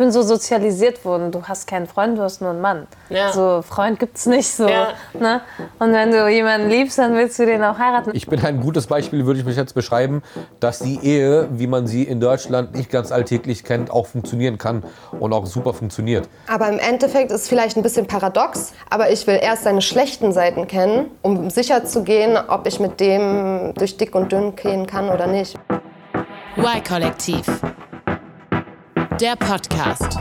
bin 0.00 0.10
so 0.12 0.22
sozialisiert 0.22 1.04
worden. 1.04 1.30
Du 1.30 1.42
hast 1.42 1.66
keinen 1.66 1.86
Freund, 1.86 2.16
du 2.16 2.22
hast 2.22 2.40
nur 2.40 2.50
einen 2.50 2.62
Mann. 2.62 2.86
Ja. 3.10 3.32
So 3.34 3.60
Freund 3.60 3.98
gibt's 3.98 4.24
nicht 4.24 4.48
so. 4.48 4.66
Ja. 4.66 4.94
Ne? 5.12 5.42
Und 5.78 5.92
wenn 5.92 6.10
du 6.10 6.26
jemanden 6.26 6.70
liebst, 6.70 6.98
dann 6.98 7.14
willst 7.14 7.38
du 7.38 7.44
den 7.44 7.62
auch 7.62 7.78
heiraten. 7.78 8.12
Ich 8.14 8.26
bin 8.26 8.42
ein 8.42 8.60
gutes 8.60 8.86
Beispiel, 8.86 9.26
würde 9.26 9.40
ich 9.40 9.44
mich 9.44 9.58
jetzt 9.58 9.74
beschreiben, 9.74 10.22
dass 10.58 10.78
die 10.78 10.98
Ehe, 11.02 11.48
wie 11.52 11.66
man 11.66 11.86
sie 11.86 12.04
in 12.04 12.18
Deutschland 12.18 12.74
nicht 12.74 12.90
ganz 12.90 13.12
alltäglich 13.12 13.62
kennt, 13.62 13.90
auch 13.90 14.06
funktionieren 14.06 14.56
kann 14.56 14.84
und 15.18 15.34
auch 15.34 15.44
super 15.44 15.74
funktioniert. 15.74 16.30
Aber 16.48 16.70
im 16.70 16.78
Endeffekt 16.78 17.30
ist 17.30 17.42
es 17.42 17.48
vielleicht 17.48 17.76
ein 17.76 17.82
bisschen 17.82 18.06
paradox, 18.06 18.72
aber 18.88 19.10
ich 19.10 19.26
will 19.26 19.38
erst 19.42 19.64
seine 19.64 19.82
schlechten 19.82 20.32
Seiten 20.32 20.66
kennen, 20.66 21.10
um 21.20 21.50
sicher 21.50 21.84
zu 21.84 22.04
gehen, 22.04 22.38
ob 22.48 22.66
ich 22.66 22.80
mit 22.80 23.00
dem 23.00 23.74
durch 23.76 23.98
dick 23.98 24.14
und 24.14 24.32
dünn 24.32 24.56
gehen 24.56 24.86
kann 24.86 25.10
oder 25.10 25.26
nicht. 25.26 25.58
Y-Kollektiv. 26.56 27.44
Der 29.20 29.36
Podcast. 29.36 30.16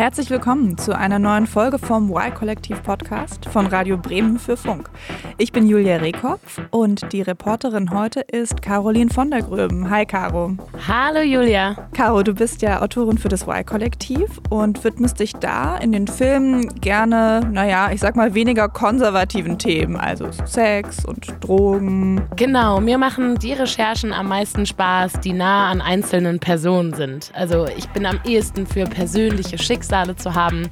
Herzlich 0.00 0.30
willkommen 0.30 0.78
zu 0.78 0.96
einer 0.96 1.18
neuen 1.18 1.46
Folge 1.46 1.78
vom 1.78 2.08
Y-Kollektiv-Podcast 2.08 3.44
von 3.50 3.66
Radio 3.66 3.98
Bremen 3.98 4.38
für 4.38 4.56
Funk. 4.56 4.88
Ich 5.36 5.52
bin 5.52 5.68
Julia 5.68 5.96
Rehkopf 5.96 6.58
und 6.70 7.12
die 7.12 7.20
Reporterin 7.20 7.90
heute 7.92 8.20
ist 8.20 8.62
Caroline 8.62 9.10
von 9.10 9.30
der 9.30 9.42
Gröben. 9.42 9.90
Hi, 9.90 10.06
Caro. 10.06 10.52
Hallo, 10.88 11.20
Julia. 11.20 11.76
Caro, 11.92 12.22
du 12.22 12.32
bist 12.32 12.62
ja 12.62 12.80
Autorin 12.80 13.18
für 13.18 13.28
das 13.28 13.42
Y-Kollektiv 13.42 14.40
und 14.48 14.82
widmest 14.84 15.20
dich 15.20 15.34
da 15.34 15.76
in 15.76 15.92
den 15.92 16.06
Filmen 16.06 16.80
gerne, 16.80 17.46
naja, 17.52 17.90
ich 17.92 18.00
sag 18.00 18.16
mal, 18.16 18.32
weniger 18.32 18.70
konservativen 18.70 19.58
Themen, 19.58 19.96
also 19.96 20.30
Sex 20.46 21.04
und 21.04 21.26
Drogen. 21.40 22.22
Genau, 22.36 22.80
mir 22.80 22.96
machen 22.96 23.34
die 23.34 23.52
Recherchen 23.52 24.14
am 24.14 24.28
meisten 24.28 24.64
Spaß, 24.64 25.20
die 25.20 25.34
nah 25.34 25.70
an 25.70 25.82
einzelnen 25.82 26.38
Personen 26.38 26.94
sind. 26.94 27.30
Also 27.34 27.66
ich 27.76 27.86
bin 27.90 28.06
am 28.06 28.18
ehesten 28.24 28.66
für 28.66 28.84
persönliche 28.84 29.58
Schicksale 29.58 29.89
Schicksale 29.90 30.14
zu 30.14 30.34
haben. 30.36 30.70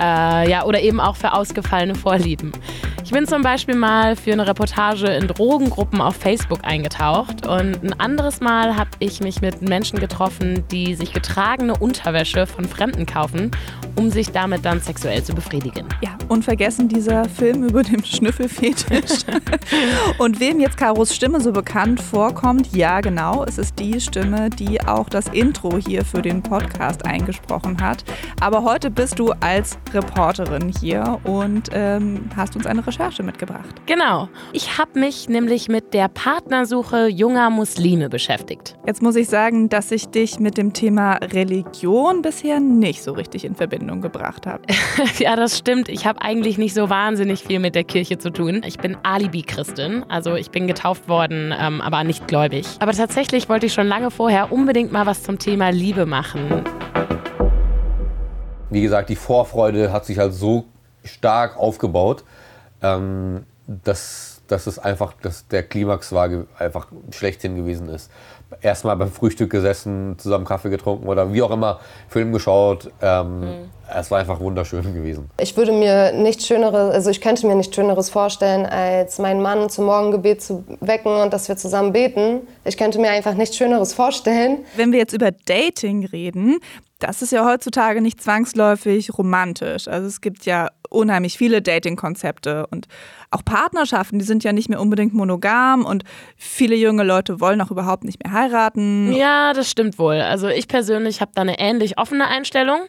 Äh, 0.00 0.50
ja, 0.50 0.64
oder 0.64 0.80
eben 0.80 1.00
auch 1.00 1.16
für 1.16 1.32
ausgefallene 1.32 1.94
Vorlieben. 1.94 2.52
Ich 3.08 3.12
bin 3.14 3.26
zum 3.26 3.40
Beispiel 3.40 3.74
mal 3.74 4.16
für 4.16 4.32
eine 4.32 4.46
Reportage 4.46 5.06
in 5.06 5.28
Drogengruppen 5.28 6.00
auf 6.00 6.16
Facebook 6.16 6.60
eingetaucht 6.62 7.46
und 7.46 7.82
ein 7.82 7.98
anderes 7.98 8.40
Mal 8.40 8.76
habe 8.76 8.90
ich 8.98 9.20
mich 9.20 9.40
mit 9.40 9.62
Menschen 9.62 9.98
getroffen, 9.98 10.64
die 10.70 10.94
sich 10.94 11.14
getragene 11.14 11.74
Unterwäsche 11.74 12.46
von 12.46 12.66
Fremden 12.66 13.06
kaufen, 13.06 13.50
um 13.96 14.10
sich 14.10 14.30
damit 14.30 14.64
dann 14.64 14.80
sexuell 14.80 15.24
zu 15.24 15.34
befriedigen. 15.34 15.86
Ja, 16.02 16.18
unvergessen 16.28 16.88
dieser 16.88 17.24
Film 17.24 17.64
über 17.64 17.82
den 17.82 18.04
Schnüffelfetisch. 18.04 19.24
und 20.18 20.38
wem 20.38 20.60
jetzt 20.60 20.76
Karos 20.76 21.14
Stimme 21.14 21.40
so 21.40 21.50
bekannt 21.50 22.00
vorkommt, 22.00 22.76
ja 22.76 23.00
genau, 23.00 23.42
es 23.44 23.56
ist 23.56 23.78
die 23.78 24.00
Stimme, 24.00 24.50
die 24.50 24.80
auch 24.82 25.08
das 25.08 25.28
Intro 25.28 25.78
hier 25.78 26.04
für 26.04 26.20
den 26.20 26.42
Podcast 26.42 27.06
eingesprochen 27.06 27.80
hat. 27.80 28.04
Aber 28.40 28.64
heute 28.64 28.90
bist 28.90 29.18
du 29.18 29.32
als 29.40 29.78
Reporterin 29.94 30.72
hier 30.80 31.18
und 31.24 31.68
ähm, 31.72 32.28
hast 32.36 32.56
uns 32.56 32.66
eine 32.66 32.86
Recherche 32.86 33.22
mitgebracht. 33.22 33.74
Genau. 33.86 34.28
Ich 34.52 34.78
habe 34.78 34.98
mich 34.98 35.28
nämlich 35.28 35.68
mit 35.68 35.94
der 35.94 36.08
Partnersuche 36.08 37.08
junger 37.08 37.50
Muslime 37.50 38.08
beschäftigt. 38.08 38.76
Jetzt 38.86 39.02
muss 39.02 39.16
ich 39.16 39.28
sagen, 39.28 39.68
dass 39.68 39.90
ich 39.90 40.08
dich 40.08 40.38
mit 40.38 40.56
dem 40.58 40.72
Thema 40.72 41.14
Religion 41.14 42.22
bisher 42.22 42.60
nicht 42.60 43.02
so 43.02 43.12
richtig 43.12 43.44
in 43.44 43.54
Verbindung 43.54 44.00
gebracht 44.00 44.46
habe. 44.46 44.62
ja, 45.18 45.36
das 45.36 45.58
stimmt. 45.58 45.88
Ich 45.88 46.06
habe 46.06 46.22
eigentlich 46.22 46.58
nicht 46.58 46.74
so 46.74 46.90
wahnsinnig 46.90 47.44
viel 47.44 47.58
mit 47.58 47.74
der 47.74 47.84
Kirche 47.84 48.18
zu 48.18 48.30
tun. 48.30 48.62
Ich 48.66 48.78
bin 48.78 48.96
Alibi-Christin, 49.02 50.04
also 50.08 50.34
ich 50.34 50.50
bin 50.50 50.66
getauft 50.66 51.08
worden, 51.08 51.54
ähm, 51.58 51.80
aber 51.80 52.04
nicht 52.04 52.26
gläubig. 52.28 52.66
Aber 52.80 52.92
tatsächlich 52.92 53.48
wollte 53.48 53.66
ich 53.66 53.72
schon 53.72 53.86
lange 53.86 54.10
vorher 54.10 54.52
unbedingt 54.52 54.92
mal 54.92 55.06
was 55.06 55.22
zum 55.22 55.38
Thema 55.38 55.70
Liebe 55.70 56.06
machen 56.06 56.64
wie 58.70 58.82
gesagt, 58.82 59.08
die 59.08 59.16
Vorfreude 59.16 59.92
hat 59.92 60.04
sich 60.04 60.18
halt 60.18 60.34
so 60.34 60.64
stark 61.04 61.56
aufgebaut, 61.56 62.24
ähm, 62.82 63.44
dass, 63.66 64.42
dass 64.48 64.66
es 64.66 64.78
einfach 64.78 65.14
dass 65.22 65.46
der 65.48 65.62
Klimax 65.62 66.12
war, 66.12 66.30
einfach 66.58 66.88
schlechthin 67.10 67.56
gewesen 67.56 67.88
ist. 67.88 68.10
Erstmal 68.62 68.96
beim 68.96 69.10
Frühstück 69.10 69.50
gesessen, 69.50 70.18
zusammen 70.18 70.44
Kaffee 70.44 70.70
getrunken 70.70 71.06
oder 71.06 71.32
wie 71.32 71.42
auch 71.42 71.50
immer, 71.50 71.80
Film 72.08 72.32
geschaut. 72.32 72.90
Ähm, 73.02 73.40
mhm. 73.40 73.70
Es 73.94 74.10
war 74.10 74.18
einfach 74.18 74.40
wunderschön 74.40 74.94
gewesen. 74.94 75.30
Ich 75.40 75.56
würde 75.56 75.72
mir 75.72 76.12
nichts 76.12 76.46
Schöneres, 76.46 76.94
also 76.94 77.10
ich 77.10 77.20
könnte 77.20 77.46
mir 77.46 77.54
nichts 77.54 77.74
Schöneres 77.74 78.10
vorstellen, 78.10 78.66
als 78.66 79.18
meinen 79.18 79.40
Mann 79.40 79.70
zum 79.70 79.86
Morgengebet 79.86 80.42
zu 80.42 80.64
wecken 80.80 81.12
und 81.12 81.32
dass 81.32 81.48
wir 81.48 81.56
zusammen 81.56 81.92
beten. 81.92 82.40
Ich 82.64 82.76
könnte 82.76 82.98
mir 82.98 83.10
einfach 83.10 83.34
nichts 83.34 83.56
Schöneres 83.56 83.94
vorstellen. 83.94 84.58
Wenn 84.76 84.92
wir 84.92 84.98
jetzt 84.98 85.14
über 85.14 85.30
Dating 85.30 86.04
reden, 86.04 86.58
das 86.98 87.22
ist 87.22 87.32
ja 87.32 87.44
heutzutage 87.44 88.00
nicht 88.00 88.20
zwangsläufig 88.20 89.16
romantisch. 89.16 89.86
Also 89.86 90.08
es 90.08 90.20
gibt 90.20 90.44
ja 90.46 90.68
unheimlich 90.90 91.38
viele 91.38 91.62
Dating-Konzepte 91.62 92.66
und 92.66 92.88
auch 93.30 93.44
Partnerschaften, 93.44 94.18
die 94.18 94.24
sind 94.24 94.42
ja 94.42 94.52
nicht 94.52 94.68
mehr 94.68 94.80
unbedingt 94.80 95.14
monogam 95.14 95.84
und 95.84 96.04
viele 96.36 96.74
junge 96.74 97.04
Leute 97.04 97.40
wollen 97.40 97.60
auch 97.60 97.70
überhaupt 97.70 98.04
nicht 98.04 98.22
mehr 98.24 98.32
heiraten. 98.32 99.12
Ja, 99.12 99.52
das 99.52 99.70
stimmt 99.70 99.98
wohl. 99.98 100.20
Also 100.20 100.48
ich 100.48 100.66
persönlich 100.66 101.20
habe 101.20 101.32
da 101.34 101.42
eine 101.42 101.58
ähnlich 101.58 101.98
offene 101.98 102.26
Einstellung. 102.26 102.80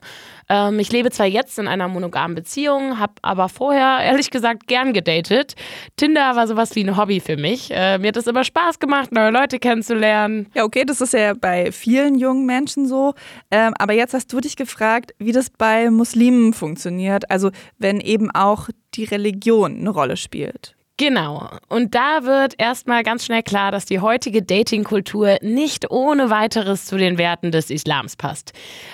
Ähm, 0.50 0.80
ich 0.80 0.92
lebe 0.92 1.12
zwar 1.12 1.28
jetzt 1.28 1.60
in 1.60 1.68
einer 1.68 1.88
monogamen 1.88 2.36
Beziehung, 2.36 3.00
habe 3.00 3.14
aber 3.22 3.50
vorher 3.50 4.00
ehrlich 4.04 4.32
gesagt 4.32 4.68
gern 4.68 4.94
gedatet. 4.94 5.56
Tinder 5.96 6.36
war 6.36 6.48
sowas 6.48 6.76
wie 6.76 6.84
ein 6.84 6.98
Hobby 6.98 7.20
für 7.20 7.38
mich. 7.38 7.72
Äh, 7.72 8.00
mir 8.00 8.10
hat 8.10 8.18
es 8.18 8.28
immer 8.28 8.44
Spaß 8.44 8.80
gemacht, 8.80 9.12
neue 9.12 9.32
Leute 9.32 9.60
kennenzulernen. 9.60 10.48
Ja, 10.56 10.64
okay, 10.64 10.86
das 10.86 11.02
ist 11.02 11.14
ja 11.14 11.34
bei 11.34 11.72
vielen 11.72 12.16
jungen 12.16 12.46
Menschen 12.46 12.88
so. 12.88 13.14
Ähm, 13.52 13.74
aber 13.78 13.94
jetzt 13.94 14.14
hast 14.14 14.34
du 14.34 14.40
dich 14.40 14.56
gefragt, 14.56 15.14
wie 15.20 15.32
das 15.32 15.50
bei 15.50 15.90
Muslimen 15.90 16.54
funktioniert. 16.54 17.30
Also 17.30 17.52
wenn 17.78 18.00
eben 18.00 18.32
auch 18.32 18.70
die 18.96 19.06
Religion 19.06 19.80
eine 19.80 19.90
Rolle 19.90 20.18
spielt. 20.18 20.76
Genau. 21.00 21.50
Und 21.70 21.96
da 21.96 22.26
wird 22.26 22.56
erstmal 22.58 23.04
ganz 23.04 23.24
schnell 23.24 23.42
klar, 23.42 23.72
dass 23.72 23.86
die 23.86 24.02
heutige 24.02 24.44
Dating-Kultur 24.44 25.38
nicht 25.42 25.90
ohne 25.90 26.30
weiteres 26.30 26.84
zu 26.84 26.98
den 26.98 27.18
Werten 27.18 27.54
des 27.54 27.70
Islams 27.70 28.18
passt. 28.18 28.52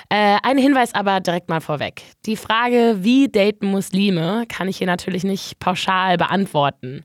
Äh, 0.09 0.37
ein 0.43 0.59
Hinweis 0.59 0.93
aber 0.93 1.19
direkt 1.19 1.49
mal 1.49 1.61
vorweg. 1.61 2.03
Die 2.27 2.35
Frage, 2.35 2.97
wie 2.99 3.27
daten 3.27 3.65
Muslime, 3.65 4.45
kann 4.47 4.67
ich 4.67 4.77
hier 4.77 4.85
natürlich 4.85 5.23
nicht 5.23 5.57
pauschal 5.59 6.17
beantworten. 6.17 7.03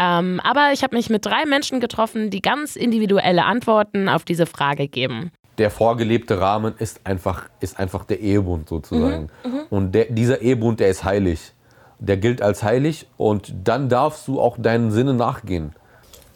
Ähm, 0.00 0.40
aber 0.42 0.70
ich 0.72 0.82
habe 0.82 0.96
mich 0.96 1.10
mit 1.10 1.24
drei 1.24 1.46
Menschen 1.46 1.78
getroffen, 1.78 2.30
die 2.30 2.42
ganz 2.42 2.74
individuelle 2.74 3.44
Antworten 3.44 4.08
auf 4.08 4.24
diese 4.24 4.46
Frage 4.46 4.88
geben 4.88 5.30
der 5.58 5.70
vorgelebte 5.70 6.40
Rahmen 6.40 6.72
ist 6.78 7.02
einfach, 7.04 7.50
ist 7.60 7.78
einfach 7.78 8.04
der 8.06 8.20
Ehebund 8.20 8.70
sozusagen. 8.70 9.28
Mhm, 9.44 9.50
mhm. 9.50 9.60
und 9.68 9.92
der, 9.94 10.06
dieser 10.06 10.40
Ehebund, 10.40 10.80
der 10.80 10.88
ist 10.88 11.04
heilig 11.04 11.52
der 12.00 12.16
gilt 12.16 12.42
als 12.42 12.62
heilig 12.62 13.06
und 13.16 13.52
dann 13.64 13.88
darfst 13.88 14.26
du 14.26 14.40
auch 14.40 14.56
deinen 14.58 14.90
Sinne 14.90 15.14
nachgehen. 15.14 15.74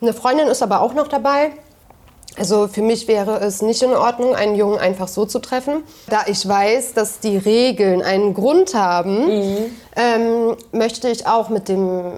Eine 0.01 0.13
Freundin 0.13 0.47
ist 0.49 0.63
aber 0.63 0.81
auch 0.81 0.95
noch 0.95 1.09
dabei. 1.09 1.53
Also 2.37 2.67
für 2.67 2.83
mich 2.83 3.07
wäre 3.07 3.39
es 3.41 3.63
nicht 3.63 3.83
in 3.83 3.93
Ordnung, 3.93 4.35
einen 4.35 4.57
Jungen 4.57 4.79
einfach 4.79 5.09
so 5.09 5.25
zu 5.25 5.39
treffen. 5.39 5.85
Da 6.09 6.23
ich 6.27 6.47
weiß, 6.47 6.95
dass 6.95 7.21
die 7.21 7.37
Regeln 7.37 8.03
einen 8.03 8.35
Grund 8.35 8.75
haben, 8.75 9.27
mhm. 9.27 9.59
ähm, 9.95 10.57
möchte 10.73 11.09
ich 11.09 11.27
auch 11.27 11.49
mit 11.49 11.69
dem 11.69 12.13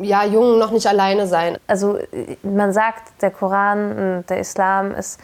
ja, 0.00 0.24
Jungen 0.24 0.58
noch 0.58 0.70
nicht 0.70 0.86
alleine 0.86 1.26
sein. 1.26 1.58
Also 1.66 1.98
man 2.42 2.72
sagt, 2.72 3.20
der 3.22 3.30
Koran, 3.30 4.24
der 4.28 4.38
Islam 4.40 4.94
ist 4.94 5.20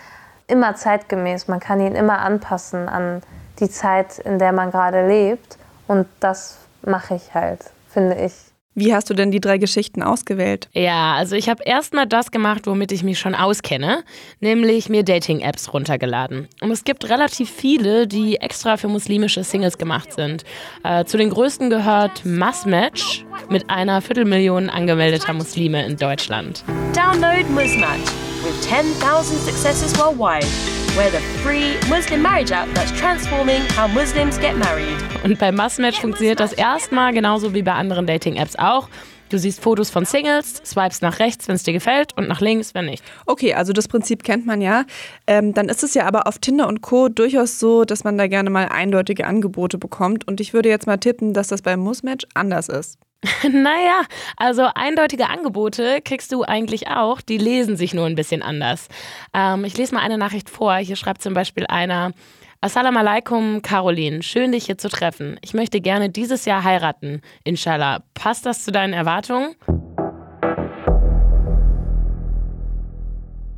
immer 0.46 0.74
zeitgemäß. 0.74 1.48
Man 1.48 1.60
kann 1.60 1.80
ihn 1.80 1.94
immer 1.94 2.18
anpassen 2.18 2.88
an 2.88 3.22
die 3.60 3.70
Zeit, 3.70 4.18
in 4.18 4.38
der 4.38 4.52
man 4.52 4.70
gerade 4.70 5.06
lebt. 5.06 5.58
Und 5.86 6.06
das 6.20 6.58
mache 6.86 7.14
ich 7.14 7.34
halt, 7.34 7.60
finde 7.88 8.16
ich. 8.16 8.53
Wie 8.76 8.92
hast 8.92 9.08
du 9.08 9.14
denn 9.14 9.30
die 9.30 9.40
drei 9.40 9.58
Geschichten 9.58 10.02
ausgewählt? 10.02 10.68
Ja, 10.72 11.14
also 11.14 11.36
ich 11.36 11.48
habe 11.48 11.62
erstmal 11.64 12.08
das 12.08 12.32
gemacht, 12.32 12.66
womit 12.66 12.90
ich 12.90 13.04
mich 13.04 13.20
schon 13.20 13.36
auskenne, 13.36 14.02
nämlich 14.40 14.88
mir 14.88 15.04
Dating-Apps 15.04 15.72
runtergeladen. 15.72 16.48
Und 16.60 16.72
es 16.72 16.82
gibt 16.82 17.08
relativ 17.08 17.48
viele, 17.48 18.08
die 18.08 18.36
extra 18.36 18.76
für 18.76 18.88
muslimische 18.88 19.44
Singles 19.44 19.78
gemacht 19.78 20.12
sind. 20.12 20.42
Äh, 20.82 21.04
zu 21.04 21.16
den 21.16 21.30
größten 21.30 21.70
gehört 21.70 22.24
Massmatch 22.24 23.24
mit 23.48 23.70
einer 23.70 24.00
Viertelmillion 24.00 24.68
angemeldeter 24.68 25.32
Muslime 25.34 25.86
in 25.86 25.96
Deutschland. 25.96 26.64
Download 26.92 27.44
Musmatch 27.50 28.10
with 28.42 28.60
10,000 28.62 29.38
successes 29.38 29.96
worldwide. 29.98 30.46
We're 30.96 31.10
the 31.10 31.20
free 31.42 31.74
Muslim 31.88 32.22
marriage 32.22 32.52
app 32.52 32.68
that's 32.72 32.92
transforming 32.92 33.62
how 33.76 33.88
Muslims 33.88 34.38
get 34.38 34.56
married. 34.56 34.96
Und 35.24 35.40
bei 35.40 35.50
Massmatch 35.50 35.98
funktioniert 36.00 36.38
das 36.38 36.52
erstmal 36.52 37.12
genauso 37.12 37.52
wie 37.52 37.62
bei 37.62 37.72
anderen 37.72 38.06
Dating-Apps 38.06 38.54
auch. 38.72 38.88
Du 39.30 39.38
siehst 39.38 39.60
Fotos 39.60 39.90
von 39.90 40.04
Singles, 40.04 40.62
swipes 40.64 41.00
nach 41.00 41.18
rechts, 41.18 41.48
wenn 41.48 41.56
es 41.56 41.62
dir 41.62 41.72
gefällt, 41.72 42.16
und 42.16 42.28
nach 42.28 42.40
links, 42.40 42.74
wenn 42.74 42.84
nicht. 42.84 43.02
Okay, 43.26 43.54
also 43.54 43.72
das 43.72 43.88
Prinzip 43.88 44.22
kennt 44.22 44.46
man 44.46 44.60
ja. 44.60 44.84
Ähm, 45.26 45.54
dann 45.54 45.68
ist 45.68 45.82
es 45.82 45.94
ja 45.94 46.06
aber 46.06 46.26
auf 46.26 46.38
Tinder 46.38 46.68
und 46.68 46.82
Co. 46.82 47.08
durchaus 47.08 47.58
so, 47.58 47.84
dass 47.84 48.04
man 48.04 48.18
da 48.18 48.26
gerne 48.26 48.50
mal 48.50 48.68
eindeutige 48.68 49.26
Angebote 49.26 49.78
bekommt. 49.78 50.28
Und 50.28 50.40
ich 50.40 50.52
würde 50.52 50.68
jetzt 50.68 50.86
mal 50.86 50.98
tippen, 50.98 51.32
dass 51.32 51.48
das 51.48 51.62
bei 51.62 51.76
Musmatch 51.76 52.26
anders 52.34 52.68
ist. 52.68 52.98
naja, 53.50 54.02
also 54.36 54.68
eindeutige 54.74 55.28
Angebote 55.28 56.00
kriegst 56.02 56.32
du 56.32 56.42
eigentlich 56.42 56.88
auch, 56.88 57.20
die 57.20 57.38
lesen 57.38 57.76
sich 57.76 57.94
nur 57.94 58.06
ein 58.06 58.14
bisschen 58.14 58.42
anders. 58.42 58.88
Ähm, 59.32 59.64
ich 59.64 59.76
lese 59.76 59.94
mal 59.94 60.02
eine 60.02 60.18
Nachricht 60.18 60.50
vor. 60.50 60.74
Hier 60.76 60.96
schreibt 60.96 61.22
zum 61.22 61.34
Beispiel 61.34 61.66
einer, 61.66 62.12
Assalamu 62.60 62.98
alaikum, 62.98 63.62
Caroline. 63.62 64.22
Schön, 64.22 64.52
dich 64.52 64.66
hier 64.66 64.78
zu 64.78 64.88
treffen. 64.88 65.38
Ich 65.42 65.54
möchte 65.54 65.80
gerne 65.80 66.10
dieses 66.10 66.44
Jahr 66.44 66.64
heiraten. 66.64 67.20
Inshallah. 67.44 68.02
Passt 68.14 68.46
das 68.46 68.64
zu 68.64 68.72
deinen 68.72 68.94
Erwartungen? 68.94 69.54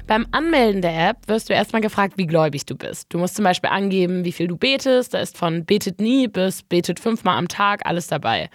Beim 0.06 0.26
Anmelden 0.30 0.82
der 0.82 1.10
App 1.10 1.16
wirst 1.26 1.48
du 1.48 1.52
erstmal 1.52 1.82
gefragt, 1.82 2.14
wie 2.16 2.26
gläubig 2.26 2.64
du 2.64 2.76
bist. 2.76 3.12
Du 3.12 3.18
musst 3.18 3.34
zum 3.34 3.44
Beispiel 3.44 3.70
angeben, 3.70 4.24
wie 4.24 4.30
viel 4.30 4.46
du 4.46 4.56
betest. 4.56 5.14
Da 5.14 5.18
ist 5.18 5.36
von 5.36 5.64
betet 5.64 6.00
nie 6.00 6.28
bis 6.28 6.62
betet 6.62 7.00
fünfmal 7.00 7.36
am 7.36 7.48
Tag 7.48 7.84
alles 7.84 8.06
dabei. 8.06 8.48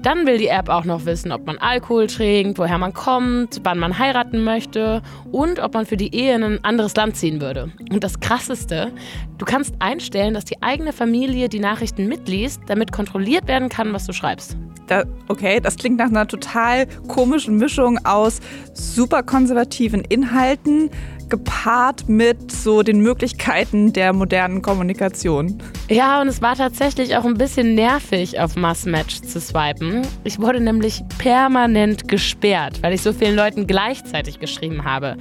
Dann 0.00 0.26
will 0.26 0.38
die 0.38 0.48
App 0.48 0.68
auch 0.68 0.84
noch 0.84 1.04
wissen, 1.04 1.30
ob 1.30 1.46
man 1.46 1.58
Alkohol 1.58 2.06
trinkt, 2.06 2.58
woher 2.58 2.78
man 2.78 2.92
kommt, 2.92 3.60
wann 3.62 3.78
man 3.78 3.98
heiraten 3.98 4.42
möchte 4.42 5.02
und 5.30 5.60
ob 5.60 5.74
man 5.74 5.86
für 5.86 5.96
die 5.96 6.14
Ehe 6.14 6.34
in 6.34 6.42
ein 6.42 6.64
anderes 6.64 6.96
Land 6.96 7.16
ziehen 7.16 7.40
würde. 7.40 7.70
Und 7.90 8.02
das 8.02 8.18
Krasseste, 8.20 8.92
du 9.38 9.44
kannst 9.44 9.74
einstellen, 9.78 10.34
dass 10.34 10.44
die 10.44 10.62
eigene 10.62 10.92
Familie 10.92 11.48
die 11.48 11.60
Nachrichten 11.60 12.08
mitliest, 12.08 12.62
damit 12.66 12.90
kontrolliert 12.90 13.46
werden 13.46 13.68
kann, 13.68 13.92
was 13.92 14.06
du 14.06 14.12
schreibst. 14.12 14.56
Da, 14.88 15.04
okay, 15.28 15.60
das 15.60 15.76
klingt 15.76 15.98
nach 15.98 16.08
einer 16.08 16.26
total 16.26 16.86
komischen 17.06 17.56
Mischung 17.56 17.98
aus 18.04 18.40
super 18.74 19.22
konservativen 19.22 20.02
Inhalten, 20.02 20.90
gepaart 21.28 22.08
mit 22.08 22.50
so 22.50 22.82
den 22.82 23.00
Möglichkeiten 23.00 23.92
der 23.92 24.12
modernen 24.12 24.62
Kommunikation. 24.62 25.62
Ja, 25.88 26.20
und 26.20 26.28
es 26.28 26.40
war 26.40 26.56
tatsächlich 26.56 27.16
auch 27.16 27.24
ein 27.24 27.34
bisschen 27.34 27.74
nervig, 27.74 28.40
auf 28.40 28.56
Massmatch 28.56 29.20
zu 29.22 29.40
swipen. 29.40 30.02
Ich 30.24 30.40
wurde 30.40 30.60
nämlich 30.60 31.02
permanent 31.18 32.08
gesperrt, 32.08 32.82
weil 32.82 32.94
ich 32.94 33.02
so 33.02 33.12
vielen 33.12 33.36
Leuten 33.36 33.66
gleichzeitig 33.66 34.40
geschrieben 34.40 34.84
habe. 34.84 35.16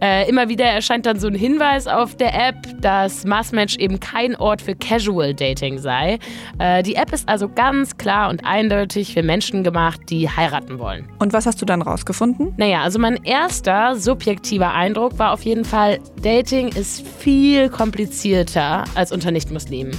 Äh, 0.00 0.28
immer 0.28 0.48
wieder 0.48 0.64
erscheint 0.64 1.06
dann 1.06 1.18
so 1.18 1.28
ein 1.28 1.34
Hinweis 1.34 1.86
auf 1.86 2.16
der 2.16 2.34
App, 2.34 2.56
dass 2.80 3.24
Massmatch 3.24 3.76
eben 3.78 4.00
kein 4.00 4.36
Ort 4.36 4.62
für 4.62 4.74
Casual 4.74 5.34
Dating 5.34 5.78
sei. 5.78 6.18
Äh, 6.58 6.82
die 6.82 6.96
App 6.96 7.12
ist 7.12 7.28
also 7.28 7.48
ganz 7.48 7.96
klar 7.96 8.28
und 8.30 8.44
eindeutig 8.44 9.14
für 9.14 9.22
Menschen 9.22 9.62
gemacht, 9.62 10.00
die 10.08 10.28
heiraten 10.28 10.78
wollen. 10.78 11.08
Und 11.18 11.32
was 11.32 11.46
hast 11.46 11.62
du 11.62 11.66
dann 11.66 11.82
rausgefunden? 11.82 12.54
Naja, 12.56 12.82
also 12.82 12.98
mein 12.98 13.22
erster 13.24 13.96
subjektiver 13.96 14.72
Eindruck 14.72 15.18
war 15.18 15.32
auf 15.32 15.42
jeden 15.42 15.53
Fall, 15.62 15.98
Dating 16.22 16.68
ist 16.68 17.06
viel 17.06 17.68
komplizierter 17.68 18.84
als 18.94 19.12
unter 19.12 19.30
Nichtmuslimen. 19.30 19.94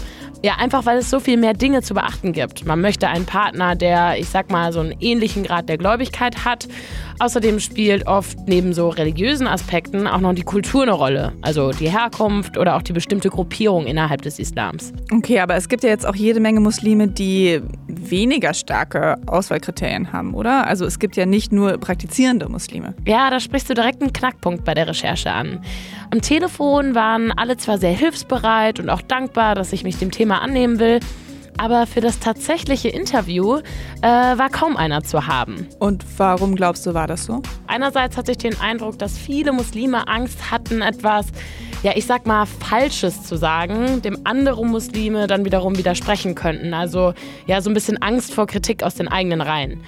Ja, 0.45 0.57
einfach 0.57 0.86
weil 0.86 1.00
es 1.00 1.09
so 1.09 1.19
viel 1.19 1.38
mehr 1.38 1.56
Dinge 1.56 1.81
zu 1.81 1.95
beachten 1.95 2.31
gibt. 2.31 2.68
Man 2.68 2.80
möchte 2.80 3.07
einen 3.07 3.25
Partner, 3.25 3.75
der, 3.75 4.19
ich 4.19 4.30
sag 4.30 4.51
mal, 4.51 4.71
so 4.71 4.80
einen 4.80 4.94
ähnlichen 5.00 5.42
Grad 5.42 5.68
der 5.69 5.80
Gläubigkeit 5.80 6.45
hat. 6.45 6.68
Außerdem 7.18 7.59
spielt 7.59 8.06
oft 8.06 8.38
neben 8.45 8.71
so 8.71 8.89
religiösen 8.89 9.47
Aspekten 9.47 10.06
auch 10.06 10.19
noch 10.19 10.33
die 10.33 10.44
Kultur 10.44 10.83
eine 10.83 10.92
Rolle. 10.92 11.33
Also 11.42 11.71
die 11.71 11.89
Herkunft 11.89 12.59
oder 12.59 12.75
auch 12.75 12.83
die 12.83 12.94
bestimmte 12.94 13.30
Gruppierung 13.30 13.88
innerhalb 13.88 14.21
des 14.21 14.38
Islams. 14.38 14.94
Okay, 15.12 15.39
aber 15.39 15.56
es 15.56 15.68
gibt 15.68 15.83
ja 15.83 15.89
jetzt 15.89 16.06
auch 16.06 16.15
jede 16.15 16.39
Menge 16.39 16.59
Muslime, 16.59 17.07
die 17.07 17.62
weniger 17.88 18.53
starke 18.53 19.15
Auswahlkriterien 19.25 20.12
haben, 20.12 20.36
oder? 20.36 20.68
Also 20.68 20.86
es 20.86 21.00
gibt 21.00 21.15
ja 21.15 21.25
nicht 21.25 21.53
nur 21.53 21.77
praktizierende 21.80 22.50
Muslime. 22.50 22.94
Ja, 23.07 23.31
da 23.31 23.39
sprichst 23.39 23.69
du 23.69 23.74
direkt 23.74 24.01
einen 24.01 24.13
Knackpunkt 24.13 24.63
bei 24.63 24.74
der 24.74 24.88
Recherche 24.88 25.31
an. 25.31 25.62
Am 26.12 26.21
Telefon 26.21 26.95
waren 26.95 27.31
alle 27.31 27.57
zwar 27.57 27.77
sehr 27.77 27.94
hilfsbereit 27.94 28.80
und 28.80 28.89
auch 28.89 29.01
dankbar, 29.01 29.56
dass 29.56 29.74
ich 29.74 29.83
mich 29.83 29.98
dem 29.98 30.12
Thema 30.12 30.34
annehmen 30.41 30.79
will, 30.79 30.99
aber 31.57 31.87
für 31.87 32.01
das 32.01 32.19
tatsächliche 32.19 32.89
Interview 32.89 33.59
äh, 34.01 34.07
war 34.07 34.49
kaum 34.49 34.75
einer 34.75 35.03
zu 35.03 35.27
haben. 35.27 35.67
Und 35.79 36.05
warum 36.17 36.55
glaubst 36.55 36.85
du, 36.85 36.93
war 36.93 37.07
das 37.07 37.25
so? 37.25 37.41
Einerseits 37.67 38.17
hatte 38.17 38.31
ich 38.31 38.37
den 38.37 38.59
Eindruck, 38.59 38.99
dass 38.99 39.17
viele 39.17 39.51
Muslime 39.51 40.07
Angst 40.07 40.51
hatten, 40.51 40.81
etwas, 40.81 41.27
ja, 41.83 41.93
ich 41.95 42.05
sag 42.05 42.25
mal, 42.25 42.45
Falsches 42.45 43.23
zu 43.23 43.37
sagen, 43.37 44.01
dem 44.01 44.17
andere 44.25 44.65
Muslime 44.65 45.27
dann 45.27 45.45
wiederum 45.45 45.77
widersprechen 45.77 46.35
könnten. 46.35 46.73
Also 46.73 47.13
ja, 47.47 47.61
so 47.61 47.69
ein 47.69 47.73
bisschen 47.73 48.01
Angst 48.01 48.33
vor 48.33 48.47
Kritik 48.47 48.83
aus 48.83 48.95
den 48.95 49.07
eigenen 49.07 49.41
Reihen. 49.41 49.83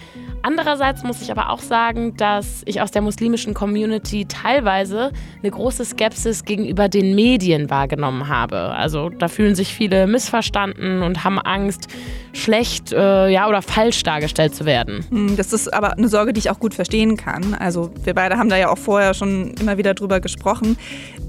Andererseits 0.48 1.04
muss 1.04 1.22
ich 1.22 1.30
aber 1.30 1.50
auch 1.50 1.60
sagen, 1.60 2.16
dass 2.16 2.62
ich 2.64 2.80
aus 2.80 2.90
der 2.92 3.02
muslimischen 3.02 3.54
Community 3.54 4.24
teilweise 4.24 5.12
eine 5.42 5.52
große 5.52 5.84
Skepsis 5.84 6.46
gegenüber 6.46 6.88
den 6.88 7.16
Medien 7.16 7.70
wahrgenommen 7.70 8.30
habe. 8.30 8.58
Also 8.58 9.10
da 9.10 9.28
fühlen 9.28 9.56
sich 9.56 9.74
viele 9.74 10.08
missverstanden 10.08 11.02
und 11.02 11.26
haben 11.26 11.38
Angst, 11.38 11.90
schlecht 12.32 12.94
äh, 12.94 13.28
ja, 13.28 13.50
oder 13.50 13.62
falsch 13.62 14.04
dargestellt 14.04 14.56
zu 14.56 14.64
werden. 14.64 15.06
Hm, 15.10 15.36
Das 15.36 15.52
ist 15.52 15.74
aber 15.74 15.98
eine 15.98 16.08
Sorge, 16.08 16.32
die 16.32 16.40
ich 16.40 16.50
auch 16.50 16.62
gut 16.62 16.74
verstehen 16.74 17.18
kann. 17.18 17.54
Also 17.54 17.92
wir 18.06 18.14
beide 18.14 18.38
haben 18.38 18.48
da 18.48 18.56
ja 18.56 18.70
auch 18.70 18.78
vorher 18.78 19.14
schon 19.14 19.54
immer 19.60 19.78
wieder 19.78 19.96
drüber 19.96 20.22
gesprochen. 20.22 20.78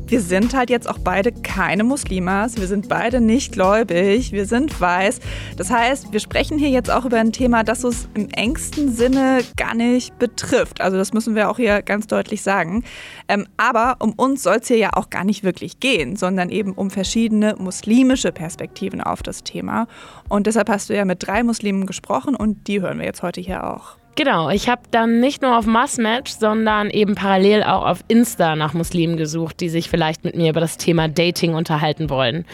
Wir 0.09 0.23
sind 0.23 0.55
halt 0.55 0.71
jetzt 0.71 0.89
auch 0.89 0.97
beide 0.99 1.33
keine 1.33 1.85
Muslimas. 1.85 2.57
Wir 2.57 2.67
sind 2.67 2.89
beide 2.89 3.21
nicht 3.21 3.53
gläubig. 3.53 4.33
Wir 4.33 4.47
sind 4.47 4.81
weiß. 4.81 5.21
Das 5.59 5.71
heißt, 5.71 6.15
wir 6.15 6.21
sprechen 6.21 6.59
hier 6.59 6.71
jetzt 6.71 6.91
auch 6.91 7.05
über 7.05 7.19
ein 7.19 7.31
Thema, 7.31 7.63
das 7.63 7.85
uns 7.85 8.09
im 8.15 8.31
engsten 8.31 8.91
Sinne 8.91 9.41
gar 9.59 9.75
nicht 9.75 10.19
betrifft. 10.19 10.81
Also 10.81 10.97
das 10.97 11.13
müssen 11.13 11.35
wir 11.35 11.51
auch 11.51 11.59
hier 11.59 11.83
ganz 11.83 12.07
deutlich 12.07 12.41
sagen. 12.41 12.85
Ähm, 13.29 13.47
aber 13.59 13.97
um 13.99 14.15
uns 14.15 14.43
soll 14.43 14.57
es 14.63 14.69
hier 14.69 14.79
ja 14.79 14.91
auch 14.95 15.11
gar 15.11 15.25
nicht 15.25 15.45
wirklich 15.45 15.79
gehen, 15.79 16.17
sondern 16.17 16.49
eben 16.49 16.73
um 16.73 16.91
verschiedene 16.91 17.57
muslimische 17.59 18.33
Perspektiven 18.33 19.03
auf 19.03 19.23
das 19.23 19.45
Thema. 19.45 19.89
Und 20.31 20.47
deshalb 20.47 20.71
hast 20.71 20.89
du 20.89 20.97
ja 20.97 21.05
mit 21.05 21.27
drei 21.27 21.43
Muslimen 21.43 21.85
gesprochen 21.85 22.35
und 22.35 22.67
die 22.67 22.81
hören 22.81 22.99
wir 22.99 23.05
jetzt 23.05 23.23
heute 23.23 23.43
hier 23.43 23.63
auch. 23.63 23.98
Genau, 24.19 24.51
ich 24.51 24.69
habe 24.69 24.83
dann 24.91 25.21
nicht 25.21 25.43
nur 25.43 25.57
auf 25.57 25.65
Massmatch, 25.65 26.33
sondern 26.33 26.91
eben 26.91 27.15
parallel 27.15 27.63
auch 27.63 27.87
auf 27.87 28.01
Insta 28.09 28.57
nach 28.57 28.75
Muslimen 28.75 29.17
gesucht, 29.17 29.61
die 29.61 29.69
sich 29.69 29.89
vielleicht 29.89 30.25
mit 30.25 30.35
mir 30.35 30.51
über 30.51 30.59
das 30.59 30.77
Thema 30.77 31.07
Dating 31.07 31.55
unterhalten 31.55 32.11
wollen. 32.11 32.45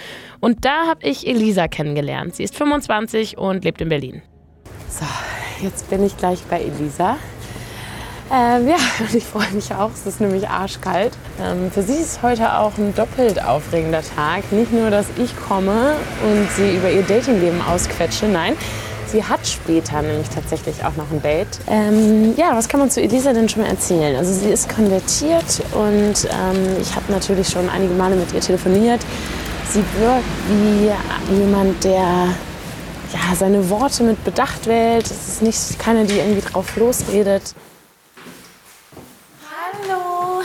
Und 0.41 0.67
da 0.67 0.87
habe 0.87 1.01
ich 1.09 1.27
Elisa 1.27 1.67
kennengelernt. 1.67 2.37
Sie 2.37 2.43
ist 2.43 2.55
25 2.55 3.39
und 3.39 3.65
lebt 3.65 3.81
in 3.81 3.89
Berlin. 3.89 4.21
So, 4.91 5.07
jetzt 5.65 5.89
bin 5.89 6.05
ich 6.05 6.15
gleich 6.19 6.43
bei 6.51 6.61
Elisa. 6.61 7.17
Ähm, 8.31 8.69
ja, 8.69 8.77
und 9.01 9.15
ich 9.15 9.25
freue 9.25 9.51
mich 9.53 9.73
auch. 9.73 9.91
Es 9.91 10.05
ist 10.07 10.21
nämlich 10.21 10.47
arschkalt. 10.47 11.17
Ähm, 11.43 11.71
für 11.71 11.81
sie 11.83 11.95
ist 11.95 12.23
heute 12.23 12.59
auch 12.59 12.77
ein 12.77 12.95
doppelt 12.95 13.43
aufregender 13.43 14.03
Tag. 14.03 14.53
Nicht 14.53 14.71
nur, 14.71 14.91
dass 14.91 15.07
ich 15.17 15.35
komme 15.49 15.97
und 16.25 16.51
sie 16.51 16.77
über 16.77 16.91
ihr 16.91 17.05
Datingleben 17.05 17.63
ausquetsche, 17.63 18.27
nein. 18.27 18.55
Sie 19.15 19.23
hat 19.23 19.47
später 19.47 20.03
nämlich 20.03 20.29
tatsächlich 20.29 20.85
auch 20.85 20.97
noch 20.97 21.09
ein 21.13 21.23
Date. 21.23 21.61
Ähm, 21.69 22.35
ja, 22.37 22.57
was 22.57 22.69
kann 22.69 22.81
man 22.81 22.91
zu 22.91 23.01
Elisa 23.01 23.33
denn 23.33 23.49
schon 23.49 23.63
mal 23.63 23.69
erzählen? 23.69 24.17
Also 24.17 24.33
sie 24.33 24.49
ist 24.49 24.69
konvertiert 24.69 25.63
und 25.73 26.15
ähm, 26.25 26.77
ich 26.81 26.97
habe 26.97 27.13
natürlich 27.13 27.49
schon 27.49 27.69
einige 27.69 27.95
Male 27.95 28.17
mit 28.17 28.33
ihr 28.33 28.41
telefoniert. 28.41 29.01
Sie 29.71 29.85
wirkt 30.01 30.25
wie 30.49 30.91
jemand, 31.33 31.85
der 31.85 31.95
ja, 33.13 33.37
seine 33.39 33.71
Worte 33.71 34.03
mit 34.03 34.25
Bedacht 34.25 34.67
wählt. 34.67 35.07
Es 35.07 35.29
ist 35.29 35.43
nicht 35.43 35.79
keine, 35.79 36.07
die 36.07 36.19
irgendwie 36.19 36.43
drauf 36.43 36.75
losredet. 36.75 37.55
Hallo. 39.49 40.43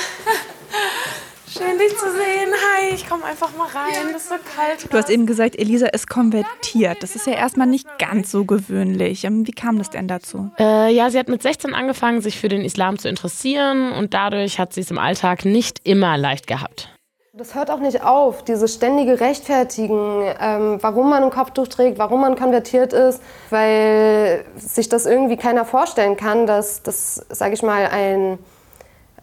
Schön 1.52 1.80
dich 1.80 1.98
zu 1.98 2.06
sehen. 2.06 2.54
Ich 3.00 3.08
komme 3.08 3.24
einfach 3.24 3.56
mal 3.56 3.68
rein. 3.68 4.12
Das 4.12 4.24
ist 4.24 4.30
so 4.30 4.36
kalt. 4.36 4.92
Du 4.92 4.98
hast 4.98 5.10
eben 5.10 5.26
gesagt, 5.26 5.58
Elisa 5.58 5.88
ist 5.88 6.10
konvertiert. 6.10 7.02
Das 7.02 7.16
ist 7.16 7.28
ja 7.28 7.34
erstmal 7.34 7.66
nicht 7.66 7.88
ganz 7.98 8.30
so 8.30 8.44
gewöhnlich. 8.44 9.24
Ähm, 9.24 9.48
Wie 9.48 9.54
kam 9.54 9.78
das 9.78 9.90
denn 9.90 10.10
dazu? 10.10 10.52
Äh, 10.60 10.94
ja, 10.94 11.10
sie 11.10 11.18
hat 11.18 11.30
mit 11.30 11.42
16 11.42 11.74
angefangen, 11.74 12.20
sich 12.20 12.38
für 12.38 12.50
den 12.50 12.66
Islam 12.66 13.00
zu 13.00 13.08
interessieren 13.08 13.94
und 13.94 14.14
dadurch 14.14 14.60
hat 14.60 14.74
sie 14.74 14.82
es 14.82 14.92
im 14.92 14.98
Alltag 14.98 15.46
nicht 15.46 15.80
immer 15.88 16.18
leicht 16.18 16.46
gehabt. 16.46 16.90
Das 17.32 17.56
hört 17.56 17.72
auch 17.72 17.80
nicht 17.80 18.04
auf, 18.04 18.44
dieses 18.44 18.74
ständige 18.74 19.22
Rechtfertigen, 19.22 20.26
ähm, 20.42 20.78
warum 20.82 21.10
man 21.10 21.24
ein 21.24 21.30
Kopftuch 21.30 21.70
trägt, 21.70 21.98
warum 22.00 22.20
man 22.20 22.36
konvertiert 22.36 22.92
ist, 22.92 23.22
weil 23.50 24.44
sich 24.58 24.90
das 24.90 25.06
irgendwie 25.06 25.38
keiner 25.38 25.64
vorstellen 25.64 26.18
kann, 26.18 26.48
dass 26.48 26.84
das, 26.84 27.26
sage 27.30 27.54
ich 27.54 27.64
mal, 27.64 27.88
ein, 27.88 28.40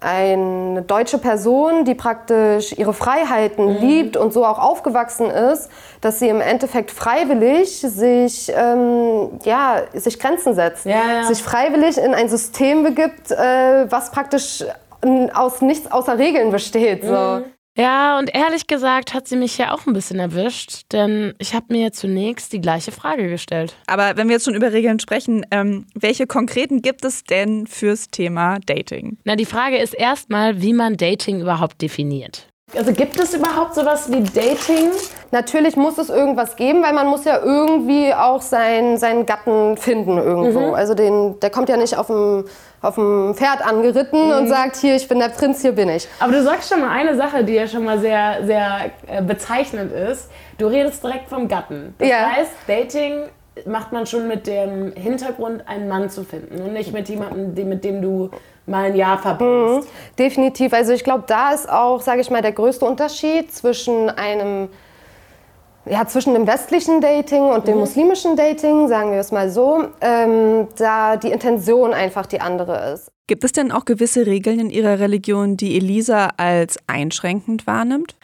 eine 0.01 0.83
deutsche 0.83 1.19
Person, 1.19 1.85
die 1.85 1.95
praktisch 1.95 2.73
ihre 2.77 2.93
Freiheiten 2.93 3.69
liebt 3.81 4.17
und 4.17 4.33
so 4.33 4.45
auch 4.45 4.59
aufgewachsen 4.59 5.31
ist, 5.31 5.71
dass 6.01 6.19
sie 6.19 6.29
im 6.29 6.41
Endeffekt 6.41 6.91
freiwillig 6.91 7.81
sich, 7.81 8.53
ähm, 8.55 9.41
ja, 9.45 9.83
sich 9.95 10.19
Grenzen 10.19 10.55
setzt, 10.55 10.87
Ja, 10.87 11.21
ja. 11.21 11.25
sich 11.25 11.43
freiwillig 11.43 11.99
in 11.99 12.15
ein 12.15 12.29
System 12.29 12.83
begibt, 12.83 13.31
äh, 13.31 13.91
was 13.91 14.11
praktisch 14.11 14.65
aus 15.35 15.61
nichts 15.61 15.91
außer 15.91 16.19
Regeln 16.19 16.51
besteht. 16.51 17.05
So. 17.05 17.43
Ja, 17.77 18.19
und 18.19 18.35
ehrlich 18.35 18.67
gesagt 18.67 19.13
hat 19.13 19.29
sie 19.29 19.37
mich 19.37 19.59
ja 19.59 19.73
auch 19.73 19.87
ein 19.87 19.93
bisschen 19.93 20.19
erwischt, 20.19 20.93
denn 20.93 21.35
ich 21.39 21.55
habe 21.55 21.67
mir 21.69 21.93
zunächst 21.93 22.53
die 22.53 22.61
gleiche 22.61 22.91
Frage 22.91 23.29
gestellt. 23.29 23.77
Aber 23.87 24.17
wenn 24.17 24.29
wir 24.29 24.37
jetzt 24.37 24.47
schon 24.47 24.55
über 24.55 24.73
Regeln 24.73 24.99
sprechen, 24.99 25.45
ähm, 25.51 25.87
welche 25.95 26.27
konkreten 26.27 26.81
gibt 26.81 27.05
es 27.05 27.25
denn 27.25 27.67
fürs 27.67 28.09
Thema 28.09 28.59
Dating? 28.65 29.19
Na, 29.25 29.37
die 29.37 29.45
Frage 29.45 29.77
ist 29.77 29.93
erstmal, 29.93 30.63
wie 30.63 30.73
man 30.73 30.97
Dating 30.97 31.43
überhaupt 31.43 31.83
definiert. 31.83 32.49
Also 32.75 32.93
gibt 32.93 33.17
es 33.21 33.33
überhaupt 33.33 33.77
sowas 33.77 34.11
wie 34.11 34.23
Dating? 34.23 34.91
Natürlich 35.31 35.77
muss 35.77 35.99
es 35.99 36.09
irgendwas 36.11 36.57
geben, 36.57 36.83
weil 36.83 36.93
man 36.95 37.07
muss 37.07 37.25
ja 37.25 37.39
irgendwie 37.41 38.13
auch 38.13 38.43
sein, 38.43 38.99
seinen 38.99 39.25
Gatten 39.25 39.77
finden 39.77 40.19
irgendwo. 40.19 40.73
Also 40.75 40.95
den, 40.95 41.39
der 41.39 41.51
kommt 41.51 41.69
ja 41.69 41.77
nicht 41.77 41.97
auf 41.97 42.09
dem, 42.09 42.45
auf 42.83 42.97
dem 42.97 43.35
Pferd 43.37 43.65
angeritten 43.65 44.33
und 44.33 44.49
sagt, 44.49 44.77
hier, 44.77 44.97
ich 44.97 45.07
bin 45.07 45.21
der 45.21 45.29
Prinz, 45.29 45.63
hier 45.63 45.73
bin 45.73 45.89
ich. 45.89 46.09
Aber 46.19 46.33
du 46.33 46.43
sagst 46.43 46.69
schon 46.69 46.81
mal 46.81 46.91
eine 46.91 47.17
Sache, 47.17 47.45
die 47.45 47.53
ja 47.55 47.69
schon 47.69 47.85
mal 47.85 48.01
sehr, 48.01 48.45
sehr 48.45 48.91
äh, 49.07 49.23
bezeichnend 49.23 49.93
ist. 49.93 50.29
Du 50.59 50.67
redest 50.67 51.05
direkt 51.05 51.29
vom 51.29 51.47
Gatten. 51.47 51.95
Das 51.99 52.09
Ja. 52.09 52.31
heißt, 52.33 52.51
Dating 52.67 53.27
macht 53.65 53.93
man 53.93 54.07
schon 54.07 54.27
mit 54.27 54.49
dem 54.49 54.93
Hintergrund, 54.95 55.63
einen 55.69 55.89
Mann 55.89 56.11
zu 56.11 56.25
finden 56.25 56.61
und 56.61 56.73
nicht 56.73 56.93
mit 56.93 57.09
jemandem, 57.09 57.55
dem- 57.55 57.69
mit 57.69 57.85
dem 57.85 58.03
du 58.03 58.31
mal 58.67 58.87
ein 58.87 58.97
Jahr 58.97 59.19
verbringst. 59.19 59.89
Definitiv. 60.19 60.73
Also 60.73 60.93
ich 60.93 61.05
glaube, 61.05 61.25
da 61.27 61.53
ist 61.53 61.69
auch, 61.69 62.01
sage 62.01 62.21
ich 62.21 62.31
mal, 62.31 62.43
der 62.43 62.53
größte 62.53 62.85
Unterschied 62.85 63.53
zwischen 63.53 64.11
einem, 64.11 64.69
ja, 65.85 66.07
zwischen 66.07 66.35
dem 66.35 66.47
westlichen 66.47 67.01
Dating 67.01 67.43
und 67.43 67.69
dem 67.69 67.79
muslimischen 67.79 68.37
Dating, 68.37 68.89
sagen 68.89 69.13
wir 69.13 69.21
es 69.21 69.33
mal 69.33 69.51
so, 69.51 69.85
ähm, 70.01 70.69
da 70.77 71.17
die 71.17 71.31
Intention 71.31 71.95
einfach 71.95 72.27
die 72.27 72.41
andere 72.41 72.93
ist. 72.93 73.11
Gibt 73.29 73.43
es 73.43 73.51
denn 73.51 73.73
auch 73.73 73.85
gewisse 73.85 74.25
Regeln 74.27 74.61
in 74.61 74.71
Ihrer 74.71 75.01
Religion, 75.01 75.57
die 75.57 75.77
Elisa 75.77 76.31
als 76.37 76.79
einschränkend 76.87 77.67
wahrnimmt? 77.67 78.15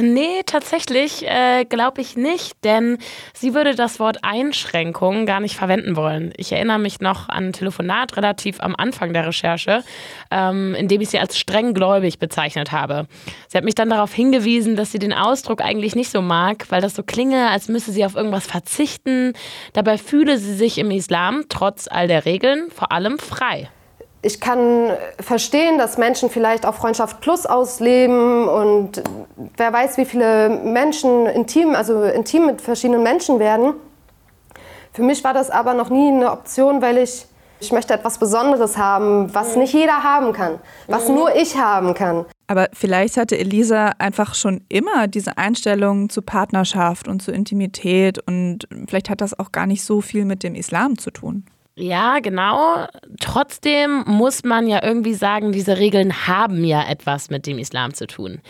Nee, 0.00 0.42
tatsächlich 0.46 1.26
äh, 1.26 1.64
glaube 1.66 2.00
ich 2.00 2.16
nicht, 2.16 2.64
denn 2.64 2.98
sie 3.34 3.54
würde 3.54 3.74
das 3.74 4.00
Wort 4.00 4.18
Einschränkung 4.22 5.26
gar 5.26 5.40
nicht 5.40 5.56
verwenden 5.56 5.94
wollen. 5.96 6.32
Ich 6.36 6.52
erinnere 6.52 6.78
mich 6.78 7.00
noch 7.00 7.28
an 7.28 7.48
ein 7.48 7.52
Telefonat 7.52 8.16
relativ 8.16 8.60
am 8.60 8.74
Anfang 8.76 9.12
der 9.12 9.26
Recherche, 9.26 9.84
ähm, 10.30 10.74
in 10.74 10.88
dem 10.88 11.00
ich 11.02 11.10
sie 11.10 11.18
als 11.18 11.38
streng 11.38 11.74
gläubig 11.74 12.18
bezeichnet 12.18 12.72
habe. 12.72 13.06
Sie 13.48 13.58
hat 13.58 13.64
mich 13.64 13.74
dann 13.74 13.90
darauf 13.90 14.12
hingewiesen, 14.14 14.76
dass 14.76 14.92
sie 14.92 14.98
den 14.98 15.12
Ausdruck 15.12 15.60
eigentlich 15.60 15.94
nicht 15.94 16.10
so 16.10 16.22
mag, 16.22 16.66
weil 16.70 16.80
das 16.80 16.94
so 16.94 17.02
klinge, 17.02 17.50
als 17.50 17.68
müsse 17.68 17.92
sie 17.92 18.04
auf 18.04 18.16
irgendwas 18.16 18.46
verzichten. 18.46 19.34
Dabei 19.74 19.98
fühle 19.98 20.38
sie 20.38 20.54
sich 20.54 20.78
im 20.78 20.90
Islam 20.90 21.44
trotz 21.48 21.88
all 21.88 22.08
der 22.08 22.24
Regeln 22.24 22.70
vor 22.70 22.92
allem 22.92 23.18
frei. 23.18 23.68
Ich 24.22 24.40
kann 24.40 24.90
verstehen, 25.18 25.78
dass 25.78 25.96
Menschen 25.96 26.28
vielleicht 26.28 26.66
auch 26.66 26.74
Freundschaft 26.74 27.20
Plus 27.20 27.46
ausleben 27.46 28.48
und 28.48 29.02
wer 29.56 29.72
weiß, 29.72 29.96
wie 29.96 30.04
viele 30.04 30.50
Menschen 30.50 31.26
intim, 31.26 31.74
also 31.74 32.02
intim 32.02 32.46
mit 32.46 32.60
verschiedenen 32.60 33.02
Menschen 33.02 33.38
werden. 33.38 33.72
Für 34.92 35.02
mich 35.02 35.24
war 35.24 35.32
das 35.32 35.50
aber 35.50 35.72
noch 35.72 35.88
nie 35.88 36.08
eine 36.08 36.32
Option, 36.32 36.82
weil 36.82 36.98
ich, 36.98 37.24
ich 37.60 37.72
möchte 37.72 37.94
etwas 37.94 38.18
Besonderes 38.18 38.76
haben, 38.76 39.34
was 39.34 39.56
nicht 39.56 39.72
jeder 39.72 40.02
haben 40.02 40.32
kann, 40.34 40.58
was 40.86 41.08
nur 41.08 41.34
ich 41.34 41.56
haben 41.56 41.94
kann. 41.94 42.26
Aber 42.46 42.68
vielleicht 42.72 43.16
hatte 43.16 43.38
Elisa 43.38 43.92
einfach 43.98 44.34
schon 44.34 44.62
immer 44.68 45.06
diese 45.06 45.38
Einstellung 45.38 46.10
zu 46.10 46.20
Partnerschaft 46.20 47.08
und 47.08 47.22
zu 47.22 47.30
Intimität 47.30 48.18
und 48.26 48.66
vielleicht 48.88 49.08
hat 49.08 49.20
das 49.22 49.38
auch 49.38 49.52
gar 49.52 49.66
nicht 49.66 49.84
so 49.84 50.00
viel 50.02 50.26
mit 50.26 50.42
dem 50.42 50.54
Islam 50.54 50.98
zu 50.98 51.10
tun. 51.10 51.44
Ja, 51.80 52.18
genau. 52.18 52.86
Trotzdem 53.20 54.04
muss 54.06 54.44
man 54.44 54.66
ja 54.66 54.82
irgendwie 54.82 55.14
sagen, 55.14 55.50
diese 55.50 55.78
Regeln 55.78 56.26
haben 56.26 56.62
ja 56.64 56.86
etwas 56.86 57.30
mit 57.30 57.46
dem 57.46 57.58
Islam 57.58 57.94
zu 57.94 58.06
tun. 58.06 58.40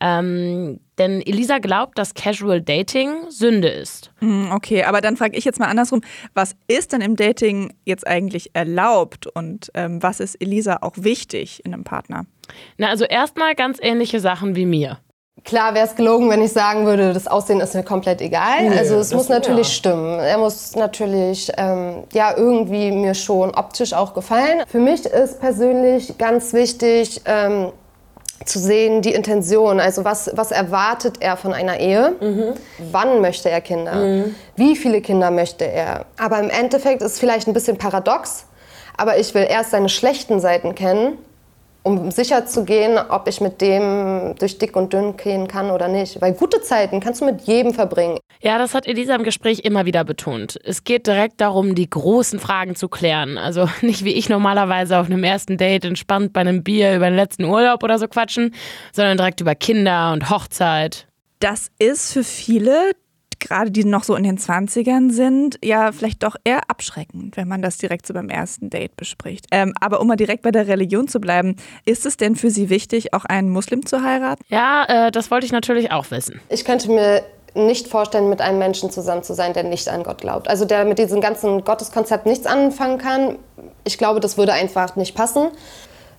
Ähm, 0.00 0.80
denn 0.98 1.22
Elisa 1.22 1.58
glaubt, 1.58 1.98
dass 1.98 2.14
Casual 2.14 2.60
Dating 2.60 3.30
Sünde 3.30 3.68
ist. 3.68 4.10
Hm, 4.18 4.50
Okay, 4.52 4.82
aber 4.82 5.00
dann 5.00 5.16
frage 5.16 5.36
ich 5.36 5.44
jetzt 5.44 5.60
mal 5.60 5.68
andersrum, 5.68 6.00
was 6.34 6.56
ist 6.66 6.92
denn 6.92 7.00
im 7.00 7.14
Dating 7.14 7.72
jetzt 7.84 8.06
eigentlich 8.06 8.50
erlaubt 8.54 9.26
und 9.28 9.70
ähm, 9.74 10.02
was 10.02 10.18
ist 10.18 10.34
Elisa 10.34 10.78
auch 10.80 10.94
wichtig 10.96 11.64
in 11.64 11.72
einem 11.72 11.84
Partner? 11.84 12.26
Na, 12.76 12.88
also 12.88 13.04
erstmal 13.04 13.54
ganz 13.54 13.78
ähnliche 13.80 14.18
Sachen 14.18 14.56
wie 14.56 14.66
mir. 14.66 14.98
Klar 15.44 15.74
wäre 15.74 15.86
es 15.86 15.96
gelogen, 15.96 16.28
wenn 16.30 16.42
ich 16.42 16.52
sagen 16.52 16.86
würde, 16.86 17.12
das 17.12 17.26
Aussehen 17.26 17.60
ist 17.60 17.74
mir 17.74 17.82
komplett 17.82 18.20
egal. 18.20 18.68
also 18.76 18.96
es 18.96 19.12
muss 19.12 19.28
natürlich 19.28 19.68
ja. 19.68 19.74
stimmen. 19.74 20.20
Er 20.20 20.38
muss 20.38 20.76
natürlich 20.76 21.50
ähm, 21.56 22.04
ja 22.12 22.36
irgendwie 22.36 22.92
mir 22.92 23.14
schon 23.14 23.54
optisch 23.54 23.92
auch 23.92 24.14
gefallen. 24.14 24.62
Für 24.68 24.78
mich 24.78 25.06
ist 25.06 25.40
persönlich 25.40 26.18
ganz 26.18 26.52
wichtig 26.52 27.22
ähm, 27.24 27.72
zu 28.44 28.58
sehen 28.58 29.02
die 29.02 29.12
Intention. 29.12 29.80
Also 29.80 30.04
was, 30.04 30.30
was 30.34 30.50
erwartet 30.50 31.16
er 31.20 31.36
von 31.36 31.52
einer 31.52 31.80
Ehe? 31.80 32.14
Wann 32.92 33.20
möchte 33.20 33.50
er 33.50 33.60
Kinder? 33.60 34.24
Wie 34.56 34.76
viele 34.76 35.00
Kinder 35.00 35.30
möchte 35.30 35.64
er? 35.64 36.06
Aber 36.18 36.38
im 36.38 36.50
Endeffekt 36.50 37.02
ist 37.02 37.12
es 37.12 37.18
vielleicht 37.18 37.48
ein 37.48 37.54
bisschen 37.54 37.76
paradox. 37.76 38.44
Aber 38.96 39.18
ich 39.18 39.34
will 39.34 39.46
erst 39.48 39.70
seine 39.70 39.88
schlechten 39.88 40.40
Seiten 40.40 40.74
kennen 40.74 41.18
um 41.82 42.10
sicher 42.10 42.46
zu 42.46 42.64
gehen, 42.64 42.98
ob 43.08 43.26
ich 43.28 43.40
mit 43.40 43.60
dem 43.60 44.34
durch 44.38 44.58
dick 44.58 44.76
und 44.76 44.92
dünn 44.92 45.16
gehen 45.16 45.48
kann 45.48 45.70
oder 45.70 45.88
nicht. 45.88 46.20
Weil 46.20 46.34
gute 46.34 46.60
Zeiten 46.60 47.00
kannst 47.00 47.20
du 47.20 47.24
mit 47.24 47.42
jedem 47.42 47.72
verbringen. 47.72 48.18
Ja, 48.40 48.58
das 48.58 48.74
hat 48.74 48.86
Elisa 48.86 49.14
im 49.14 49.22
Gespräch 49.22 49.60
immer 49.60 49.86
wieder 49.86 50.04
betont. 50.04 50.58
Es 50.64 50.84
geht 50.84 51.06
direkt 51.06 51.40
darum, 51.40 51.74
die 51.74 51.88
großen 51.88 52.38
Fragen 52.38 52.76
zu 52.76 52.88
klären. 52.88 53.38
Also 53.38 53.68
nicht 53.80 54.04
wie 54.04 54.12
ich 54.12 54.28
normalerweise 54.28 54.98
auf 54.98 55.06
einem 55.06 55.24
ersten 55.24 55.56
Date 55.56 55.84
entspannt 55.84 56.32
bei 56.32 56.40
einem 56.40 56.62
Bier 56.62 56.96
über 56.96 57.06
den 57.06 57.16
letzten 57.16 57.44
Urlaub 57.44 57.82
oder 57.82 57.98
so 57.98 58.08
quatschen, 58.08 58.54
sondern 58.92 59.16
direkt 59.16 59.40
über 59.40 59.54
Kinder 59.54 60.12
und 60.12 60.30
Hochzeit. 60.30 61.06
Das 61.38 61.70
ist 61.78 62.12
für 62.12 62.24
viele, 62.24 62.92
gerade 63.40 63.70
die 63.70 63.84
noch 63.84 64.04
so 64.04 64.14
in 64.14 64.24
den 64.24 64.38
20ern 64.38 65.10
sind, 65.10 65.58
ja 65.64 65.92
vielleicht 65.92 66.22
doch 66.22 66.36
eher 66.44 66.60
abschreckend, 66.68 67.36
wenn 67.36 67.48
man 67.48 67.62
das 67.62 67.78
direkt 67.78 68.06
so 68.06 68.14
beim 68.14 68.28
ersten 68.28 68.70
Date 68.70 68.96
bespricht. 68.96 69.46
Ähm, 69.50 69.72
aber 69.80 70.00
um 70.00 70.06
mal 70.06 70.16
direkt 70.16 70.42
bei 70.42 70.50
der 70.50 70.68
Religion 70.68 71.08
zu 71.08 71.20
bleiben, 71.20 71.56
ist 71.84 72.06
es 72.06 72.16
denn 72.16 72.36
für 72.36 72.50
Sie 72.50 72.70
wichtig, 72.70 73.14
auch 73.14 73.24
einen 73.24 73.50
Muslim 73.50 73.84
zu 73.84 74.02
heiraten? 74.02 74.44
Ja, 74.48 74.84
äh, 75.06 75.10
das 75.10 75.30
wollte 75.30 75.46
ich 75.46 75.52
natürlich 75.52 75.90
auch 75.90 76.10
wissen. 76.10 76.40
Ich 76.48 76.64
könnte 76.64 76.90
mir 76.90 77.22
nicht 77.54 77.88
vorstellen, 77.88 78.28
mit 78.28 78.40
einem 78.40 78.58
Menschen 78.58 78.90
zusammen 78.90 79.22
zu 79.22 79.34
sein, 79.34 79.52
der 79.52 79.64
nicht 79.64 79.88
an 79.88 80.02
Gott 80.02 80.20
glaubt. 80.20 80.48
Also 80.48 80.64
der 80.64 80.84
mit 80.84 80.98
diesem 80.98 81.20
ganzen 81.20 81.64
Gotteskonzept 81.64 82.26
nichts 82.26 82.46
anfangen 82.46 82.98
kann. 82.98 83.38
Ich 83.84 83.98
glaube, 83.98 84.20
das 84.20 84.38
würde 84.38 84.52
einfach 84.52 84.96
nicht 84.96 85.16
passen. 85.16 85.48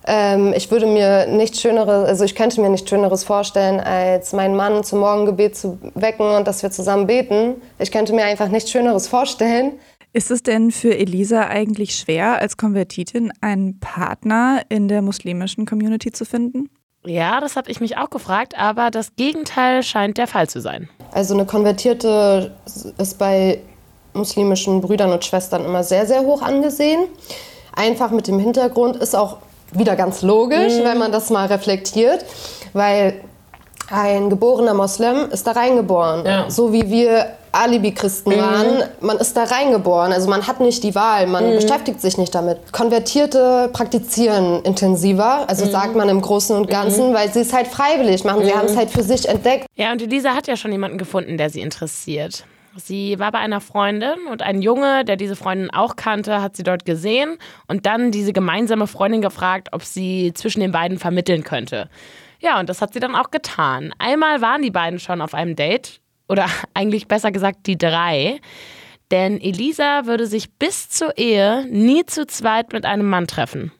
Ähm, 0.06 0.52
ich 0.56 0.70
würde 0.70 0.86
mir 0.86 1.26
nichts 1.26 1.60
Schöneres, 1.60 2.08
also 2.08 2.24
ich 2.24 2.34
könnte 2.34 2.60
mir 2.60 2.68
nichts 2.70 2.88
Schöneres 2.88 3.24
vorstellen, 3.24 3.80
als 3.80 4.32
meinen 4.32 4.56
Mann 4.56 4.82
zum 4.82 5.00
Morgengebet 5.00 5.56
zu 5.56 5.78
wecken 5.94 6.26
und 6.26 6.46
dass 6.46 6.62
wir 6.62 6.70
zusammen 6.70 7.06
beten. 7.06 7.54
Ich 7.78 7.92
könnte 7.92 8.12
mir 8.12 8.24
einfach 8.24 8.48
nichts 8.48 8.70
Schöneres 8.70 9.08
vorstellen. 9.08 9.72
Ist 10.12 10.30
es 10.30 10.42
denn 10.42 10.72
für 10.72 10.96
Elisa 10.96 11.46
eigentlich 11.46 11.94
schwer, 11.94 12.38
als 12.38 12.56
Konvertitin 12.56 13.32
einen 13.40 13.80
Partner 13.80 14.62
in 14.68 14.88
der 14.88 15.00
muslimischen 15.00 15.64
Community 15.64 16.12
zu 16.12 16.24
finden? 16.24 16.68
Ja, 17.04 17.40
das 17.40 17.56
habe 17.56 17.70
ich 17.70 17.80
mich 17.80 17.96
auch 17.96 18.10
gefragt, 18.10 18.56
aber 18.56 18.90
das 18.90 19.16
Gegenteil 19.16 19.82
scheint 19.82 20.18
der 20.18 20.26
Fall 20.26 20.48
zu 20.48 20.60
sein. 20.60 20.88
Also 21.12 21.34
eine 21.34 21.46
Konvertierte 21.46 22.52
ist 22.98 23.18
bei 23.18 23.58
muslimischen 24.12 24.80
Brüdern 24.80 25.10
und 25.10 25.24
Schwestern 25.24 25.64
immer 25.64 25.82
sehr, 25.82 26.06
sehr 26.06 26.20
hoch 26.20 26.42
angesehen. 26.42 27.00
Einfach 27.74 28.10
mit 28.10 28.28
dem 28.28 28.38
Hintergrund 28.38 28.96
ist 28.96 29.16
auch 29.16 29.38
wieder 29.72 29.96
ganz 29.96 30.22
logisch, 30.22 30.74
wenn 30.82 30.98
man 30.98 31.12
das 31.12 31.30
mal 31.30 31.46
reflektiert, 31.46 32.24
weil 32.72 33.14
ein 33.90 34.30
geborener 34.30 34.74
Moslem 34.74 35.30
ist 35.30 35.46
da 35.46 35.52
reingeboren. 35.52 36.24
Ja. 36.24 36.50
So 36.50 36.72
wie 36.72 36.88
wir 36.90 37.26
Alibi-Christen 37.52 38.30
waren, 38.30 38.84
man 39.00 39.18
ist 39.18 39.36
da 39.36 39.44
reingeboren. 39.44 40.12
Also 40.12 40.30
man 40.30 40.46
hat 40.46 40.60
nicht 40.60 40.82
die 40.82 40.94
Wahl, 40.94 41.26
man 41.26 41.56
beschäftigt 41.56 42.00
sich 42.00 42.16
nicht 42.16 42.34
damit. 42.34 42.72
Konvertierte 42.72 43.68
praktizieren 43.72 44.62
intensiver, 44.62 45.48
also 45.48 45.66
sagt 45.66 45.94
man 45.94 46.08
im 46.08 46.22
Großen 46.22 46.56
und 46.56 46.70
Ganzen, 46.70 47.12
weil 47.12 47.30
sie 47.30 47.40
es 47.40 47.52
halt 47.52 47.66
freiwillig 47.66 48.24
machen. 48.24 48.44
Sie 48.44 48.54
haben 48.54 48.66
es 48.66 48.76
halt 48.76 48.90
für 48.90 49.02
sich 49.02 49.28
entdeckt. 49.28 49.66
Ja, 49.76 49.92
und 49.92 50.00
Elisa 50.00 50.30
hat 50.30 50.46
ja 50.46 50.56
schon 50.56 50.72
jemanden 50.72 50.96
gefunden, 50.96 51.36
der 51.36 51.50
sie 51.50 51.60
interessiert. 51.60 52.44
Sie 52.76 53.18
war 53.18 53.32
bei 53.32 53.38
einer 53.38 53.60
Freundin 53.60 54.26
und 54.30 54.42
ein 54.42 54.62
Junge, 54.62 55.04
der 55.04 55.16
diese 55.16 55.36
Freundin 55.36 55.70
auch 55.70 55.96
kannte, 55.96 56.40
hat 56.40 56.56
sie 56.56 56.62
dort 56.62 56.84
gesehen 56.84 57.36
und 57.68 57.86
dann 57.86 58.10
diese 58.10 58.32
gemeinsame 58.32 58.86
Freundin 58.86 59.20
gefragt, 59.20 59.68
ob 59.72 59.82
sie 59.82 60.32
zwischen 60.34 60.60
den 60.60 60.72
beiden 60.72 60.98
vermitteln 60.98 61.44
könnte. 61.44 61.88
Ja, 62.40 62.58
und 62.58 62.68
das 62.68 62.80
hat 62.80 62.94
sie 62.94 63.00
dann 63.00 63.14
auch 63.14 63.30
getan. 63.30 63.94
Einmal 63.98 64.40
waren 64.40 64.62
die 64.62 64.70
beiden 64.70 64.98
schon 64.98 65.20
auf 65.20 65.34
einem 65.34 65.54
Date, 65.54 66.02
oder 66.32 66.46
eigentlich 66.74 67.06
besser 67.06 67.30
gesagt 67.30 67.66
die 67.66 67.78
drei. 67.78 68.40
Denn 69.10 69.40
Elisa 69.40 70.06
würde 70.06 70.26
sich 70.26 70.50
bis 70.54 70.88
zur 70.88 71.18
Ehe 71.18 71.66
nie 71.70 72.06
zu 72.06 72.26
zweit 72.26 72.72
mit 72.72 72.86
einem 72.86 73.08
Mann 73.08 73.26
treffen. 73.26 73.70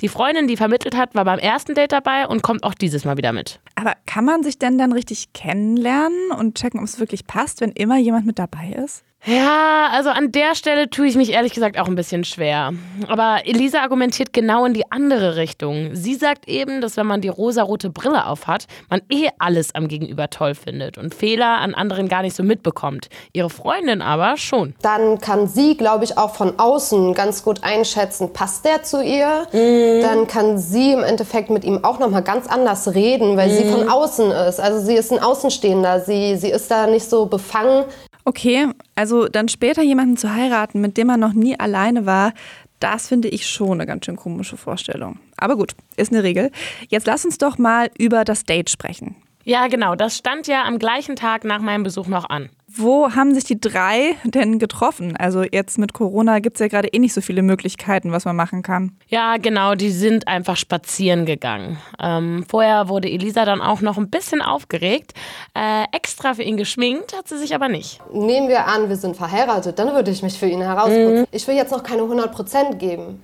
Die 0.00 0.08
Freundin, 0.08 0.46
die 0.46 0.56
vermittelt 0.56 0.96
hat, 0.96 1.14
war 1.14 1.24
beim 1.24 1.38
ersten 1.38 1.74
Date 1.74 1.92
dabei 1.92 2.26
und 2.26 2.42
kommt 2.42 2.64
auch 2.64 2.74
dieses 2.74 3.04
Mal 3.04 3.16
wieder 3.16 3.32
mit. 3.32 3.60
Aber 3.74 3.94
kann 4.06 4.24
man 4.24 4.42
sich 4.42 4.58
denn 4.58 4.78
dann 4.78 4.92
richtig 4.92 5.32
kennenlernen 5.32 6.30
und 6.38 6.56
checken, 6.56 6.80
ob 6.80 6.86
es 6.86 7.00
wirklich 7.00 7.26
passt, 7.26 7.60
wenn 7.60 7.72
immer 7.72 7.98
jemand 7.98 8.26
mit 8.26 8.38
dabei 8.38 8.70
ist? 8.84 9.04
Ja, 9.26 9.88
also 9.92 10.08
an 10.08 10.32
der 10.32 10.54
Stelle 10.54 10.88
tue 10.88 11.06
ich 11.06 11.14
mich 11.14 11.32
ehrlich 11.32 11.52
gesagt 11.52 11.78
auch 11.78 11.88
ein 11.88 11.94
bisschen 11.94 12.24
schwer. 12.24 12.72
Aber 13.06 13.40
Elisa 13.44 13.80
argumentiert 13.80 14.32
genau 14.32 14.64
in 14.64 14.72
die 14.72 14.90
andere 14.90 15.36
Richtung. 15.36 15.90
Sie 15.92 16.14
sagt 16.14 16.48
eben, 16.48 16.80
dass 16.80 16.96
wenn 16.96 17.06
man 17.06 17.20
die 17.20 17.28
rosarote 17.28 17.90
Brille 17.90 18.26
aufhat, 18.26 18.66
man 18.88 19.02
eh 19.10 19.28
alles 19.38 19.74
am 19.74 19.88
Gegenüber 19.88 20.30
toll 20.30 20.54
findet 20.54 20.96
und 20.96 21.14
Fehler 21.14 21.58
an 21.58 21.74
anderen 21.74 22.08
gar 22.08 22.22
nicht 22.22 22.34
so 22.34 22.42
mitbekommt. 22.42 23.08
Ihre 23.34 23.50
Freundin 23.50 24.00
aber 24.00 24.38
schon. 24.38 24.74
Dann 24.80 25.20
kann 25.20 25.46
sie, 25.46 25.76
glaube 25.76 26.04
ich, 26.04 26.16
auch 26.16 26.34
von 26.34 26.58
außen 26.58 27.12
ganz 27.12 27.44
gut 27.44 27.62
einschätzen, 27.62 28.32
passt 28.32 28.64
der 28.64 28.82
zu 28.84 29.02
ihr? 29.02 29.46
Mhm. 29.52 30.00
Dann 30.00 30.26
kann 30.28 30.56
sie 30.56 30.92
im 30.92 31.02
Endeffekt 31.02 31.50
mit 31.50 31.64
ihm 31.64 31.84
auch 31.84 31.98
noch 31.98 32.10
mal 32.10 32.22
ganz 32.22 32.46
anders 32.46 32.94
reden, 32.94 33.36
weil 33.36 33.50
mhm. 33.50 33.52
sie 33.52 33.64
von 33.70 33.88
außen 33.88 34.30
ist. 34.30 34.60
Also 34.60 34.80
sie 34.80 34.94
ist 34.94 35.12
ein 35.12 35.18
Außenstehender. 35.18 36.00
Sie, 36.00 36.36
sie 36.36 36.50
ist 36.50 36.70
da 36.70 36.86
nicht 36.86 37.08
so 37.08 37.26
befangen 37.26 37.84
Okay, 38.24 38.68
also 38.94 39.28
dann 39.28 39.48
später 39.48 39.82
jemanden 39.82 40.16
zu 40.16 40.34
heiraten, 40.34 40.80
mit 40.80 40.96
dem 40.96 41.06
man 41.06 41.20
noch 41.20 41.32
nie 41.32 41.58
alleine 41.58 42.06
war, 42.06 42.32
das 42.80 43.08
finde 43.08 43.28
ich 43.28 43.46
schon 43.46 43.72
eine 43.72 43.86
ganz 43.86 44.06
schön 44.06 44.16
komische 44.16 44.56
Vorstellung. 44.56 45.18
Aber 45.36 45.56
gut, 45.56 45.74
ist 45.96 46.12
eine 46.12 46.22
Regel. 46.22 46.50
Jetzt 46.88 47.06
lass 47.06 47.24
uns 47.24 47.38
doch 47.38 47.58
mal 47.58 47.90
über 47.98 48.24
das 48.24 48.44
Date 48.44 48.70
sprechen. 48.70 49.16
Ja, 49.44 49.68
genau. 49.68 49.94
Das 49.94 50.16
stand 50.16 50.46
ja 50.46 50.64
am 50.64 50.78
gleichen 50.78 51.16
Tag 51.16 51.44
nach 51.44 51.60
meinem 51.60 51.82
Besuch 51.82 52.06
noch 52.06 52.28
an. 52.28 52.50
Wo 52.76 53.10
haben 53.14 53.34
sich 53.34 53.44
die 53.44 53.60
drei 53.60 54.14
denn 54.24 54.60
getroffen? 54.60 55.16
Also 55.16 55.42
jetzt 55.42 55.78
mit 55.78 55.92
Corona 55.92 56.38
gibt 56.38 56.56
es 56.56 56.60
ja 56.60 56.68
gerade 56.68 56.88
eh 56.88 56.98
nicht 57.00 57.14
so 57.14 57.20
viele 57.20 57.42
Möglichkeiten, 57.42 58.12
was 58.12 58.24
man 58.24 58.36
machen 58.36 58.62
kann. 58.62 58.96
Ja, 59.08 59.38
genau, 59.38 59.74
die 59.74 59.90
sind 59.90 60.28
einfach 60.28 60.56
spazieren 60.56 61.26
gegangen. 61.26 61.78
Ähm, 62.00 62.44
vorher 62.48 62.88
wurde 62.88 63.10
Elisa 63.10 63.44
dann 63.44 63.60
auch 63.60 63.80
noch 63.80 63.98
ein 63.98 64.08
bisschen 64.08 64.40
aufgeregt. 64.40 65.14
Äh, 65.54 65.84
extra 65.92 66.34
für 66.34 66.42
ihn 66.42 66.56
geschminkt 66.56 67.16
hat 67.16 67.26
sie 67.26 67.38
sich 67.38 67.54
aber 67.54 67.68
nicht. 67.68 68.00
Nehmen 68.12 68.48
wir 68.48 68.66
an, 68.66 68.88
wir 68.88 68.96
sind 68.96 69.16
verheiratet, 69.16 69.78
dann 69.78 69.92
würde 69.92 70.12
ich 70.12 70.22
mich 70.22 70.38
für 70.38 70.46
ihn 70.46 70.60
herausputzen. 70.60 71.20
Mhm. 71.20 71.26
Ich 71.32 71.48
will 71.48 71.56
jetzt 71.56 71.72
noch 71.72 71.82
keine 71.82 72.02
100% 72.02 72.76
geben. 72.76 73.20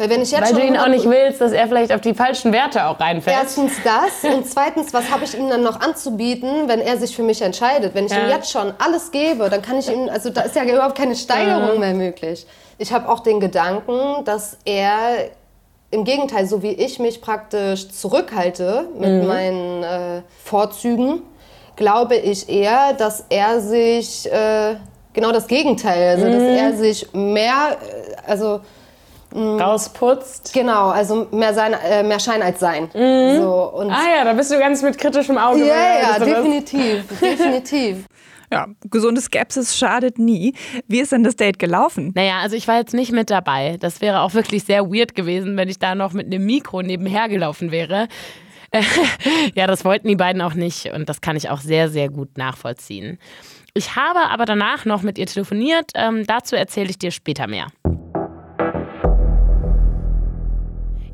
Weil, 0.00 0.08
wenn 0.08 0.22
ich 0.22 0.30
jetzt 0.30 0.54
Weil 0.54 0.62
du 0.62 0.66
ihn 0.66 0.78
auch 0.78 0.88
nicht 0.88 1.04
willst, 1.04 1.42
dass 1.42 1.52
er 1.52 1.68
vielleicht 1.68 1.92
auf 1.92 2.00
die 2.00 2.14
falschen 2.14 2.54
Werte 2.54 2.86
auch 2.86 2.98
reinfällt. 2.98 3.36
Erstens 3.38 3.72
das 3.84 4.32
und 4.32 4.46
zweitens, 4.46 4.94
was 4.94 5.10
habe 5.10 5.24
ich 5.24 5.36
ihm 5.36 5.50
dann 5.50 5.62
noch 5.62 5.78
anzubieten, 5.78 6.68
wenn 6.68 6.80
er 6.80 6.96
sich 6.96 7.14
für 7.14 7.22
mich 7.22 7.42
entscheidet? 7.42 7.94
Wenn 7.94 8.06
ich 8.06 8.12
ja. 8.12 8.20
ihm 8.20 8.30
jetzt 8.30 8.50
schon 8.50 8.72
alles 8.78 9.10
gebe, 9.10 9.50
dann 9.50 9.60
kann 9.60 9.78
ich 9.78 9.92
ihm, 9.92 10.08
also 10.08 10.30
da 10.30 10.40
ist 10.40 10.56
ja 10.56 10.64
überhaupt 10.64 10.96
keine 10.96 11.14
Steigerung 11.14 11.74
mhm. 11.74 11.80
mehr 11.80 11.92
möglich. 11.92 12.46
Ich 12.78 12.94
habe 12.94 13.10
auch 13.10 13.20
den 13.20 13.40
Gedanken, 13.40 14.24
dass 14.24 14.56
er 14.64 15.28
im 15.90 16.04
Gegenteil, 16.04 16.46
so 16.46 16.62
wie 16.62 16.72
ich 16.72 16.98
mich 16.98 17.20
praktisch 17.20 17.90
zurückhalte 17.90 18.88
mit 18.98 19.20
mhm. 19.20 19.26
meinen 19.26 19.82
äh, 19.82 20.22
Vorzügen, 20.42 21.20
glaube 21.76 22.16
ich 22.16 22.48
eher, 22.48 22.94
dass 22.94 23.26
er 23.28 23.60
sich 23.60 24.32
äh, 24.32 24.76
genau 25.12 25.30
das 25.30 25.46
Gegenteil, 25.46 26.16
also 26.16 26.24
mhm. 26.24 26.32
dass 26.32 26.42
er 26.42 26.76
sich 26.78 27.12
mehr, 27.12 27.76
äh, 27.82 28.30
also 28.30 28.60
Mhm. 29.34 29.60
rausputzt. 29.60 30.52
Genau, 30.52 30.88
also 30.88 31.26
mehr, 31.30 31.54
sein, 31.54 31.72
äh, 31.72 32.02
mehr 32.02 32.18
Schein 32.20 32.42
als 32.42 32.60
Sein. 32.60 32.90
Mhm. 32.94 33.40
So, 33.40 33.70
und 33.74 33.90
ah 33.90 34.16
ja, 34.16 34.24
da 34.24 34.32
bist 34.32 34.50
du 34.50 34.58
ganz 34.58 34.82
mit 34.82 34.98
kritischem 34.98 35.38
Auge. 35.38 35.66
Ja, 35.66 36.18
ja, 36.18 36.18
definitiv, 36.18 37.04
definitiv. 37.20 38.06
Ja, 38.52 38.66
gesunde 38.90 39.20
Skepsis 39.20 39.78
schadet 39.78 40.18
nie. 40.18 40.54
Wie 40.88 40.98
ist 40.98 41.12
denn 41.12 41.22
das 41.22 41.36
Date 41.36 41.60
gelaufen? 41.60 42.10
Naja, 42.16 42.40
also 42.40 42.56
ich 42.56 42.66
war 42.66 42.78
jetzt 42.78 42.94
nicht 42.94 43.12
mit 43.12 43.30
dabei. 43.30 43.76
Das 43.78 44.00
wäre 44.00 44.22
auch 44.22 44.34
wirklich 44.34 44.64
sehr 44.64 44.90
weird 44.90 45.14
gewesen, 45.14 45.56
wenn 45.56 45.68
ich 45.68 45.78
da 45.78 45.94
noch 45.94 46.12
mit 46.12 46.26
einem 46.26 46.44
Mikro 46.44 46.82
nebenher 46.82 47.28
gelaufen 47.28 47.70
wäre. 47.70 48.08
ja, 49.54 49.66
das 49.66 49.84
wollten 49.84 50.08
die 50.08 50.16
beiden 50.16 50.42
auch 50.42 50.54
nicht 50.54 50.86
und 50.92 51.08
das 51.08 51.20
kann 51.20 51.36
ich 51.36 51.48
auch 51.48 51.60
sehr, 51.60 51.88
sehr 51.88 52.08
gut 52.08 52.38
nachvollziehen. 52.38 53.18
Ich 53.74 53.94
habe 53.94 54.18
aber 54.30 54.46
danach 54.46 54.84
noch 54.84 55.02
mit 55.02 55.18
ihr 55.18 55.26
telefoniert. 55.26 55.92
Ähm, 55.94 56.24
dazu 56.26 56.56
erzähle 56.56 56.90
ich 56.90 56.98
dir 56.98 57.12
später 57.12 57.46
mehr. 57.46 57.68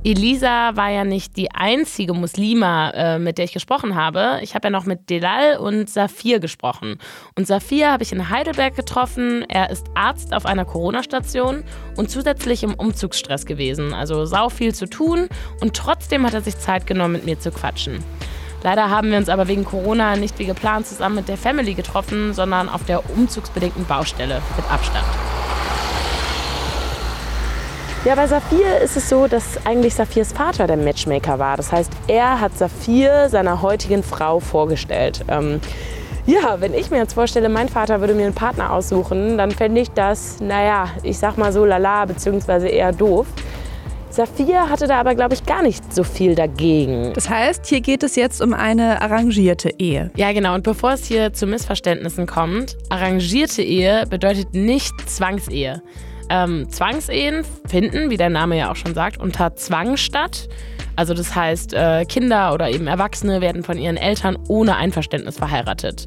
Elisa 0.06 0.76
war 0.76 0.88
ja 0.88 1.02
nicht 1.02 1.36
die 1.36 1.50
einzige 1.50 2.14
Muslima, 2.14 2.90
äh, 2.90 3.18
mit 3.18 3.38
der 3.38 3.46
ich 3.46 3.52
gesprochen 3.52 3.96
habe. 3.96 4.38
Ich 4.40 4.54
habe 4.54 4.68
ja 4.68 4.70
noch 4.70 4.84
mit 4.84 5.10
Delal 5.10 5.56
und 5.56 5.90
Safir 5.90 6.38
gesprochen. 6.38 6.98
Und 7.34 7.48
Safir 7.48 7.90
habe 7.90 8.04
ich 8.04 8.12
in 8.12 8.30
Heidelberg 8.30 8.76
getroffen. 8.76 9.44
Er 9.48 9.68
ist 9.68 9.88
Arzt 9.96 10.32
auf 10.32 10.46
einer 10.46 10.64
Corona-Station 10.64 11.64
und 11.96 12.08
zusätzlich 12.08 12.62
im 12.62 12.74
Umzugsstress 12.74 13.46
gewesen. 13.46 13.92
Also 13.92 14.26
sau 14.26 14.48
viel 14.48 14.72
zu 14.72 14.88
tun 14.88 15.28
und 15.60 15.74
trotzdem 15.74 16.24
hat 16.24 16.34
er 16.34 16.40
sich 16.40 16.56
Zeit 16.56 16.86
genommen, 16.86 17.14
mit 17.14 17.24
mir 17.24 17.40
zu 17.40 17.50
quatschen. 17.50 17.98
Leider 18.62 18.88
haben 18.88 19.10
wir 19.10 19.18
uns 19.18 19.28
aber 19.28 19.48
wegen 19.48 19.64
Corona 19.64 20.14
nicht 20.14 20.38
wie 20.38 20.46
geplant 20.46 20.86
zusammen 20.86 21.16
mit 21.16 21.26
der 21.28 21.36
Family 21.36 21.74
getroffen, 21.74 22.32
sondern 22.32 22.68
auf 22.68 22.84
der 22.84 23.10
umzugsbedingten 23.10 23.84
Baustelle 23.86 24.40
mit 24.56 24.70
Abstand. 24.70 25.04
Ja, 28.04 28.14
bei 28.14 28.26
Saphir 28.26 28.78
ist 28.84 28.96
es 28.96 29.08
so, 29.08 29.26
dass 29.26 29.58
eigentlich 29.64 29.94
Saphirs 29.94 30.32
Vater 30.32 30.66
der 30.66 30.76
Matchmaker 30.76 31.38
war. 31.38 31.56
Das 31.56 31.72
heißt, 31.72 31.90
er 32.06 32.40
hat 32.40 32.56
Saphir 32.56 33.28
seiner 33.28 33.62
heutigen 33.62 34.02
Frau 34.02 34.38
vorgestellt. 34.38 35.24
Ähm, 35.28 35.60
ja, 36.26 36.60
wenn 36.60 36.74
ich 36.74 36.90
mir 36.90 36.98
jetzt 36.98 37.14
vorstelle, 37.14 37.48
mein 37.48 37.68
Vater 37.68 38.00
würde 38.00 38.14
mir 38.14 38.26
einen 38.26 38.34
Partner 38.34 38.72
aussuchen, 38.72 39.38
dann 39.38 39.50
fände 39.50 39.80
ich 39.80 39.90
das, 39.90 40.40
naja, 40.40 40.88
ich 41.02 41.18
sag 41.18 41.38
mal 41.38 41.52
so 41.52 41.64
lala, 41.64 42.04
beziehungsweise 42.04 42.68
eher 42.68 42.92
doof. 42.92 43.26
Saphir 44.10 44.70
hatte 44.70 44.86
da 44.86 44.98
aber, 44.98 45.14
glaube 45.14 45.34
ich, 45.34 45.44
gar 45.44 45.62
nicht 45.62 45.92
so 45.92 46.02
viel 46.02 46.34
dagegen. 46.34 47.12
Das 47.14 47.28
heißt, 47.28 47.66
hier 47.66 47.80
geht 47.80 48.02
es 48.02 48.16
jetzt 48.16 48.40
um 48.40 48.54
eine 48.54 49.02
arrangierte 49.02 49.70
Ehe. 49.78 50.10
Ja, 50.16 50.32
genau. 50.32 50.54
Und 50.54 50.62
bevor 50.62 50.92
es 50.92 51.04
hier 51.04 51.32
zu 51.32 51.46
Missverständnissen 51.46 52.26
kommt, 52.26 52.76
arrangierte 52.88 53.62
Ehe 53.62 54.06
bedeutet 54.08 54.54
nicht 54.54 54.94
Zwangsehe. 55.06 55.82
Ähm, 56.28 56.68
Zwangsehen 56.68 57.44
finden, 57.68 58.10
wie 58.10 58.16
der 58.16 58.30
Name 58.30 58.58
ja 58.58 58.70
auch 58.70 58.76
schon 58.76 58.94
sagt, 58.94 59.18
unter 59.18 59.54
Zwang 59.56 59.96
statt. 59.96 60.48
Also 60.96 61.12
das 61.12 61.34
heißt, 61.34 61.74
äh, 61.74 62.04
Kinder 62.06 62.54
oder 62.54 62.70
eben 62.70 62.86
Erwachsene 62.86 63.40
werden 63.40 63.62
von 63.62 63.78
ihren 63.78 63.96
Eltern 63.96 64.38
ohne 64.48 64.76
Einverständnis 64.76 65.36
verheiratet. 65.36 66.06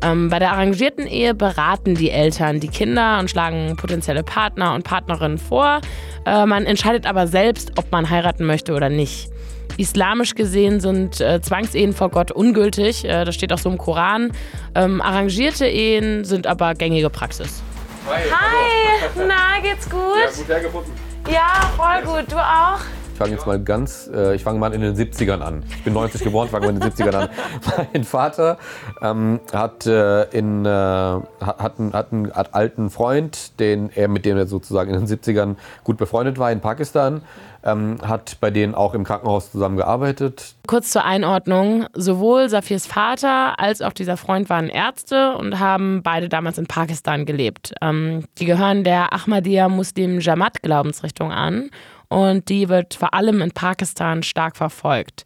Ähm, 0.00 0.30
bei 0.30 0.38
der 0.38 0.52
arrangierten 0.52 1.06
Ehe 1.06 1.34
beraten 1.34 1.96
die 1.96 2.10
Eltern 2.10 2.60
die 2.60 2.68
Kinder 2.68 3.18
und 3.18 3.30
schlagen 3.30 3.76
potenzielle 3.76 4.22
Partner 4.22 4.74
und 4.74 4.84
Partnerinnen 4.84 5.38
vor. 5.38 5.80
Äh, 6.24 6.46
man 6.46 6.66
entscheidet 6.66 7.04
aber 7.06 7.26
selbst, 7.26 7.72
ob 7.76 7.90
man 7.90 8.08
heiraten 8.08 8.46
möchte 8.46 8.74
oder 8.74 8.88
nicht. 8.88 9.28
Islamisch 9.76 10.34
gesehen 10.34 10.80
sind 10.80 11.20
äh, 11.20 11.40
Zwangsehen 11.40 11.92
vor 11.92 12.10
Gott 12.10 12.30
ungültig. 12.30 13.04
Äh, 13.04 13.24
das 13.24 13.34
steht 13.34 13.52
auch 13.52 13.58
so 13.58 13.70
im 13.70 13.78
Koran. 13.78 14.32
Ähm, 14.74 15.00
arrangierte 15.00 15.66
Ehen 15.66 16.24
sind 16.24 16.46
aber 16.46 16.74
gängige 16.74 17.10
Praxis. 17.10 17.62
Hi. 18.08 18.22
Hi. 18.30 19.26
Na, 19.26 19.60
geht's 19.60 19.88
gut? 19.90 20.00
Ja, 20.00 20.30
gut 20.34 20.48
hergefunden. 20.48 20.92
Ja, 21.30 21.70
voll 21.76 22.02
gut. 22.04 22.32
Du 22.32 22.36
auch? 22.36 22.80
Ich 23.12 23.18
fange 23.18 23.32
jetzt 23.32 23.46
mal 23.46 23.62
ganz, 23.62 24.08
äh, 24.14 24.34
ich 24.34 24.44
fange 24.44 24.58
mal 24.58 24.72
in 24.72 24.80
den 24.80 24.94
70ern 24.96 25.40
an. 25.40 25.62
Ich 25.68 25.84
bin 25.84 25.92
90 25.92 26.22
geboren, 26.22 26.48
fange 26.48 26.66
mal 26.66 26.74
in 26.74 26.80
den 26.80 26.90
70ern 26.90 27.14
an. 27.14 27.28
Mein 27.92 28.04
Vater 28.04 28.56
ähm, 29.02 29.40
hat, 29.52 29.84
äh, 29.86 30.22
in, 30.30 30.64
äh, 30.64 30.68
hat, 30.68 31.78
einen, 31.78 31.92
hat 31.92 32.12
einen 32.12 32.32
alten 32.32 32.88
Freund, 32.88 33.60
den 33.60 33.90
er, 33.94 34.08
mit 34.08 34.24
dem 34.24 34.38
er 34.38 34.46
sozusagen 34.46 34.94
in 34.94 35.04
den 35.04 35.18
70ern 35.18 35.56
gut 35.84 35.98
befreundet 35.98 36.38
war 36.38 36.50
in 36.50 36.60
Pakistan 36.60 37.22
ähm, 37.64 37.98
hat 38.02 38.38
bei 38.40 38.50
denen 38.50 38.74
auch 38.74 38.94
im 38.94 39.04
Krankenhaus 39.04 39.52
zusammengearbeitet. 39.52 40.54
Kurz 40.66 40.90
zur 40.90 41.04
Einordnung: 41.04 41.86
Sowohl 41.94 42.48
Safirs 42.48 42.86
Vater 42.86 43.58
als 43.58 43.82
auch 43.82 43.92
dieser 43.92 44.16
Freund 44.16 44.48
waren 44.48 44.68
Ärzte 44.68 45.36
und 45.36 45.58
haben 45.58 46.02
beide 46.02 46.28
damals 46.28 46.58
in 46.58 46.66
Pakistan 46.66 47.26
gelebt. 47.26 47.74
Ähm, 47.82 48.24
die 48.38 48.44
gehören 48.44 48.84
der 48.84 49.12
Ahmadiyya 49.12 49.68
Muslim 49.68 50.20
Jamaat 50.20 50.62
Glaubensrichtung 50.62 51.32
an 51.32 51.70
und 52.08 52.48
die 52.48 52.68
wird 52.68 52.94
vor 52.94 53.14
allem 53.14 53.40
in 53.40 53.50
Pakistan 53.50 54.22
stark 54.22 54.56
verfolgt. 54.56 55.24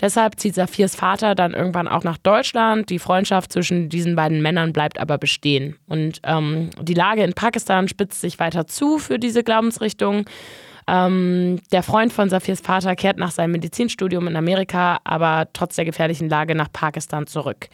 Deshalb 0.00 0.38
zieht 0.38 0.54
Safirs 0.54 0.94
Vater 0.94 1.34
dann 1.34 1.54
irgendwann 1.54 1.88
auch 1.88 2.04
nach 2.04 2.18
Deutschland. 2.18 2.90
Die 2.90 2.98
Freundschaft 2.98 3.52
zwischen 3.52 3.88
diesen 3.88 4.14
beiden 4.14 4.42
Männern 4.42 4.72
bleibt 4.74 4.98
aber 4.98 5.16
bestehen. 5.16 5.76
Und 5.88 6.20
ähm, 6.22 6.68
die 6.80 6.94
Lage 6.94 7.22
in 7.22 7.32
Pakistan 7.32 7.88
spitzt 7.88 8.20
sich 8.20 8.38
weiter 8.38 8.66
zu 8.66 8.98
für 8.98 9.18
diese 9.18 9.42
Glaubensrichtung. 9.42 10.26
Ähm, 10.88 11.60
der 11.72 11.82
Freund 11.82 12.12
von 12.12 12.28
Safirs 12.28 12.60
Vater 12.60 12.94
kehrt 12.94 13.18
nach 13.18 13.32
seinem 13.32 13.52
Medizinstudium 13.52 14.28
in 14.28 14.36
Amerika, 14.36 14.98
aber 15.04 15.48
trotz 15.52 15.74
der 15.76 15.84
gefährlichen 15.84 16.28
Lage 16.28 16.54
nach 16.54 16.70
Pakistan 16.72 17.26
zurück. 17.26 17.68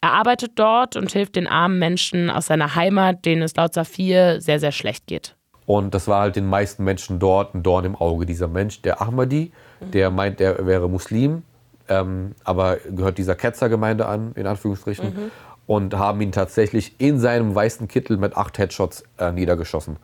Er 0.00 0.12
arbeitet 0.12 0.52
dort 0.56 0.96
und 0.96 1.12
hilft 1.12 1.36
den 1.36 1.46
armen 1.46 1.78
Menschen 1.78 2.30
aus 2.30 2.46
seiner 2.46 2.74
Heimat, 2.74 3.24
denen 3.24 3.42
es 3.42 3.56
laut 3.56 3.74
Safir 3.74 4.40
sehr, 4.40 4.60
sehr 4.60 4.72
schlecht 4.72 5.06
geht. 5.06 5.34
Und 5.66 5.94
das 5.94 6.08
war 6.08 6.20
halt 6.20 6.36
den 6.36 6.46
meisten 6.46 6.84
Menschen 6.84 7.18
dort 7.18 7.54
ein 7.54 7.62
Dorn 7.62 7.86
im 7.86 7.96
Auge. 7.96 8.26
Dieser 8.26 8.48
Mensch, 8.48 8.82
der 8.82 9.00
Ahmadi, 9.00 9.52
der 9.80 10.10
meint, 10.10 10.40
er 10.40 10.66
wäre 10.66 10.90
Muslim, 10.90 11.42
ähm, 11.88 12.34
aber 12.44 12.76
gehört 12.76 13.18
dieser 13.18 13.34
Ketzergemeinde 13.34 14.06
an, 14.06 14.32
in 14.34 14.46
Anführungsstrichen, 14.46 15.06
mhm. 15.06 15.30
und 15.66 15.94
haben 15.94 16.20
ihn 16.20 16.32
tatsächlich 16.32 17.00
in 17.00 17.18
seinem 17.18 17.54
weißen 17.54 17.88
Kittel 17.88 18.16
mit 18.16 18.36
acht 18.36 18.58
Headshots 18.58 19.04
äh, 19.18 19.32
niedergeschossen. 19.32 19.96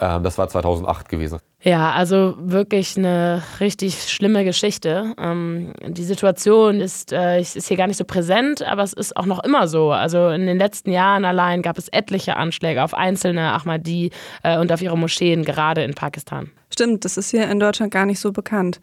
Ähm, 0.00 0.22
das 0.22 0.38
war 0.38 0.48
2008 0.48 1.08
gewesen. 1.08 1.38
Ja, 1.60 1.90
also 1.90 2.34
wirklich 2.38 2.96
eine 2.96 3.42
richtig 3.58 4.10
schlimme 4.12 4.44
Geschichte. 4.44 5.14
Ähm, 5.18 5.72
die 5.84 6.04
Situation 6.04 6.80
ist, 6.80 7.12
äh, 7.12 7.40
ist 7.40 7.66
hier 7.66 7.76
gar 7.76 7.88
nicht 7.88 7.96
so 7.96 8.04
präsent, 8.04 8.62
aber 8.62 8.84
es 8.84 8.92
ist 8.92 9.16
auch 9.16 9.26
noch 9.26 9.42
immer 9.42 9.66
so. 9.66 9.90
Also 9.90 10.28
in 10.28 10.46
den 10.46 10.58
letzten 10.58 10.92
Jahren 10.92 11.24
allein 11.24 11.62
gab 11.62 11.76
es 11.76 11.88
etliche 11.88 12.36
Anschläge 12.36 12.84
auf 12.84 12.94
einzelne 12.94 13.52
Ahmadi 13.52 14.10
äh, 14.44 14.58
und 14.58 14.70
auf 14.70 14.82
ihre 14.82 14.96
Moscheen, 14.96 15.44
gerade 15.44 15.82
in 15.82 15.94
Pakistan. 15.94 16.50
Stimmt, 16.78 17.04
das 17.04 17.16
ist 17.16 17.32
hier 17.32 17.50
in 17.50 17.58
Deutschland 17.58 17.92
gar 17.92 18.06
nicht 18.06 18.20
so 18.20 18.30
bekannt. 18.30 18.78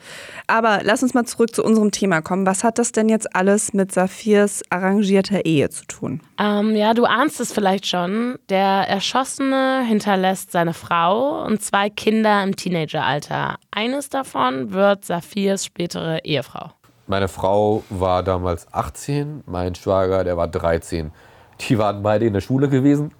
Aber 0.47 0.81
lass 0.83 1.01
uns 1.01 1.13
mal 1.13 1.23
zurück 1.23 1.55
zu 1.55 1.63
unserem 1.63 1.91
Thema 1.91 2.21
kommen. 2.21 2.45
Was 2.45 2.65
hat 2.65 2.77
das 2.77 2.91
denn 2.91 3.07
jetzt 3.07 3.33
alles 3.33 3.71
mit 3.71 3.93
Safirs 3.93 4.63
arrangierter 4.69 5.45
Ehe 5.45 5.69
zu 5.69 5.85
tun? 5.85 6.19
Ähm, 6.37 6.75
ja, 6.75 6.93
du 6.93 7.05
ahnst 7.05 7.39
es 7.39 7.53
vielleicht 7.53 7.87
schon. 7.87 8.37
Der 8.49 8.89
Erschossene 8.89 9.85
hinterlässt 9.87 10.51
seine 10.51 10.73
Frau 10.73 11.45
und 11.45 11.61
zwei 11.61 11.89
Kinder 11.89 12.43
im 12.43 12.57
Teenageralter. 12.57 13.59
Eines 13.71 14.09
davon 14.09 14.73
wird 14.73 15.05
Safirs 15.05 15.63
spätere 15.63 16.19
Ehefrau. 16.25 16.71
Meine 17.07 17.29
Frau 17.29 17.85
war 17.89 18.23
damals 18.23 18.67
18, 18.73 19.45
mein 19.45 19.73
Schwager, 19.73 20.25
der 20.25 20.35
war 20.35 20.49
13. 20.49 21.13
Die 21.61 21.77
waren 21.77 22.03
beide 22.03 22.25
in 22.25 22.33
der 22.33 22.41
Schule 22.41 22.67
gewesen 22.67 23.13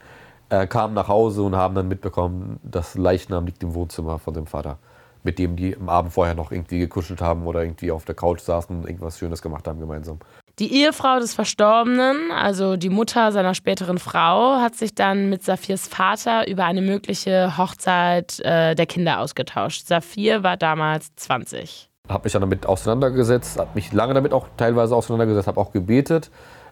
äh, 0.49 0.67
kamen 0.67 0.93
nach 0.93 1.07
Hause 1.07 1.43
und 1.43 1.55
haben 1.55 1.75
dann 1.75 1.87
mitbekommen, 1.87 2.59
das 2.63 2.95
Leichnam 2.95 3.45
liegt 3.45 3.63
im 3.63 3.73
Wohnzimmer 3.73 4.19
von 4.19 4.33
dem 4.33 4.47
Vater, 4.47 4.77
mit 5.23 5.39
dem 5.39 5.55
die 5.55 5.75
am 5.75 5.89
Abend 5.89 6.13
vorher 6.13 6.35
noch 6.35 6.51
irgendwie 6.51 6.79
gekuschelt 6.79 7.21
haben 7.21 7.45
oder 7.45 7.63
irgendwie 7.63 7.91
auf 7.91 8.05
der 8.05 8.15
Couch 8.15 8.41
saßen 8.41 8.75
und 8.75 8.87
irgendwas 8.87 9.17
Schönes 9.17 9.41
gemacht 9.41 9.67
haben 9.67 9.79
gemeinsam. 9.79 10.19
Die 10.59 10.73
Ehefrau 10.73 11.19
des 11.19 11.33
Verstorbenen, 11.33 12.31
also 12.31 12.77
die 12.77 12.89
Mutter 12.89 13.33
seiner 13.33 13.53
späteren 13.53 13.97
Frau, 13.97 14.61
hat 14.61 14.75
sich 14.75 14.95
dann 14.95 15.29
mit 15.29 15.43
Safirs 15.43 15.87
Vater 15.87 16.47
über 16.47 16.63
eine 16.63 16.81
mögliche 16.81 17.57
Hochzeit 17.57 18.39
äh, 18.39 18.73
der 18.73 18.85
Kinder 18.85 19.19
ausgetauscht. 19.19 19.85
Safir 19.85 20.43
war 20.43 20.55
damals 20.55 21.13
20. 21.15 21.89
Habe 22.07 22.23
mich 22.23 22.33
dann 22.33 22.41
damit 22.41 22.65
auseinandergesetzt, 22.67 23.59
habe 23.59 23.71
mich 23.73 23.91
lange 23.91 24.13
damit 24.13 24.31
auch 24.31 24.47
teilweise 24.55 24.95
auseinandergesetzt, 24.95 25.47
habe 25.47 25.59
auch 25.59 25.73
gebetet 25.73 26.29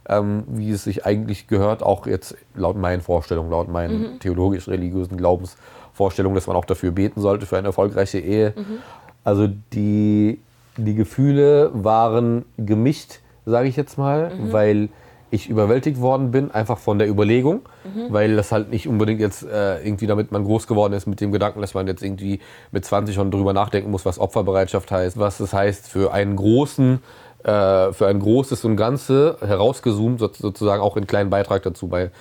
ähm, 0.08 0.44
wie 0.48 0.72
es 0.72 0.84
sich 0.84 1.06
eigentlich 1.06 1.48
gehört, 1.48 1.84
auch 1.84 2.08
jetzt 2.08 2.36
laut 2.56 2.78
meinen 2.78 3.02
Vorstellungen, 3.02 3.50
laut 3.50 3.70
meinen 3.70 4.00
mhm. 4.14 4.20
theologisch-religiösen 4.20 5.18
Glaubensvorstellungen, 5.18 6.36
dass 6.36 6.48
man 6.48 6.56
auch 6.56 6.66
dafür 6.66 6.92
beten 6.92 7.22
sollte 7.22 7.46
für 7.46 7.58
eine 7.58 7.68
erfolgreiche 7.68 8.20
Ehe. 8.20 8.54
Mhm. 8.56 8.80
Also 9.24 9.48
die, 9.74 10.40
die 10.78 10.96
Gefühle 10.96 11.72
waren 11.74 12.46
gemischt, 12.58 13.20
sage 13.46 13.68
ich 13.68 13.76
jetzt 13.76 13.98
mal, 13.98 14.32
mhm. 14.36 14.52
weil 14.52 14.90
ich 15.34 15.50
überwältigt 15.50 16.00
worden 16.00 16.30
bin, 16.30 16.52
einfach 16.52 16.78
von 16.78 17.00
der 17.00 17.10
Überlegung, 17.10 17.62
mhm. 17.84 18.14
weil 18.14 18.36
das 18.36 18.52
halt 18.52 18.70
nicht 18.70 18.88
unbedingt 18.88 19.20
jetzt 19.20 19.44
äh, 19.44 19.84
irgendwie, 19.84 20.06
damit 20.06 20.32
man 20.32 20.44
groß 20.44 20.68
geworden 20.68 20.94
ist 20.94 21.08
mit 21.08 21.22
dem 21.22 21.32
Gedanken, 21.32 21.60
dass 21.60 21.74
man 21.74 21.88
jetzt 21.88 22.04
irgendwie 22.04 22.40
mit 22.72 22.86
20 22.86 23.16
schon 23.16 23.32
drüber 23.32 23.52
nachdenken 23.52 23.90
muss, 23.90 24.06
was 24.06 24.20
Opferbereitschaft 24.20 24.92
heißt, 24.92 25.18
was 25.18 25.40
das 25.40 25.52
heißt 25.52 25.88
für 25.88 26.14
einen 26.14 26.36
großen 26.36 27.00
für 27.44 28.08
ein 28.08 28.20
großes 28.20 28.64
und 28.64 28.78
Ganze 28.78 29.38
herausgezoomt, 29.42 30.20
sozusagen 30.20 30.82
auch 30.82 30.96
einen 30.96 31.08
kleinen 31.08 31.30
Beitrag 31.30 31.64
dazu 31.64 31.88
bei, 31.88 32.12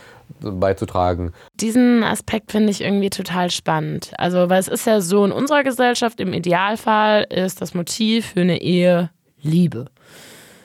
beizutragen. 0.40 1.32
Diesen 1.54 2.02
Aspekt 2.02 2.50
finde 2.52 2.70
ich 2.70 2.80
irgendwie 2.80 3.10
total 3.10 3.50
spannend. 3.50 4.12
Also, 4.18 4.50
weil 4.50 4.58
es 4.58 4.68
ist 4.68 4.86
ja 4.86 5.00
so, 5.00 5.24
in 5.24 5.32
unserer 5.32 5.62
Gesellschaft 5.62 6.20
im 6.20 6.32
Idealfall 6.32 7.26
ist 7.30 7.60
das 7.60 7.74
Motiv 7.74 8.32
für 8.32 8.40
eine 8.40 8.60
Ehe 8.60 9.10
Liebe. 9.40 9.86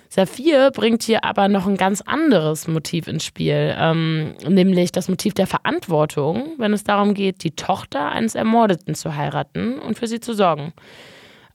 Saphir 0.09 0.71
bringt 0.71 1.03
hier 1.03 1.23
aber 1.23 1.47
noch 1.47 1.67
ein 1.67 1.77
ganz 1.77 2.01
anderes 2.01 2.67
Motiv 2.67 3.07
ins 3.07 3.25
Spiel, 3.25 3.75
ähm, 3.77 4.33
nämlich 4.47 4.91
das 4.91 5.09
Motiv 5.09 5.33
der 5.33 5.47
Verantwortung, 5.47 6.53
wenn 6.57 6.73
es 6.73 6.83
darum 6.83 7.13
geht, 7.13 7.43
die 7.43 7.51
Tochter 7.51 8.09
eines 8.09 8.33
Ermordeten 8.33 8.95
zu 8.95 9.15
heiraten 9.15 9.77
und 9.79 9.99
für 9.99 10.07
sie 10.07 10.19
zu 10.19 10.33
sorgen. 10.33 10.73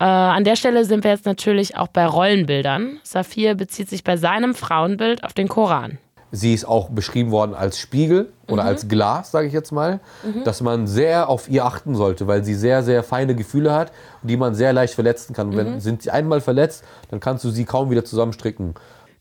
Äh, 0.02 0.04
an 0.04 0.42
der 0.42 0.56
Stelle 0.56 0.84
sind 0.84 1.04
wir 1.04 1.12
jetzt 1.12 1.26
natürlich 1.26 1.76
auch 1.76 1.86
bei 1.86 2.04
Rollenbildern. 2.04 2.98
Saphir 3.04 3.54
bezieht 3.54 3.88
sich 3.88 4.02
bei 4.02 4.16
seinem 4.16 4.52
Frauenbild 4.52 5.22
auf 5.22 5.32
den 5.32 5.46
Koran. 5.46 5.98
Sie 6.32 6.52
ist 6.52 6.64
auch 6.64 6.88
beschrieben 6.88 7.30
worden 7.30 7.54
als 7.54 7.78
Spiegel 7.78 8.32
oder 8.48 8.64
mhm. 8.64 8.68
als 8.68 8.88
Glas, 8.88 9.30
sage 9.30 9.46
ich 9.46 9.52
jetzt 9.52 9.70
mal, 9.70 10.00
mhm. 10.24 10.42
dass 10.42 10.60
man 10.60 10.88
sehr 10.88 11.28
auf 11.28 11.48
ihr 11.48 11.64
achten 11.64 11.94
sollte, 11.94 12.26
weil 12.26 12.42
sie 12.42 12.54
sehr, 12.54 12.82
sehr 12.82 13.04
feine 13.04 13.36
Gefühle 13.36 13.72
hat, 13.72 13.92
die 14.22 14.36
man 14.36 14.56
sehr 14.56 14.72
leicht 14.72 14.94
verletzen 14.94 15.34
kann. 15.34 15.50
Und 15.50 15.56
wenn 15.56 15.74
mhm. 15.74 15.80
sind 15.80 16.02
sie 16.02 16.10
einmal 16.10 16.40
verletzt, 16.40 16.82
dann 17.10 17.20
kannst 17.20 17.44
du 17.44 17.50
sie 17.50 17.64
kaum 17.64 17.90
wieder 17.90 18.04
zusammenstricken. 18.04 18.74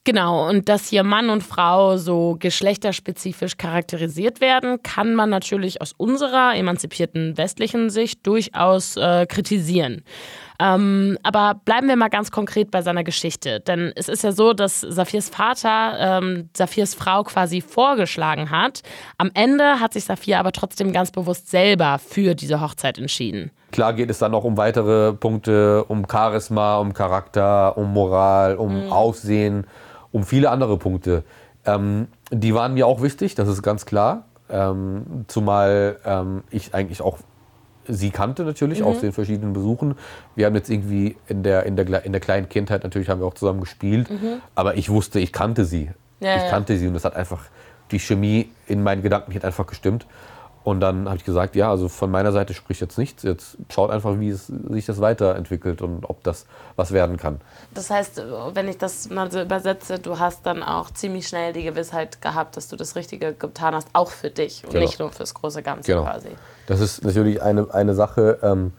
Genau, 0.03 0.49
und 0.49 0.67
dass 0.67 0.87
hier 0.87 1.03
Mann 1.03 1.29
und 1.29 1.43
Frau 1.43 1.97
so 1.97 2.35
geschlechterspezifisch 2.39 3.57
charakterisiert 3.57 4.41
werden, 4.41 4.81
kann 4.81 5.13
man 5.13 5.29
natürlich 5.29 5.79
aus 5.79 5.93
unserer 5.95 6.55
emanzipierten 6.55 7.37
westlichen 7.37 7.91
Sicht 7.91 8.25
durchaus 8.25 8.97
äh, 8.97 9.27
kritisieren. 9.27 10.03
Ähm, 10.61 11.17
aber 11.23 11.59
bleiben 11.65 11.87
wir 11.87 11.95
mal 11.95 12.09
ganz 12.09 12.29
konkret 12.29 12.69
bei 12.69 12.83
seiner 12.83 13.03
Geschichte. 13.03 13.61
Denn 13.61 13.91
es 13.95 14.07
ist 14.07 14.23
ja 14.23 14.31
so, 14.31 14.53
dass 14.53 14.81
Saphirs 14.81 15.29
Vater 15.29 15.95
ähm, 15.99 16.49
Saphirs 16.55 16.93
Frau 16.93 17.23
quasi 17.23 17.61
vorgeschlagen 17.61 18.51
hat. 18.51 18.83
Am 19.17 19.31
Ende 19.33 19.79
hat 19.79 19.93
sich 19.93 20.03
Saphir 20.03 20.39
aber 20.39 20.51
trotzdem 20.51 20.93
ganz 20.93 21.09
bewusst 21.09 21.49
selber 21.49 21.97
für 21.97 22.35
diese 22.35 22.61
Hochzeit 22.61 22.99
entschieden. 22.99 23.49
Klar 23.71 23.93
geht 23.93 24.11
es 24.11 24.19
dann 24.19 24.33
noch 24.33 24.43
um 24.43 24.55
weitere 24.57 25.13
Punkte, 25.13 25.83
um 25.85 26.05
Charisma, 26.09 26.77
um 26.77 26.93
Charakter, 26.93 27.75
um 27.77 27.91
Moral, 27.91 28.55
um 28.57 28.85
mhm. 28.85 28.91
Aussehen, 28.91 29.65
um 30.11 30.23
viele 30.23 30.51
andere 30.51 30.77
Punkte. 30.77 31.23
Ähm, 31.65 32.07
die 32.31 32.53
waren 32.53 32.75
mir 32.75 32.85
auch 32.85 33.01
wichtig, 33.01 33.33
das 33.33 33.47
ist 33.47 33.63
ganz 33.63 33.85
klar. 33.87 34.25
Ähm, 34.49 35.25
zumal 35.27 35.97
ähm, 36.05 36.43
ich 36.51 36.75
eigentlich 36.75 37.01
auch 37.01 37.17
sie 37.87 38.11
kannte 38.11 38.43
natürlich 38.43 38.81
mhm. 38.81 38.85
aus 38.85 38.99
den 38.99 39.11
verschiedenen 39.11 39.53
Besuchen. 39.53 39.95
Wir 40.35 40.45
haben 40.45 40.55
jetzt 40.55 40.69
irgendwie 40.69 41.17
in 41.27 41.43
der, 41.43 41.65
in 41.65 41.75
der, 41.75 42.05
in 42.05 42.11
der 42.11 42.21
kleinen 42.21 42.49
Kindheit 42.49 42.83
natürlich 42.83 43.09
haben 43.09 43.21
wir 43.21 43.27
auch 43.27 43.33
zusammen 43.33 43.61
gespielt, 43.61 44.09
mhm. 44.09 44.41
aber 44.55 44.77
ich 44.77 44.89
wusste, 44.89 45.19
ich 45.19 45.31
kannte 45.31 45.65
sie. 45.65 45.91
Ja, 46.19 46.37
ich 46.37 46.49
kannte 46.49 46.73
ja. 46.73 46.79
sie 46.79 46.87
und 46.87 46.93
das 46.93 47.05
hat 47.05 47.15
einfach, 47.15 47.45
die 47.91 47.99
Chemie 47.99 48.49
in 48.67 48.83
meinen 48.83 49.01
Gedanken 49.01 49.33
hat 49.33 49.43
einfach 49.43 49.67
gestimmt. 49.67 50.05
Und 50.63 50.79
dann 50.79 51.07
habe 51.07 51.17
ich 51.17 51.25
gesagt, 51.25 51.55
ja, 51.55 51.71
also 51.71 51.89
von 51.89 52.11
meiner 52.11 52.31
Seite 52.31 52.53
spricht 52.53 52.81
jetzt 52.81 52.97
nichts. 52.97 53.23
Jetzt 53.23 53.57
schaut 53.69 53.89
einfach, 53.89 54.19
wie 54.19 54.29
es, 54.29 54.47
sich 54.47 54.85
das 54.85 55.01
weiterentwickelt 55.01 55.81
und 55.81 56.05
ob 56.07 56.23
das 56.23 56.45
was 56.75 56.91
werden 56.91 57.17
kann. 57.17 57.41
Das 57.73 57.89
heißt, 57.89 58.23
wenn 58.53 58.67
ich 58.67 58.77
das 58.77 59.09
mal 59.09 59.31
so 59.31 59.41
übersetze, 59.41 59.97
du 59.97 60.19
hast 60.19 60.45
dann 60.45 60.61
auch 60.61 60.91
ziemlich 60.91 61.27
schnell 61.27 61.53
die 61.53 61.63
Gewissheit 61.63 62.21
gehabt, 62.21 62.57
dass 62.57 62.67
du 62.67 62.75
das 62.75 62.95
Richtige 62.95 63.33
getan 63.33 63.73
hast, 63.73 63.87
auch 63.93 64.11
für 64.11 64.29
dich 64.29 64.63
und 64.63 64.73
genau. 64.73 64.85
nicht 64.85 64.99
nur 64.99 65.11
fürs 65.11 65.33
große 65.33 65.63
Ganze 65.63 65.91
genau. 65.91 66.03
quasi. 66.03 66.29
Das 66.67 66.79
ist 66.79 67.03
natürlich 67.03 67.41
eine, 67.41 67.73
eine 67.73 67.95
Sache. 67.95 68.37
Ähm, 68.43 68.73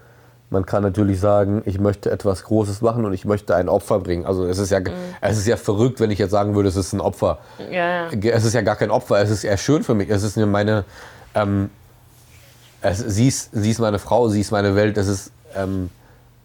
man 0.51 0.67
kann 0.67 0.83
natürlich 0.83 1.19
sagen, 1.19 1.63
ich 1.65 1.81
möchte 1.81 2.11
etwas 2.11 2.45
Großes 2.45 2.83
machen 2.83 3.05
und 3.07 3.13
ich 3.15 3.25
möchte 3.25 3.57
ein 3.57 3.69
Opfer 3.69 3.99
bringen. 3.99 4.27
Also 4.27 4.45
es 4.45 4.59
ist 4.59 4.71
ja, 4.71 4.81
mhm. 4.81 4.93
es 5.21 5.39
ist 5.39 5.47
ja 5.47 5.57
verrückt, 5.57 5.99
wenn 5.99 6.11
ich 6.11 6.19
jetzt 6.19 6.31
sagen 6.31 6.55
würde, 6.55 6.69
es 6.69 6.77
ist 6.77 6.93
ein 6.93 7.01
Opfer. 7.01 7.39
Ja, 7.71 8.11
ja. 8.11 8.31
Es 8.31 8.45
ist 8.45 8.53
ja 8.53 8.61
gar 8.61 8.77
kein 8.77 8.91
Opfer, 8.91 9.21
es 9.21 9.31
ist 9.31 9.45
eher 9.45 9.57
schön 9.57 9.83
für 9.83 9.95
mich. 9.95 10.11
Es 10.11 10.23
ist 10.23 10.37
meine, 10.37 10.85
ähm, 11.35 11.71
es, 12.81 12.99
sie, 12.99 13.29
ist, 13.29 13.51
sie 13.53 13.71
ist 13.71 13.79
meine 13.79 13.99
Frau, 13.99 14.29
sie 14.29 14.41
ist 14.41 14.51
meine 14.51 14.75
Welt, 14.75 14.99
es 14.99 15.09
ist, 15.09 15.33
ähm, 15.55 15.91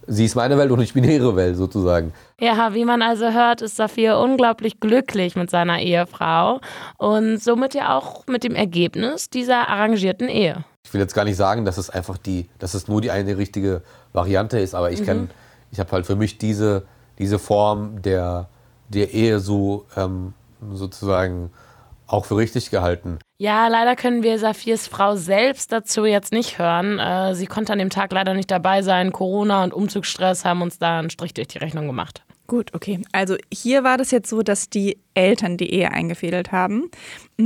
sie 0.05 0.25
ist 0.25 0.35
meine 0.35 0.57
Welt 0.57 0.71
und 0.71 0.81
ich 0.81 0.93
bin 0.93 1.03
ihre 1.03 1.35
Welt 1.35 1.57
sozusagen. 1.57 2.13
Ja, 2.39 2.73
wie 2.73 2.85
man 2.85 3.01
also 3.01 3.31
hört, 3.31 3.61
ist 3.61 3.75
Saphir 3.75 4.19
unglaublich 4.19 4.79
glücklich 4.79 5.35
mit 5.35 5.49
seiner 5.49 5.79
Ehefrau 5.81 6.61
und 6.97 7.41
somit 7.41 7.73
ja 7.73 7.97
auch 7.97 8.27
mit 8.27 8.43
dem 8.43 8.55
Ergebnis 8.55 9.29
dieser 9.29 9.67
arrangierten 9.67 10.29
Ehe. 10.29 10.63
Ich 10.83 10.93
will 10.93 11.01
jetzt 11.01 11.13
gar 11.13 11.25
nicht 11.25 11.35
sagen, 11.35 11.65
dass 11.65 11.77
es 11.77 11.89
einfach 11.89 12.17
die, 12.17 12.47
dass 12.59 12.73
es 12.73 12.87
nur 12.87 13.01
die 13.01 13.11
eine 13.11 13.37
richtige 13.37 13.81
Variante 14.13 14.59
ist, 14.59 14.73
aber 14.75 14.91
ich 14.91 15.01
mhm. 15.05 15.29
ich 15.71 15.79
habe 15.79 15.91
halt 15.91 16.05
für 16.05 16.15
mich 16.15 16.37
diese, 16.37 16.83
diese 17.19 17.39
Form 17.39 18.01
der, 18.01 18.47
der 18.87 19.13
Ehe 19.13 19.39
so 19.39 19.85
ähm, 19.97 20.33
sozusagen 20.71 21.51
auch 22.07 22.25
für 22.25 22.37
richtig 22.37 22.71
gehalten. 22.71 23.19
Ja, 23.37 23.67
leider 23.67 23.95
können 23.95 24.23
wir 24.23 24.39
Saphirs 24.39 24.87
Frau 24.87 25.15
selbst 25.15 25.71
dazu 25.71 26.05
jetzt 26.05 26.31
nicht 26.31 26.57
hören. 26.57 26.97
Äh, 26.99 27.35
sie 27.35 27.45
konnte 27.45 27.73
an 27.73 27.79
dem 27.79 27.89
Tag 27.89 28.11
leider 28.11 28.33
nicht 28.33 28.49
dabei 28.49 28.81
sein. 28.81 29.11
Corona 29.11 29.63
und 29.63 29.73
Umzugsstress 29.73 30.43
haben 30.43 30.61
uns 30.61 30.79
da 30.79 30.99
einen 30.99 31.09
Strich 31.09 31.33
durch 31.33 31.47
die 31.49 31.59
Rechnung 31.59 31.85
gemacht. 31.85 32.23
Gut, 32.47 32.73
okay. 32.73 33.01
Also 33.11 33.35
hier 33.53 33.83
war 33.83 33.97
das 33.97 34.11
jetzt 34.11 34.29
so, 34.29 34.41
dass 34.41 34.69
die 34.69 34.99
Eltern 35.13 35.57
die 35.57 35.71
Ehe 35.71 35.91
eingefädelt 35.91 36.53
haben. 36.53 36.89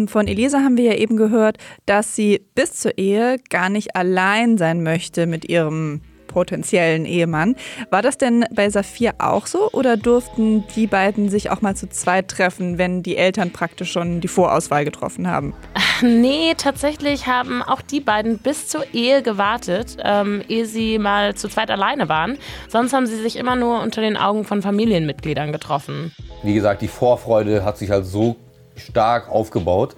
Von 0.05 0.27
Elisa 0.27 0.59
haben 0.59 0.77
wir 0.77 0.85
ja 0.85 0.93
eben 0.93 1.17
gehört, 1.17 1.57
dass 1.87 2.15
sie 2.15 2.45
bis 2.53 2.75
zur 2.75 2.97
Ehe 2.99 3.37
gar 3.49 3.69
nicht 3.69 3.95
allein 3.95 4.59
sein 4.59 4.83
möchte 4.83 5.25
mit 5.25 5.49
ihrem 5.49 6.01
potenziellen 6.31 7.05
Ehemann. 7.05 7.55
War 7.89 8.01
das 8.01 8.17
denn 8.17 8.45
bei 8.53 8.69
Saphir 8.69 9.13
auch 9.19 9.47
so 9.47 9.69
oder 9.71 9.97
durften 9.97 10.63
die 10.75 10.87
beiden 10.87 11.29
sich 11.29 11.49
auch 11.49 11.61
mal 11.61 11.75
zu 11.75 11.89
zweit 11.89 12.29
treffen, 12.29 12.77
wenn 12.77 13.03
die 13.03 13.17
Eltern 13.17 13.51
praktisch 13.51 13.91
schon 13.91 14.21
die 14.21 14.27
Vorauswahl 14.27 14.85
getroffen 14.85 15.27
haben? 15.27 15.53
Nee, 16.03 16.55
tatsächlich 16.57 17.27
haben 17.27 17.61
auch 17.61 17.81
die 17.81 17.99
beiden 17.99 18.39
bis 18.39 18.67
zur 18.67 18.91
Ehe 18.91 19.21
gewartet, 19.21 19.97
ähm, 20.03 20.41
ehe 20.47 20.65
sie 20.65 20.97
mal 20.97 21.35
zu 21.35 21.47
zweit 21.47 21.69
alleine 21.69 22.09
waren. 22.09 22.39
Sonst 22.69 22.93
haben 22.93 23.05
sie 23.05 23.21
sich 23.21 23.35
immer 23.35 23.55
nur 23.55 23.81
unter 23.81 24.01
den 24.01 24.17
Augen 24.17 24.43
von 24.43 24.63
Familienmitgliedern 24.63 25.51
getroffen. 25.51 26.11
Wie 26.41 26.55
gesagt, 26.55 26.81
die 26.81 26.87
Vorfreude 26.87 27.63
hat 27.63 27.77
sich 27.77 27.91
halt 27.91 28.07
so 28.07 28.35
stark 28.75 29.29
aufgebaut, 29.29 29.95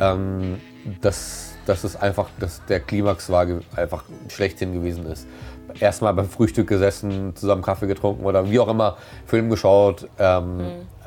ähm, 0.00 0.60
dass 1.00 1.52
dass 1.66 1.82
es 1.82 1.96
einfach 1.96 2.28
dass 2.38 2.64
der 2.66 2.80
Klimax 2.80 3.28
war, 3.28 3.46
einfach 3.74 4.04
schlechthin 4.28 4.72
gewesen 4.72 5.06
ist. 5.06 5.26
Erstmal 5.80 6.14
beim 6.14 6.28
Frühstück 6.28 6.68
gesessen, 6.68 7.34
zusammen 7.36 7.62
Kaffee 7.62 7.86
getrunken 7.86 8.24
oder 8.24 8.50
wie 8.50 8.58
auch 8.58 8.68
immer, 8.68 8.96
Film 9.26 9.50
geschaut. 9.50 10.08
Ähm, 10.18 10.60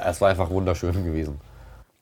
Es 0.04 0.22
war 0.22 0.30
einfach 0.30 0.50
wunderschön 0.50 1.04
gewesen. 1.04 1.40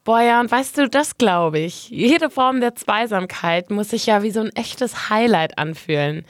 Boah, 0.04 0.22
ja, 0.22 0.40
und 0.40 0.50
weißt 0.50 0.78
du, 0.78 0.88
das 0.88 1.18
glaube 1.18 1.60
ich. 1.60 1.90
Jede 1.90 2.30
Form 2.30 2.62
der 2.62 2.76
Zweisamkeit 2.76 3.72
muss 3.72 3.90
sich 3.90 4.06
ja 4.06 4.24
wie 4.24 4.32
so 4.32 4.40
ein 4.40 4.56
echtes 4.56 5.10
Highlight 5.10 5.58
anfühlen. 5.58 6.24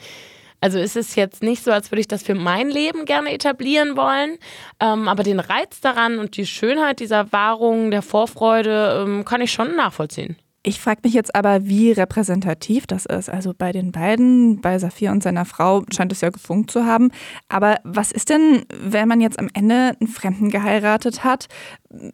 Also 0.60 0.80
ist 0.80 0.96
es 0.96 1.14
jetzt 1.14 1.42
nicht 1.42 1.62
so, 1.62 1.70
als 1.70 1.92
würde 1.92 2.00
ich 2.00 2.08
das 2.08 2.24
für 2.24 2.34
mein 2.34 2.68
Leben 2.68 3.04
gerne 3.04 3.32
etablieren 3.32 3.96
wollen, 3.96 4.38
ähm, 4.80 5.06
aber 5.06 5.22
den 5.22 5.38
Reiz 5.38 5.80
daran 5.80 6.18
und 6.18 6.36
die 6.36 6.46
Schönheit 6.46 6.98
dieser 6.98 7.30
Wahrung, 7.30 7.92
der 7.92 8.02
Vorfreude, 8.02 9.04
ähm, 9.06 9.24
kann 9.24 9.40
ich 9.40 9.52
schon 9.52 9.76
nachvollziehen. 9.76 10.36
Ich 10.68 10.82
frage 10.82 11.00
mich 11.02 11.14
jetzt 11.14 11.34
aber, 11.34 11.64
wie 11.64 11.92
repräsentativ 11.92 12.86
das 12.86 13.06
ist. 13.06 13.30
Also 13.30 13.54
bei 13.56 13.72
den 13.72 13.90
beiden, 13.90 14.60
bei 14.60 14.78
Saphir 14.78 15.12
und 15.12 15.22
seiner 15.22 15.46
Frau 15.46 15.82
scheint 15.90 16.12
es 16.12 16.20
ja 16.20 16.28
gefunkt 16.28 16.70
zu 16.70 16.84
haben. 16.84 17.10
Aber 17.48 17.78
was 17.84 18.12
ist 18.12 18.28
denn, 18.28 18.66
wenn 18.78 19.08
man 19.08 19.22
jetzt 19.22 19.38
am 19.38 19.48
Ende 19.54 19.96
einen 19.98 20.10
Fremden 20.10 20.50
geheiratet 20.50 21.24
hat, 21.24 21.48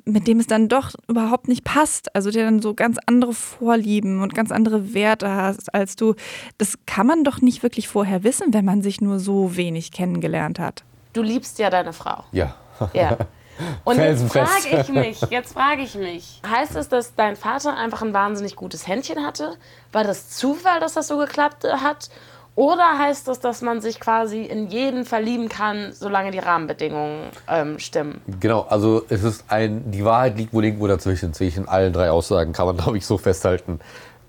mit 0.05 0.29
dem 0.29 0.39
es 0.39 0.47
dann 0.47 0.69
doch 0.69 0.95
überhaupt 1.09 1.49
nicht 1.49 1.65
passt? 1.65 2.15
Also 2.15 2.31
der 2.31 2.45
dann 2.45 2.63
so 2.63 2.75
ganz 2.75 2.99
andere 3.07 3.35
Vorlieben 3.35 4.23
und 4.23 4.37
ganz 4.37 4.53
andere 4.53 4.95
Werte 4.95 5.35
hast 5.35 5.75
als 5.75 5.97
du. 5.97 6.15
Das 6.57 6.79
kann 6.87 7.09
man 7.09 7.25
doch 7.25 7.41
nicht 7.41 7.65
wirklich 7.65 7.89
vorher 7.89 8.23
wissen, 8.23 8.55
wenn 8.55 8.65
man 8.65 8.83
sich 8.83 9.01
nur 9.01 9.19
so 9.19 9.57
wenig 9.57 9.91
kennengelernt 9.91 10.61
hat. 10.61 10.85
Du 11.13 11.23
liebst 11.23 11.59
ja 11.59 11.71
deine 11.71 11.93
Frau. 11.93 12.23
Ja. 12.31 12.55
Ja. 12.93 13.19
Und 13.85 13.99
jetzt 13.99 14.33
frage 14.33 14.81
ich 14.81 14.89
mich, 14.89 15.21
jetzt 15.31 15.53
frage 15.53 15.83
ich 15.83 15.95
mich, 15.95 16.41
heißt 16.47 16.77
es, 16.77 16.89
dass 16.89 17.15
dein 17.15 17.37
Vater 17.37 17.77
einfach 17.77 18.03
ein 18.03 18.13
wahnsinnig 18.13 18.57
gutes 18.57 18.87
Händchen 18.87 19.25
hatte? 19.25 19.57
War 19.93 20.05
das 20.05 20.31
Zufall, 20.31 20.81
dass 20.81 20.95
das 20.95 21.09
so 21.09 21.19
geklappt 21.19 21.65
hat? 21.65 22.09
Oder 22.57 22.99
heißt 22.99 23.27
das, 23.27 23.41
dass 23.41 23.63
man 23.63 23.81
sich 23.81 23.99
quasi 23.99 24.43
in 24.43 24.69
jeden 24.69 25.05
verlieben 25.05 25.49
kann, 25.49 25.93
solange 25.93 26.31
die 26.31 26.39
Rahmenbedingungen 26.39 27.31
ähm, 27.49 27.81
stimmen? 27.81 28.21
Genau, 28.39 28.67
also 28.69 29.05
es 29.09 29.25
ist 29.25 29.45
ein, 29.49 29.91
die 29.91 30.05
Wahrheit 30.05 30.37
liegt 30.37 30.53
wohl 30.53 30.65
irgendwo 30.65 30.87
dazwischen, 30.87 31.35
zwischen 31.35 31.69
allen 31.69 31.93
drei 31.93 32.11
Aussagen, 32.11 32.53
kann 32.53 32.67
man 32.67 32.77
glaube 32.77 32.97
ich 32.97 33.07
so 33.07 33.19
festhalten. 33.19 33.81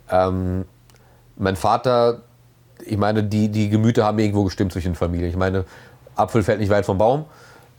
Ähm, 0.10 0.66
mein 1.38 1.56
Vater, 1.56 2.22
ich 2.84 2.98
meine, 2.98 3.24
die, 3.24 3.50
die 3.50 3.70
Gemüter 3.70 4.06
haben 4.06 4.18
irgendwo 4.18 4.44
gestimmt 4.44 4.72
zwischen 4.72 4.94
den 4.94 4.96
Familien. 4.96 5.30
Ich 5.30 5.38
meine, 5.38 5.66
Apfel 6.16 6.42
fällt 6.42 6.60
nicht 6.60 6.70
weit 6.70 6.86
vom 6.86 6.98
Baum. 6.98 7.26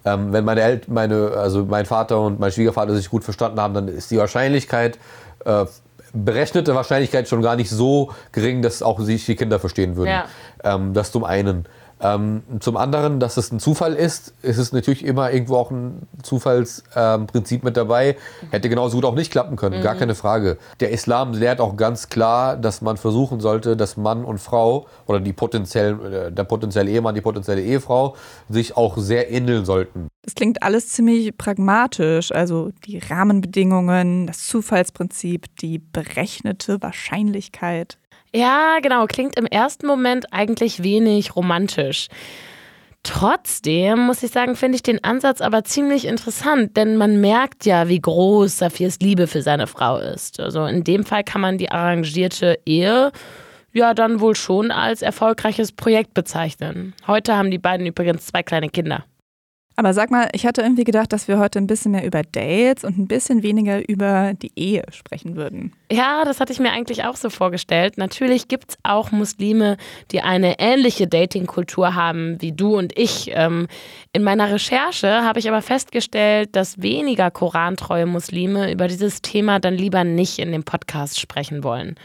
Ähm, 0.07 0.33
wenn 0.33 0.45
meine 0.45 0.61
Eltern, 0.61 0.95
meine, 0.95 1.33
also 1.33 1.65
mein 1.65 1.85
Vater 1.85 2.21
und 2.21 2.39
mein 2.39 2.53
Schwiegervater 2.53 2.95
sich 2.95 3.11
gut 3.11 3.25
verstanden 3.25 3.61
haben, 3.61 3.75
dann 3.75 3.89
ist 3.89 4.11
die 4.13 4.19
Wahrscheinlichkeit, 4.19 4.99
äh, 5.45 5.65
berechnete 6.13 6.75
Wahrscheinlichkeit 6.77 7.29
schon 7.29 7.43
gar 7.43 7.57
nicht 7.57 7.71
so 7.71 8.13
gering, 8.31 8.63
dass 8.63 8.83
auch 8.83 9.01
sich 9.01 9.27
die 9.27 9.35
Kinder 9.35 9.59
verstehen 9.59 9.97
würden. 9.97 10.11
Ja. 10.11 10.25
Ähm, 10.63 10.95
das 10.95 11.11
zum 11.11 11.25
einen. 11.25 11.67
Ähm, 11.99 12.43
zum 12.61 12.77
anderen, 12.77 13.21
dass 13.21 13.39
es 13.39 13.51
ein 13.53 13.59
Zufall 13.59 13.95
ist, 13.95 14.35
ist 14.43 14.59
es 14.59 14.73
natürlich 14.73 15.05
immer 15.05 15.33
irgendwo 15.33 15.57
auch 15.57 15.71
ein 15.71 16.07
Zufallsprinzip 16.23 17.63
ähm, 17.63 17.65
mit 17.65 17.77
dabei. 17.77 18.17
Hätte 18.51 18.69
genauso 18.69 18.97
gut 18.97 19.07
auch 19.07 19.15
nicht 19.15 19.33
klappen 19.33 19.57
können, 19.57 19.83
gar 19.83 19.95
keine 19.95 20.15
Frage. 20.15 20.59
Der 20.81 20.91
Islam 20.91 21.33
lehrt 21.33 21.61
auch 21.61 21.77
ganz 21.77 22.09
klar, 22.11 22.57
dass 22.57 22.83
man 22.83 22.99
versuchen 22.99 23.41
sollte, 23.41 23.77
dass 23.77 23.97
Mann 23.97 24.25
und 24.25 24.39
Frau 24.39 24.87
oder 25.07 25.21
die 25.21 25.33
potenziellen, 25.33 26.13
äh, 26.13 26.33
der 26.33 26.45
potenzielle 26.45 26.91
Ehemann, 26.91 27.15
die 27.15 27.23
potenzielle 27.23 27.63
Ehefrau 27.63 28.15
sich 28.51 28.77
auch 28.77 28.99
sehr 28.99 29.31
ähneln 29.31 29.65
sollten. 29.65 30.09
Das 30.23 30.35
klingt 30.35 30.63
alles 30.63 30.89
ziemlich 30.89 31.37
pragmatisch. 31.39 32.33
Also 32.33 32.73
die 32.85 32.99
Rahmenbedingungen, 32.99 34.27
das 34.27 34.47
Zufallsprinzip, 34.47 35.47
die 35.57 35.79
berechnete 35.79 36.83
Wahrscheinlichkeit. 36.83 37.99
Ja, 38.37 38.81
genau, 38.83 39.07
klingt 39.07 39.39
im 39.39 39.47
ersten 39.47 39.87
Moment 39.87 40.31
eigentlich 40.31 40.83
wenig 40.83 41.35
romantisch. 41.37 42.09
Trotzdem 43.03 44.01
muss 44.01 44.23
ich 44.23 44.31
sagen, 44.31 44.57
finde 44.57 44.77
ich 44.77 44.83
den 44.83 45.03
Ansatz 45.03 45.41
aber 45.41 45.65
ziemlich 45.65 46.05
interessant, 46.05 46.77
denn 46.77 46.99
man 46.99 47.19
merkt 47.23 47.65
ja, 47.65 47.89
wie 47.89 47.99
groß 47.99 48.59
Saphirs 48.59 48.99
Liebe 49.01 49.27
für 49.27 49.41
seine 49.41 49.67
Frau 49.67 49.97
ist. 49.97 50.39
Also 50.39 50.67
in 50.67 50.85
dem 50.85 51.07
Fall 51.07 51.25
kann 51.25 51.41
man 51.41 51.57
die 51.57 51.71
arrangierte 51.71 52.59
Ehe 52.67 53.11
ja 53.73 53.95
dann 53.95 54.21
wohl 54.21 54.37
schon 54.37 54.71
als 54.71 55.01
erfolgreiches 55.01 55.73
Projekt 55.73 56.13
bezeichnen. 56.13 56.93
Heute 57.07 57.37
haben 57.37 57.51
die 57.51 57.59
beiden 57.59 57.87
übrigens 57.87 58.27
zwei 58.27 58.43
kleine 58.43 58.69
Kinder. 58.69 59.07
Aber 59.79 59.93
sag 59.93 60.11
mal, 60.11 60.31
ich 60.33 60.47
hatte 60.47 60.63
irgendwie 60.63 60.85
gedacht, 60.85 61.13
dass 61.13 61.29
wir 61.29 61.39
heute 61.39 61.59
ein 61.59 61.67
bisschen 61.67 61.93
mehr 61.93 62.07
über 62.07 62.23
Dates 62.23 62.83
und 62.83 62.97
ein 62.97 63.07
bisschen 63.07 63.43
weniger 63.43 63.87
über 63.87 64.33
die 64.33 64.51
Ehe 64.57 64.83
sprechen 64.91 65.37
würden. 65.37 65.75
Ja, 65.93 66.25
das 66.25 66.41
hatte 66.41 66.51
ich 66.51 66.59
mir 66.59 66.73
eigentlich 66.73 67.05
auch 67.05 67.17
so 67.17 67.29
vorgestellt. 67.29 67.99
Natürlich 67.99 68.49
gibt 68.49 68.71
es 68.71 68.79
auch 68.85 69.13
Muslime, 69.13 69.77
die 70.13 70.23
eine 70.23 70.59
ähnliche 70.59 71.07
Dating-Kultur 71.07 71.95
haben 71.95 72.41
wie 72.41 72.53
du 72.53 72.75
und 72.79 72.99
ich. 72.99 73.31
Ähm, 73.35 73.69
in 74.15 74.23
meiner 74.23 74.51
Recherche 74.51 75.23
habe 75.23 75.41
ich 75.41 75.49
aber 75.49 75.61
festgestellt, 75.61 76.57
dass 76.57 76.81
weniger 76.81 77.31
korantreue 77.31 78.07
Muslime 78.07 78.73
über 78.73 78.89
dieses 78.89 79.21
Thema 79.21 79.61
dann 79.61 79.75
lieber 79.75 80.05
nicht 80.05 80.39
in 80.39 80.53
dem 80.53 80.65
Podcast 80.65 81.21
sprechen 81.21 81.63
wollen. 81.63 81.97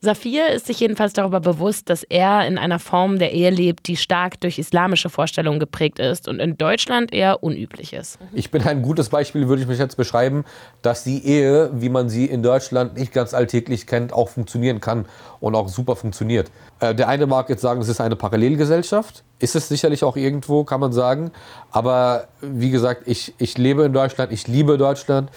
Safir 0.00 0.50
ist 0.50 0.66
sich 0.66 0.78
jedenfalls 0.78 1.12
darüber 1.12 1.40
bewusst, 1.40 1.90
dass 1.90 2.04
er 2.04 2.46
in 2.46 2.56
einer 2.56 2.78
Form 2.78 3.18
der 3.18 3.32
Ehe 3.32 3.50
lebt, 3.50 3.88
die 3.88 3.96
stark 3.96 4.38
durch 4.40 4.56
islamische 4.60 5.10
Vorstellungen 5.10 5.58
geprägt 5.58 5.98
ist 5.98 6.28
und 6.28 6.38
in 6.38 6.56
Deutschland 6.56 7.12
eher 7.12 7.42
unüblich 7.42 7.92
ist. 7.92 8.16
Ich 8.32 8.52
bin 8.52 8.62
ein 8.62 8.82
gutes 8.82 9.08
Beispiel, 9.08 9.48
würde 9.48 9.62
ich 9.62 9.66
mich 9.66 9.80
jetzt 9.80 9.96
beschreiben, 9.96 10.44
dass 10.82 11.02
die 11.02 11.26
Ehe, 11.26 11.70
wie 11.74 11.88
man 11.88 12.08
sie 12.08 12.26
in 12.26 12.44
Deutschland 12.44 12.96
nicht 12.96 13.12
ganz 13.12 13.34
alltäglich 13.34 13.88
kennt, 13.88 14.12
auch 14.12 14.28
funktionieren 14.28 14.80
kann 14.80 15.06
und 15.40 15.56
auch 15.56 15.68
super 15.68 15.96
funktioniert. 15.96 16.48
Äh, 16.78 16.94
der 16.94 17.08
eine 17.08 17.26
mag 17.26 17.48
jetzt 17.48 17.62
sagen, 17.62 17.80
es 17.80 17.88
ist 17.88 18.00
eine 18.00 18.14
Parallelgesellschaft. 18.14 19.24
Ist 19.40 19.56
es 19.56 19.68
sicherlich 19.68 20.04
auch 20.04 20.16
irgendwo, 20.16 20.62
kann 20.62 20.78
man 20.78 20.92
sagen. 20.92 21.32
Aber 21.72 22.28
wie 22.40 22.70
gesagt, 22.70 23.02
ich, 23.06 23.34
ich 23.38 23.58
lebe 23.58 23.84
in 23.84 23.92
Deutschland, 23.92 24.30
ich 24.32 24.46
liebe 24.46 24.78
Deutschland. 24.78 25.30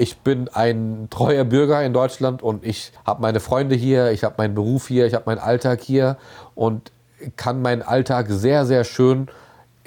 Ich 0.00 0.18
bin 0.18 0.48
ein 0.48 1.08
treuer 1.10 1.44
Bürger 1.44 1.82
in 1.82 1.92
Deutschland 1.92 2.40
und 2.40 2.64
ich 2.64 2.92
habe 3.04 3.20
meine 3.20 3.40
Freunde 3.40 3.74
hier, 3.74 4.12
ich 4.12 4.22
habe 4.22 4.36
meinen 4.38 4.54
Beruf 4.54 4.86
hier, 4.86 5.06
ich 5.06 5.14
habe 5.14 5.24
meinen 5.26 5.40
Alltag 5.40 5.80
hier 5.80 6.16
und 6.54 6.92
kann 7.34 7.60
meinen 7.62 7.82
Alltag 7.82 8.26
sehr, 8.28 8.64
sehr 8.64 8.84
schön 8.84 9.28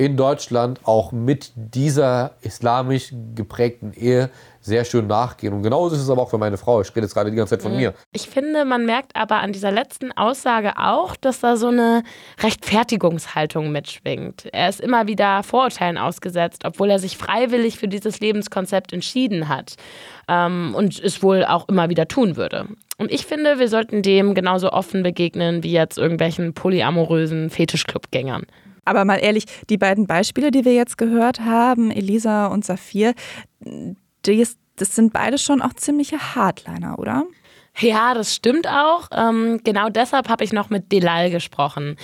in 0.02 0.18
Deutschland 0.18 0.80
auch 0.84 1.12
mit 1.12 1.52
dieser 1.56 2.32
islamisch 2.42 3.14
geprägten 3.36 3.94
Ehe 3.94 4.32
sehr 4.60 4.84
schön 4.84 5.06
nachgehen. 5.06 5.54
Und 5.54 5.62
genauso 5.62 5.96
ist 5.96 6.02
es 6.02 6.10
aber 6.10 6.24
auch 6.24 6.30
für 6.32 6.40
meine 6.40 6.58
Frau. 6.58 6.82
Ich 6.82 6.90
rede 6.90 7.02
jetzt 7.02 7.14
gerade 7.14 7.30
die 7.30 7.38
ganze 7.38 7.56
Zeit 7.56 7.62
von 7.62 7.76
mir. 7.76 7.94
Ich 8.12 8.28
finde, 8.28 8.66
man 8.66 8.88
merkt 8.88 9.16
aber 9.16 9.42
an 9.42 9.54
dieser 9.54 9.70
letzten 9.70 10.12
Aussage 10.12 10.80
auch, 10.80 11.16
dass 11.16 11.42
da 11.42 11.56
so 11.56 11.68
eine 11.68 12.02
Rechtfertigungshaltung 12.40 13.72
mitschwingt. 13.72 14.48
Er 14.52 14.70
ist 14.70 14.82
immer 14.82 15.06
wieder 15.06 15.44
Vorurteilen 15.44 16.00
ausgesetzt, 16.00 16.64
obwohl 16.66 16.90
er 16.90 16.98
sich 16.98 17.16
freiwillig 17.16 17.78
für 17.78 17.88
dieses 17.88 18.20
Lebenskonzept 18.20 18.94
entschieden 18.94 19.50
hat 19.50 19.76
ähm, 20.28 20.74
und 20.76 21.00
es 21.00 21.22
wohl 21.22 21.46
auch 21.46 21.70
immer 21.70 21.90
wieder 21.90 22.08
tun 22.08 22.38
würde. 22.38 22.66
Und 22.98 23.12
ich 23.12 23.28
finde, 23.28 23.60
wir 23.60 23.68
sollten 23.68 24.02
dem 24.02 24.34
genauso 24.34 24.72
offen 24.72 25.04
begegnen 25.04 25.62
wie 25.62 25.72
jetzt 25.72 26.00
irgendwelchen 26.00 26.56
polyamorösen 26.56 27.52
Fetischclubgängern. 27.52 28.48
Aber 28.86 29.06
mal 29.06 29.18
ehrlich, 29.18 29.46
die 29.70 29.78
beiden 29.78 30.08
Beispiele, 30.08 30.52
die 30.52 30.66
wir 30.66 30.74
jetzt 30.74 30.98
gehört 30.98 31.42
haben, 31.42 31.92
Elisa 31.92 32.48
und 32.48 32.66
Saphir, 32.66 33.14
ist, 34.26 34.58
das 34.76 34.96
sind 34.96 35.14
beide 35.14 35.38
schon 35.38 35.62
auch 35.62 35.74
ziemliche 35.74 36.36
Hardliner, 36.36 36.98
oder? 36.98 37.26
Ja, 37.78 38.14
das 38.14 38.36
stimmt 38.36 38.68
auch. 38.68 39.08
Ähm, 39.12 39.62
genau 39.64 39.90
deshalb 39.90 40.30
habe 40.30 40.44
ich 40.44 40.54
noch 40.54 40.70
mit 40.70 40.92
Delal 40.92 41.32
gesprochen. 41.32 41.96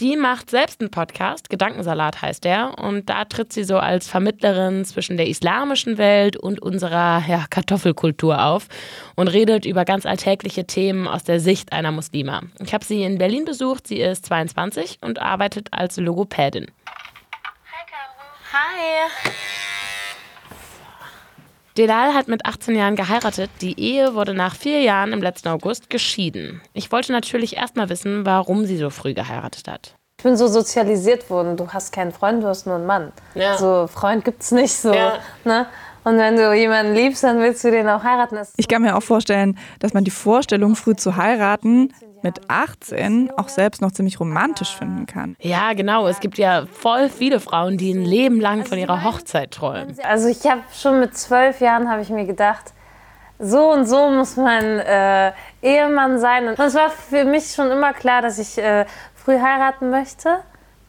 Die 0.00 0.16
macht 0.16 0.50
selbst 0.50 0.80
einen 0.80 0.90
Podcast, 0.90 1.48
Gedankensalat 1.48 2.20
heißt 2.20 2.44
der, 2.44 2.76
und 2.78 3.08
da 3.08 3.24
tritt 3.24 3.52
sie 3.52 3.64
so 3.64 3.78
als 3.78 4.08
Vermittlerin 4.08 4.84
zwischen 4.84 5.16
der 5.16 5.28
islamischen 5.28 5.96
Welt 5.96 6.36
und 6.36 6.60
unserer 6.60 7.22
ja, 7.28 7.46
Kartoffelkultur 7.48 8.44
auf 8.44 8.66
und 9.14 9.28
redet 9.28 9.64
über 9.64 9.84
ganz 9.84 10.06
alltägliche 10.06 10.66
Themen 10.66 11.06
aus 11.06 11.22
der 11.22 11.38
Sicht 11.38 11.72
einer 11.72 11.92
Muslima. 11.92 12.42
Ich 12.58 12.74
habe 12.74 12.84
sie 12.84 13.02
in 13.02 13.18
Berlin 13.18 13.44
besucht, 13.44 13.86
sie 13.86 14.00
ist 14.00 14.26
22 14.26 14.98
und 15.02 15.20
arbeitet 15.20 15.68
als 15.70 15.96
Logopädin. 15.98 16.66
Hi. 18.52 19.62
Delal 21.76 22.12
hat 22.12 22.28
mit 22.28 22.44
18 22.44 22.74
Jahren 22.74 22.96
geheiratet. 22.96 23.50
Die 23.62 23.80
Ehe 23.80 24.14
wurde 24.14 24.34
nach 24.34 24.54
vier 24.54 24.80
Jahren 24.80 25.12
im 25.12 25.22
letzten 25.22 25.48
August 25.48 25.88
geschieden. 25.88 26.60
Ich 26.74 26.92
wollte 26.92 27.12
natürlich 27.12 27.56
erstmal 27.56 27.88
wissen, 27.88 28.26
warum 28.26 28.66
sie 28.66 28.76
so 28.76 28.90
früh 28.90 29.14
geheiratet 29.14 29.68
hat. 29.68 29.94
Ich 30.18 30.24
bin 30.24 30.36
so 30.36 30.46
sozialisiert 30.46 31.30
worden, 31.30 31.56
du 31.56 31.68
hast 31.68 31.92
keinen 31.92 32.12
Freund, 32.12 32.44
du 32.44 32.46
hast 32.46 32.66
nur 32.66 32.76
einen 32.76 32.86
Mann. 32.86 33.12
Ja. 33.34 33.56
So, 33.58 33.88
Freund 33.88 34.24
gibt's 34.24 34.52
nicht 34.52 34.72
so. 34.72 34.92
Ja. 34.92 35.18
Ne? 35.44 35.66
Und 36.04 36.18
wenn 36.18 36.36
du 36.36 36.52
jemanden 36.52 36.94
liebst, 36.94 37.22
dann 37.22 37.38
willst 37.38 37.62
du 37.64 37.70
den 37.70 37.88
auch 37.88 38.02
heiraten. 38.02 38.36
Ich 38.56 38.68
kann 38.68 38.82
mir 38.82 38.96
auch 38.96 39.02
vorstellen, 39.02 39.56
dass 39.78 39.94
man 39.94 40.04
die 40.04 40.10
Vorstellung, 40.10 40.74
früh 40.74 40.96
zu 40.96 41.16
heiraten, 41.16 41.92
mit 42.22 42.40
18 42.48 43.32
auch 43.36 43.48
selbst 43.48 43.82
noch 43.82 43.92
ziemlich 43.92 44.20
romantisch 44.20 44.76
finden 44.76 45.06
kann. 45.06 45.36
Ja, 45.40 45.72
genau. 45.74 46.06
Es 46.06 46.20
gibt 46.20 46.38
ja 46.38 46.66
voll 46.66 47.08
viele 47.08 47.40
Frauen, 47.40 47.76
die 47.76 47.92
ein 47.92 48.04
Leben 48.04 48.40
lang 48.40 48.64
von 48.64 48.78
ihrer 48.78 49.04
Hochzeit 49.04 49.50
träumen. 49.50 49.96
Also 50.04 50.28
ich 50.28 50.44
habe 50.44 50.62
schon 50.72 51.00
mit 51.00 51.16
zwölf 51.16 51.60
Jahren 51.60 51.90
habe 51.90 52.02
ich 52.02 52.10
mir 52.10 52.24
gedacht, 52.24 52.72
so 53.38 53.72
und 53.72 53.86
so 53.86 54.08
muss 54.10 54.36
man 54.36 54.62
äh, 54.62 55.32
Ehemann 55.62 56.18
sein. 56.20 56.48
Und 56.48 56.58
es 56.58 56.74
war 56.74 56.90
für 56.90 57.24
mich 57.24 57.52
schon 57.52 57.70
immer 57.70 57.92
klar, 57.92 58.22
dass 58.22 58.38
ich 58.38 58.56
äh, 58.58 58.86
früh 59.16 59.38
heiraten 59.38 59.90
möchte 59.90 60.38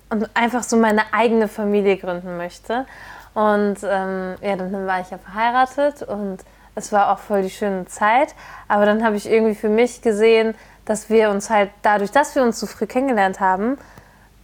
und 0.10 0.30
einfach 0.36 0.62
so 0.62 0.78
meine 0.78 1.02
eigene 1.12 1.48
Familie 1.48 1.98
gründen 1.98 2.38
möchte. 2.38 2.86
Und 3.34 3.78
ähm, 3.84 4.36
ja, 4.42 4.56
dann 4.56 4.86
war 4.86 5.02
ich 5.02 5.10
ja 5.10 5.18
verheiratet 5.18 6.04
und 6.04 6.40
es 6.76 6.92
war 6.92 7.12
auch 7.12 7.20
voll 7.20 7.44
die 7.44 7.50
schöne 7.50 7.86
Zeit. 7.86 8.36
Aber 8.68 8.86
dann 8.86 9.04
habe 9.04 9.16
ich 9.16 9.30
irgendwie 9.30 9.56
für 9.56 9.70
mich 9.70 10.02
gesehen, 10.02 10.56
dass 10.86 11.10
wir 11.10 11.30
uns 11.30 11.50
halt 11.50 11.70
dadurch, 11.82 12.12
dass 12.12 12.36
wir 12.36 12.44
uns 12.44 12.60
so 12.60 12.68
früh 12.68 12.86
kennengelernt 12.86 13.40
haben, 13.40 13.78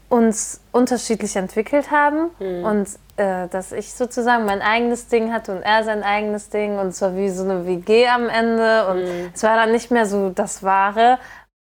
uns 0.09 0.61
unterschiedlich 0.71 1.35
entwickelt 1.35 1.91
haben 1.91 2.31
mhm. 2.39 2.63
und 2.63 2.87
äh, 3.17 3.47
dass 3.49 3.71
ich 3.71 3.93
sozusagen 3.93 4.45
mein 4.45 4.61
eigenes 4.61 5.07
Ding 5.07 5.31
hatte 5.31 5.51
und 5.51 5.61
er 5.61 5.83
sein 5.83 6.03
eigenes 6.03 6.49
Ding 6.49 6.79
und 6.79 6.87
es 6.87 7.01
war 7.01 7.15
wie 7.15 7.29
so 7.29 7.43
eine 7.43 7.67
WG 7.67 8.07
am 8.07 8.27
Ende 8.27 8.87
und 8.87 9.03
mhm. 9.03 9.29
es 9.33 9.43
war 9.43 9.55
dann 9.55 9.71
nicht 9.71 9.91
mehr 9.91 10.07
so 10.07 10.29
das 10.29 10.63
Wahre, 10.63 11.19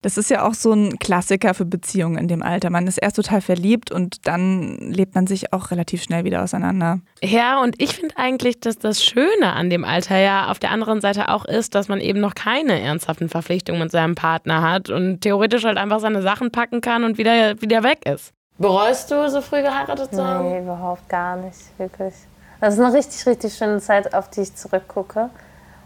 das 0.06 0.20
ist 0.20 0.30
ja 0.30 0.48
auch 0.48 0.54
so 0.54 0.72
ein 0.72 1.00
Klassiker 1.00 1.56
für 1.56 1.65
Beziehungen 1.65 2.20
in 2.20 2.28
dem 2.28 2.44
Alter. 2.44 2.70
Man 2.70 2.86
ist 2.86 3.00
erst 3.00 3.15
total 3.15 3.41
verliebt 3.41 3.91
und 3.91 4.28
dann 4.28 4.78
lebt 4.78 5.15
man 5.15 5.26
sich 5.26 5.52
auch 5.52 5.72
relativ 5.72 6.04
schnell 6.04 6.24
wieder 6.26 6.44
auseinander. 6.44 7.00
Ja, 7.24 7.60
und 7.60 7.82
ich 7.82 7.96
finde 7.96 8.15
eigentlich, 8.15 8.60
dass 8.60 8.78
das 8.78 9.04
Schöne 9.04 9.54
an 9.54 9.72
dem 9.72 9.84
Alter 9.84 10.20
ja 10.20 10.52
auf 10.52 10.60
der 10.60 10.70
anderen 10.70 11.02
Seite 11.02 11.30
auch 11.30 11.44
ist, 11.46 11.74
dass 11.74 11.88
man 11.88 12.00
eben 12.02 12.20
noch 12.20 12.36
keine 12.36 12.80
ernsthaften 12.80 13.30
Verpflichtungen 13.30 13.82
mit 13.82 13.89
seinem 13.89 14.13
Partner 14.13 14.62
hat 14.62 14.91
und 14.91 15.22
theoretisch 15.22 15.63
halt 15.63 15.80
einfach 15.80 16.00
seine 16.00 16.22
Sachen 16.22 16.52
packen 16.52 16.82
kann 16.82 17.04
und 17.04 17.18
wieder, 17.18 17.60
wieder 17.60 17.82
weg 17.82 18.06
ist. 18.06 18.32
Bereust 18.60 19.10
du, 19.10 19.28
so 19.32 19.41
früh 19.41 19.63
geheiratet 19.63 20.13
zu 20.13 20.24
haben? 20.24 20.50
Nee, 20.50 20.60
überhaupt 20.60 21.10
gar 21.10 21.36
nicht, 21.36 21.58
wirklich. 21.80 22.13
Das 22.62 22.76
ist 22.76 22.80
eine 22.80 22.94
richtig, 22.94 23.26
richtig 23.26 23.56
schöne 23.56 23.80
Zeit, 23.80 24.13
auf 24.13 24.30
die 24.30 24.41
ich 24.41 24.56
zurückgucke. 24.56 25.32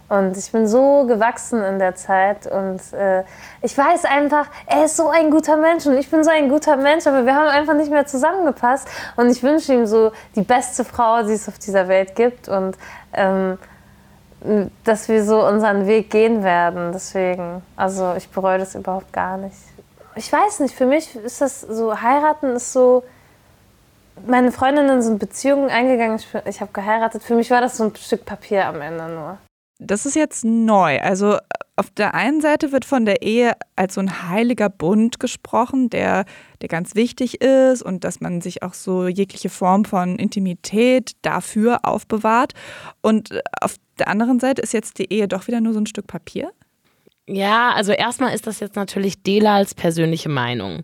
Und 0.10 0.36
ich 0.36 0.52
bin 0.52 0.68
so 0.68 1.06
gewachsen 1.06 1.64
in 1.64 1.78
der 1.78 1.96
Zeit 1.96 2.48
und 2.48 2.82
äh, 2.94 3.24
ich 3.62 3.78
weiß 3.78 4.06
einfach, 4.06 4.48
er 4.66 4.86
ist 4.86 4.98
so 4.98 5.10
ein 5.10 5.30
guter 5.30 5.56
Mensch 5.56 5.86
und 5.86 5.98
ich 5.98 6.10
bin 6.10 6.24
so 6.24 6.32
ein 6.32 6.50
guter 6.50 6.78
Mensch, 6.78 7.06
aber 7.06 7.28
wir 7.28 7.36
haben 7.36 7.48
einfach 7.48 7.76
nicht 7.76 7.92
mehr 7.92 8.08
zusammengepasst. 8.08 8.88
Und 9.18 9.30
ich 9.30 9.44
wünsche 9.44 9.72
ihm 9.72 9.86
so 9.86 10.12
die 10.36 10.42
beste 10.42 10.84
Frau, 10.84 11.22
die 11.22 11.34
es 11.34 11.48
auf 11.48 11.60
dieser 11.60 11.88
Welt 11.88 12.16
gibt 12.16 12.50
und 12.50 12.76
ähm, 13.14 13.60
dass 14.84 15.10
wir 15.10 15.24
so 15.24 15.46
unseren 15.46 15.86
Weg 15.86 16.10
gehen 16.10 16.44
werden. 16.44 16.92
Deswegen, 16.92 17.62
also 17.76 18.16
ich 18.18 18.30
bereue 18.30 18.58
das 18.58 18.74
überhaupt 18.74 19.14
gar 19.14 19.38
nicht. 19.38 19.58
Ich 20.16 20.34
weiß 20.34 20.62
nicht, 20.62 20.76
für 20.76 20.88
mich 20.88 21.16
ist 21.16 21.40
das 21.40 21.62
so, 21.62 22.02
heiraten 22.02 22.56
ist 22.56 22.74
so, 22.74 23.04
meine 24.26 24.52
Freundinnen 24.52 25.04
sind 25.04 25.20
Beziehungen 25.20 25.70
eingegangen, 25.70 26.16
ich, 26.16 26.28
ich 26.46 26.62
habe 26.62 26.72
geheiratet. 26.74 27.22
Für 27.22 27.36
mich 27.36 27.52
war 27.52 27.62
das 27.62 27.78
so 27.78 27.84
ein 27.84 27.96
Stück 27.96 28.26
Papier 28.26 28.66
am 28.66 28.82
Ende 28.82 29.08
nur. 29.08 29.38
Das 29.80 30.06
ist 30.06 30.16
jetzt 30.16 30.44
neu. 30.44 31.00
Also 31.00 31.38
auf 31.78 31.90
der 31.90 32.14
einen 32.14 32.42
Seite 32.42 32.74
wird 32.74 32.84
von 32.84 33.06
der 33.06 33.22
Ehe 33.22 33.54
als 33.78 33.94
so 33.94 34.02
ein 34.02 34.30
heiliger 34.30 34.70
Bund 34.70 35.22
gesprochen, 35.22 35.90
der, 35.90 36.26
der 36.62 36.68
ganz 36.68 36.94
wichtig 36.94 37.40
ist 37.42 37.82
und 37.82 38.04
dass 38.04 38.20
man 38.20 38.42
sich 38.42 38.62
auch 38.64 38.74
so 38.74 39.08
jegliche 39.08 39.48
Form 39.48 39.86
von 39.86 40.18
Intimität 40.18 41.14
dafür 41.22 41.86
aufbewahrt. 41.86 42.52
Und 43.02 43.40
auf 43.62 43.78
der 43.98 44.10
anderen 44.10 44.42
Seite 44.42 44.62
ist 44.62 44.74
jetzt 44.74 45.00
die 45.00 45.12
Ehe 45.12 45.30
doch 45.30 45.48
wieder 45.48 45.62
nur 45.62 45.72
so 45.72 45.80
ein 45.80 45.86
Stück 45.86 46.08
Papier. 46.08 46.52
Ja, 47.32 47.72
also 47.74 47.92
erstmal 47.92 48.34
ist 48.34 48.48
das 48.48 48.60
jetzt 48.60 48.76
natürlich 48.76 49.22
Delals 49.22 49.76
persönliche 49.76 50.30
Meinung. 50.30 50.82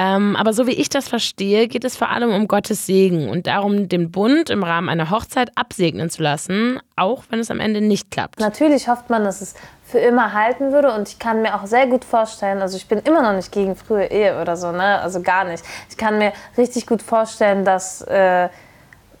Ähm, 0.00 0.36
aber 0.36 0.52
so 0.52 0.68
wie 0.68 0.74
ich 0.74 0.88
das 0.88 1.08
verstehe, 1.08 1.66
geht 1.66 1.84
es 1.84 1.96
vor 1.96 2.10
allem 2.10 2.32
um 2.32 2.46
Gottes 2.46 2.86
Segen 2.86 3.28
und 3.28 3.48
darum, 3.48 3.88
den 3.88 4.12
Bund 4.12 4.48
im 4.48 4.62
Rahmen 4.62 4.88
einer 4.88 5.10
Hochzeit 5.10 5.50
absegnen 5.56 6.08
zu 6.08 6.22
lassen, 6.22 6.78
auch 6.94 7.24
wenn 7.30 7.40
es 7.40 7.50
am 7.50 7.58
Ende 7.58 7.80
nicht 7.80 8.12
klappt. 8.12 8.38
Natürlich 8.38 8.88
hofft 8.88 9.10
man, 9.10 9.24
dass 9.24 9.40
es 9.40 9.54
für 9.82 9.98
immer 9.98 10.34
halten 10.34 10.70
würde 10.70 10.92
und 10.92 11.08
ich 11.08 11.18
kann 11.18 11.42
mir 11.42 11.56
auch 11.56 11.66
sehr 11.66 11.88
gut 11.88 12.04
vorstellen, 12.04 12.62
also 12.62 12.76
ich 12.76 12.86
bin 12.86 13.00
immer 13.00 13.22
noch 13.22 13.32
nicht 13.32 13.50
gegen 13.50 13.74
frühe 13.74 14.04
Ehe 14.04 14.40
oder 14.40 14.56
so, 14.56 14.70
ne? 14.70 15.00
also 15.00 15.20
gar 15.20 15.42
nicht. 15.42 15.64
Ich 15.90 15.96
kann 15.96 16.18
mir 16.18 16.32
richtig 16.56 16.86
gut 16.86 17.02
vorstellen, 17.02 17.64
dass 17.64 18.02
äh, 18.02 18.50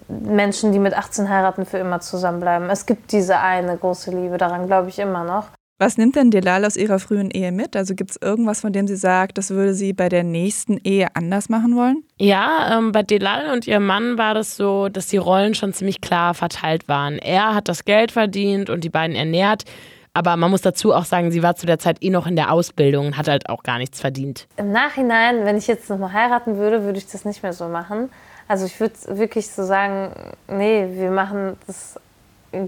Menschen, 0.06 0.70
die 0.70 0.78
mit 0.78 0.96
18 0.96 1.28
heiraten, 1.28 1.66
für 1.66 1.78
immer 1.78 1.98
zusammenbleiben. 1.98 2.70
Es 2.70 2.86
gibt 2.86 3.10
diese 3.10 3.40
eine 3.40 3.76
große 3.76 4.12
Liebe, 4.12 4.38
daran 4.38 4.68
glaube 4.68 4.90
ich 4.90 5.00
immer 5.00 5.24
noch. 5.24 5.46
Was 5.80 5.96
nimmt 5.96 6.16
denn 6.16 6.32
Delal 6.32 6.64
aus 6.64 6.76
ihrer 6.76 6.98
frühen 6.98 7.30
Ehe 7.30 7.52
mit? 7.52 7.76
Also 7.76 7.94
gibt 7.94 8.10
es 8.10 8.16
irgendwas, 8.20 8.62
von 8.62 8.72
dem 8.72 8.88
sie 8.88 8.96
sagt, 8.96 9.38
das 9.38 9.50
würde 9.50 9.74
sie 9.74 9.92
bei 9.92 10.08
der 10.08 10.24
nächsten 10.24 10.78
Ehe 10.82 11.06
anders 11.14 11.48
machen 11.48 11.76
wollen? 11.76 12.02
Ja, 12.18 12.76
ähm, 12.76 12.90
bei 12.90 13.04
Delal 13.04 13.52
und 13.52 13.64
ihrem 13.68 13.86
Mann 13.86 14.18
war 14.18 14.34
das 14.34 14.56
so, 14.56 14.88
dass 14.88 15.06
die 15.06 15.18
Rollen 15.18 15.54
schon 15.54 15.72
ziemlich 15.72 16.00
klar 16.00 16.34
verteilt 16.34 16.88
waren. 16.88 17.18
Er 17.18 17.54
hat 17.54 17.68
das 17.68 17.84
Geld 17.84 18.10
verdient 18.10 18.70
und 18.70 18.82
die 18.82 18.88
beiden 18.88 19.14
ernährt. 19.14 19.62
Aber 20.14 20.36
man 20.36 20.50
muss 20.50 20.62
dazu 20.62 20.92
auch 20.92 21.04
sagen, 21.04 21.30
sie 21.30 21.44
war 21.44 21.54
zu 21.54 21.64
der 21.66 21.78
Zeit 21.78 21.98
eh 22.02 22.10
noch 22.10 22.26
in 22.26 22.34
der 22.34 22.50
Ausbildung 22.50 23.06
und 23.06 23.16
hat 23.16 23.28
halt 23.28 23.48
auch 23.48 23.62
gar 23.62 23.78
nichts 23.78 24.00
verdient. 24.00 24.48
Im 24.56 24.72
Nachhinein, 24.72 25.44
wenn 25.44 25.56
ich 25.56 25.68
jetzt 25.68 25.88
nochmal 25.88 26.12
heiraten 26.12 26.56
würde, 26.56 26.82
würde 26.82 26.98
ich 26.98 27.06
das 27.06 27.24
nicht 27.24 27.44
mehr 27.44 27.52
so 27.52 27.68
machen. 27.68 28.10
Also 28.48 28.66
ich 28.66 28.80
würde 28.80 28.96
wirklich 29.10 29.48
so 29.48 29.62
sagen, 29.62 30.10
nee, 30.48 30.88
wir 30.90 31.12
machen 31.12 31.56
das 31.68 32.00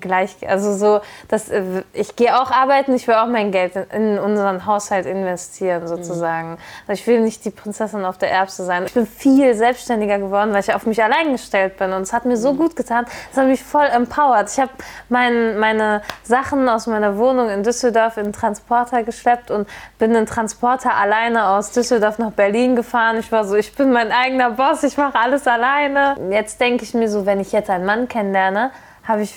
gleich, 0.00 0.36
also 0.48 0.74
so, 0.76 1.00
dass 1.28 1.48
äh, 1.48 1.82
ich 1.92 2.16
gehe 2.16 2.38
auch 2.40 2.50
arbeiten, 2.50 2.94
ich 2.94 3.06
will 3.08 3.14
auch 3.14 3.26
mein 3.26 3.50
Geld 3.50 3.72
in 3.92 4.18
unseren 4.18 4.66
Haushalt 4.66 5.06
investieren 5.06 5.88
sozusagen. 5.88 6.52
Mhm. 6.52 6.58
Also 6.86 7.00
ich 7.00 7.06
will 7.06 7.20
nicht 7.20 7.44
die 7.44 7.50
Prinzessin 7.50 8.04
auf 8.04 8.18
der 8.18 8.30
Erbse 8.30 8.64
sein. 8.64 8.84
Ich 8.86 8.94
bin 8.94 9.06
viel 9.06 9.54
selbstständiger 9.54 10.18
geworden, 10.18 10.52
weil 10.52 10.60
ich 10.60 10.74
auf 10.74 10.86
mich 10.86 11.02
allein 11.02 11.32
gestellt 11.32 11.78
bin 11.78 11.92
und 11.92 12.02
es 12.02 12.12
hat 12.12 12.24
mir 12.24 12.36
so 12.36 12.54
gut 12.54 12.76
getan. 12.76 13.06
Es 13.32 13.38
hat 13.38 13.46
mich 13.46 13.62
voll 13.62 13.86
empowert. 13.86 14.50
Ich 14.52 14.60
habe 14.60 14.70
mein, 15.08 15.58
meine 15.58 16.02
Sachen 16.22 16.68
aus 16.68 16.86
meiner 16.86 17.16
Wohnung 17.16 17.48
in 17.48 17.62
Düsseldorf 17.62 18.16
in 18.16 18.24
den 18.24 18.32
Transporter 18.32 19.02
geschleppt 19.02 19.50
und 19.50 19.68
bin 19.98 20.14
in 20.14 20.26
Transporter 20.26 20.94
alleine 20.94 21.48
aus 21.48 21.72
Düsseldorf 21.72 22.18
nach 22.18 22.32
Berlin 22.32 22.76
gefahren. 22.76 23.18
Ich 23.18 23.32
war 23.32 23.44
so, 23.44 23.56
ich 23.56 23.74
bin 23.74 23.92
mein 23.92 24.12
eigener 24.12 24.50
Boss, 24.52 24.82
ich 24.82 24.96
mache 24.96 25.18
alles 25.18 25.46
alleine. 25.46 26.16
Jetzt 26.30 26.60
denke 26.60 26.84
ich 26.84 26.94
mir 26.94 27.08
so, 27.08 27.24
wenn 27.26 27.40
ich 27.40 27.52
jetzt 27.52 27.70
einen 27.70 27.86
Mann 27.86 28.08
kennenlerne, 28.08 28.70
habe 29.06 29.22
ich 29.22 29.34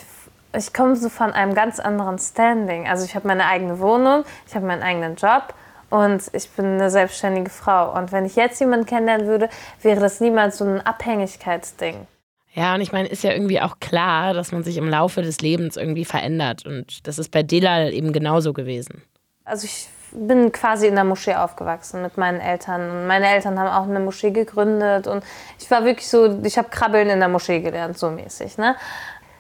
ich 0.56 0.74
komme 0.74 0.96
so 0.96 1.10
von 1.10 1.32
einem 1.32 1.54
ganz 1.54 1.80
anderen 1.80 2.20
Standing. 2.20 2.88
Also 2.88 3.06
ich 3.06 3.16
habe 3.16 3.28
meine 3.28 3.46
eigene 3.46 3.80
Wohnung, 3.80 4.24
ich 4.48 4.56
habe 4.56 4.66
meinen 4.66 4.84
eigenen 4.84 5.16
Job 5.16 5.54
und 5.90 6.24
ich 6.34 6.50
bin 6.52 6.66
eine 6.66 6.90
selbstständige 6.90 7.50
Frau. 7.50 7.96
Und 7.98 8.12
wenn 8.12 8.26
ich 8.26 8.36
jetzt 8.36 8.60
jemanden 8.60 8.86
kennenlernen 8.86 9.28
würde, 9.28 9.50
wäre 9.82 10.00
das 10.00 10.20
niemals 10.20 10.58
so 10.58 10.66
ein 10.66 10.82
Abhängigkeitsding. 10.82 12.08
Ja, 12.54 12.76
und 12.76 12.82
ich 12.82 12.92
meine, 12.92 13.08
ist 13.08 13.24
ja 13.24 13.32
irgendwie 13.32 13.60
auch 13.62 13.80
klar, 13.80 14.34
dass 14.34 14.52
man 14.52 14.64
sich 14.64 14.78
im 14.78 14.88
Laufe 14.88 15.24
des 15.24 15.42
Lebens 15.42 15.76
irgendwie 15.76 16.06
verändert. 16.06 16.66
Und 16.66 17.08
das 17.08 17.18
ist 17.18 17.32
bei 17.32 17.42
Delal 17.42 17.94
eben 17.94 18.14
genauso 18.14 18.54
gewesen. 18.54 19.02
Also 19.44 19.66
ich 19.66 19.88
bin 20.12 20.52
quasi 20.52 20.88
in 20.88 20.96
der 20.96 21.04
Moschee 21.04 21.34
aufgewachsen 21.34 22.04
mit 22.04 22.18
meinen 22.18 22.40
Eltern. 22.40 22.90
Und 22.92 23.08
meine 23.08 23.28
Eltern 23.28 23.60
haben 23.60 23.70
auch 23.70 23.90
eine 23.90 24.00
Moschee 24.00 24.32
gegründet. 24.32 25.08
Und 25.08 25.24
ich 25.60 25.70
war 25.72 25.84
wirklich 25.86 26.08
so, 26.08 26.40
ich 26.44 26.58
habe 26.58 26.70
Krabbeln 26.70 27.10
in 27.10 27.20
der 27.20 27.30
Moschee 27.30 27.60
gelernt, 27.60 27.98
so 27.98 28.12
mäßig. 28.12 28.58
Ne? 28.58 28.76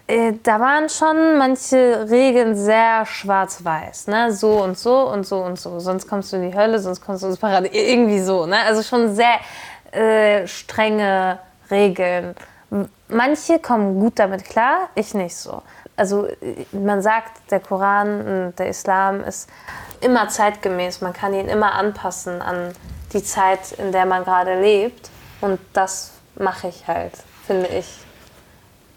Äh, 0.05 0.33
da 0.43 0.59
waren 0.59 0.89
schon 0.89 1.37
manche 1.37 2.07
Regeln 2.09 2.55
sehr 2.55 3.05
schwarz-weiß, 3.05 4.07
ne? 4.07 4.33
So 4.33 4.61
und 4.61 4.77
so 4.77 5.07
und 5.07 5.25
so 5.25 5.37
und 5.39 5.57
so. 5.57 5.79
Sonst 5.79 6.07
kommst 6.07 6.33
du 6.33 6.37
in 6.37 6.51
die 6.51 6.57
Hölle, 6.57 6.79
sonst 6.79 7.01
kommst 7.01 7.23
du 7.23 7.27
ins 7.27 7.37
Paradies. 7.37 7.71
Irgendwie 7.73 8.19
so, 8.19 8.45
ne? 8.45 8.57
Also 8.65 8.83
schon 8.83 9.15
sehr 9.15 9.39
äh, 9.91 10.45
strenge 10.47 11.39
Regeln. 11.71 12.35
Manche 13.07 13.59
kommen 13.59 13.99
gut 13.99 14.19
damit 14.19 14.43
klar, 14.43 14.89
ich 14.95 15.13
nicht 15.13 15.35
so. 15.35 15.61
Also 15.95 16.27
man 16.71 17.01
sagt, 17.01 17.51
der 17.51 17.59
Koran 17.59 18.47
und 18.47 18.59
der 18.59 18.67
Islam 18.67 19.23
ist 19.23 19.47
immer 20.01 20.27
zeitgemäß. 20.27 21.01
Man 21.01 21.13
kann 21.13 21.33
ihn 21.33 21.47
immer 21.47 21.73
anpassen 21.75 22.41
an 22.41 22.73
die 23.13 23.23
Zeit, 23.23 23.73
in 23.73 23.91
der 23.91 24.05
man 24.05 24.23
gerade 24.23 24.59
lebt. 24.59 25.09
Und 25.39 25.59
das 25.73 26.11
mache 26.35 26.67
ich 26.67 26.87
halt, 26.87 27.13
finde 27.45 27.67
ich. 27.67 27.99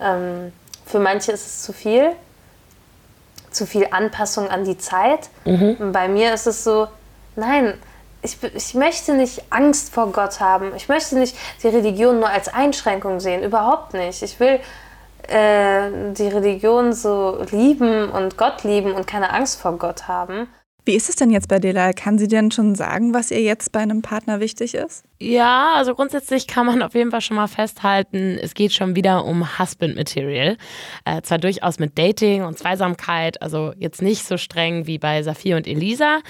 Ähm, 0.01 0.53
für 0.87 1.01
manche 1.01 1.33
ist 1.33 1.47
es 1.47 1.63
zu 1.63 1.73
viel, 1.73 2.13
zu 3.51 3.67
viel 3.67 3.89
Anpassung 3.91 4.49
an 4.49 4.65
die 4.65 4.79
Zeit. 4.79 5.29
Mhm. 5.45 5.93
Bei 5.93 6.09
mir 6.09 6.33
ist 6.33 6.47
es 6.47 6.65
so, 6.65 6.89
nein, 7.35 7.75
ich, 8.23 8.43
ich 8.43 8.75
möchte 8.75 9.15
nicht 9.15 9.45
Angst 9.51 9.93
vor 9.93 10.13
Gott 10.13 10.41
haben. 10.41 10.73
Ich 10.77 10.89
möchte 10.89 11.19
nicht 11.19 11.37
die 11.63 11.69
Religion 11.69 12.21
nur 12.21 12.29
als 12.29 12.49
Einschränkung 12.49 13.21
sehen. 13.21 13.43
Überhaupt 13.43 13.95
nicht. 13.95 14.23
Ich 14.23 14.39
will 14.41 14.61
äh, 15.29 16.13
die 16.13 16.29
Religion 16.29 16.93
so 16.93 17.45
lieben 17.51 18.09
und 18.11 18.37
Gott 18.37 18.65
lieben 18.65 18.93
und 18.93 19.07
keine 19.07 19.33
Angst 19.33 19.61
vor 19.61 19.79
Gott 19.79 20.09
haben. 20.09 20.49
Wie 20.87 20.95
ist 20.95 21.09
es 21.09 21.17
denn 21.17 21.31
jetzt 21.31 21.49
bei 21.49 21.59
Dela? 21.59 21.93
Kann 21.93 22.17
sie 22.17 22.29
denn 22.29 22.53
schon 22.53 22.77
sagen, 22.77 23.13
was 23.13 23.33
ihr 23.33 23.43
jetzt 23.43 23.73
bei 23.73 23.81
einem 23.81 24.03
Partner 24.03 24.39
wichtig 24.39 24.75
ist? 24.75 25.05
Ja, 25.19 25.73
also 25.75 25.97
grundsätzlich 25.97 26.47
kann 26.47 26.65
man 26.65 26.81
auf 26.81 26.95
jeden 26.95 27.11
Fall 27.11 27.23
schon 27.23 27.37
mal 27.37 27.49
festhalten, 27.49 28.39
es 28.41 28.55
geht 28.55 28.73
schon 28.73 28.95
wieder 28.95 29.25
um 29.25 29.59
Husband 29.59 29.97
Material. 29.97 30.57
Äh, 31.05 31.23
zwar 31.23 31.39
durchaus 31.39 31.81
mit 31.81 31.99
Dating 31.99 32.45
und 32.45 32.57
Zweisamkeit, 32.57 33.43
also 33.43 33.73
jetzt 33.79 34.01
nicht 34.01 34.25
so 34.25 34.37
streng 34.37 34.87
wie 34.87 34.99
bei 34.99 35.25
Saphir 35.25 35.57
und 35.57 35.67
Elisa, 35.67 36.21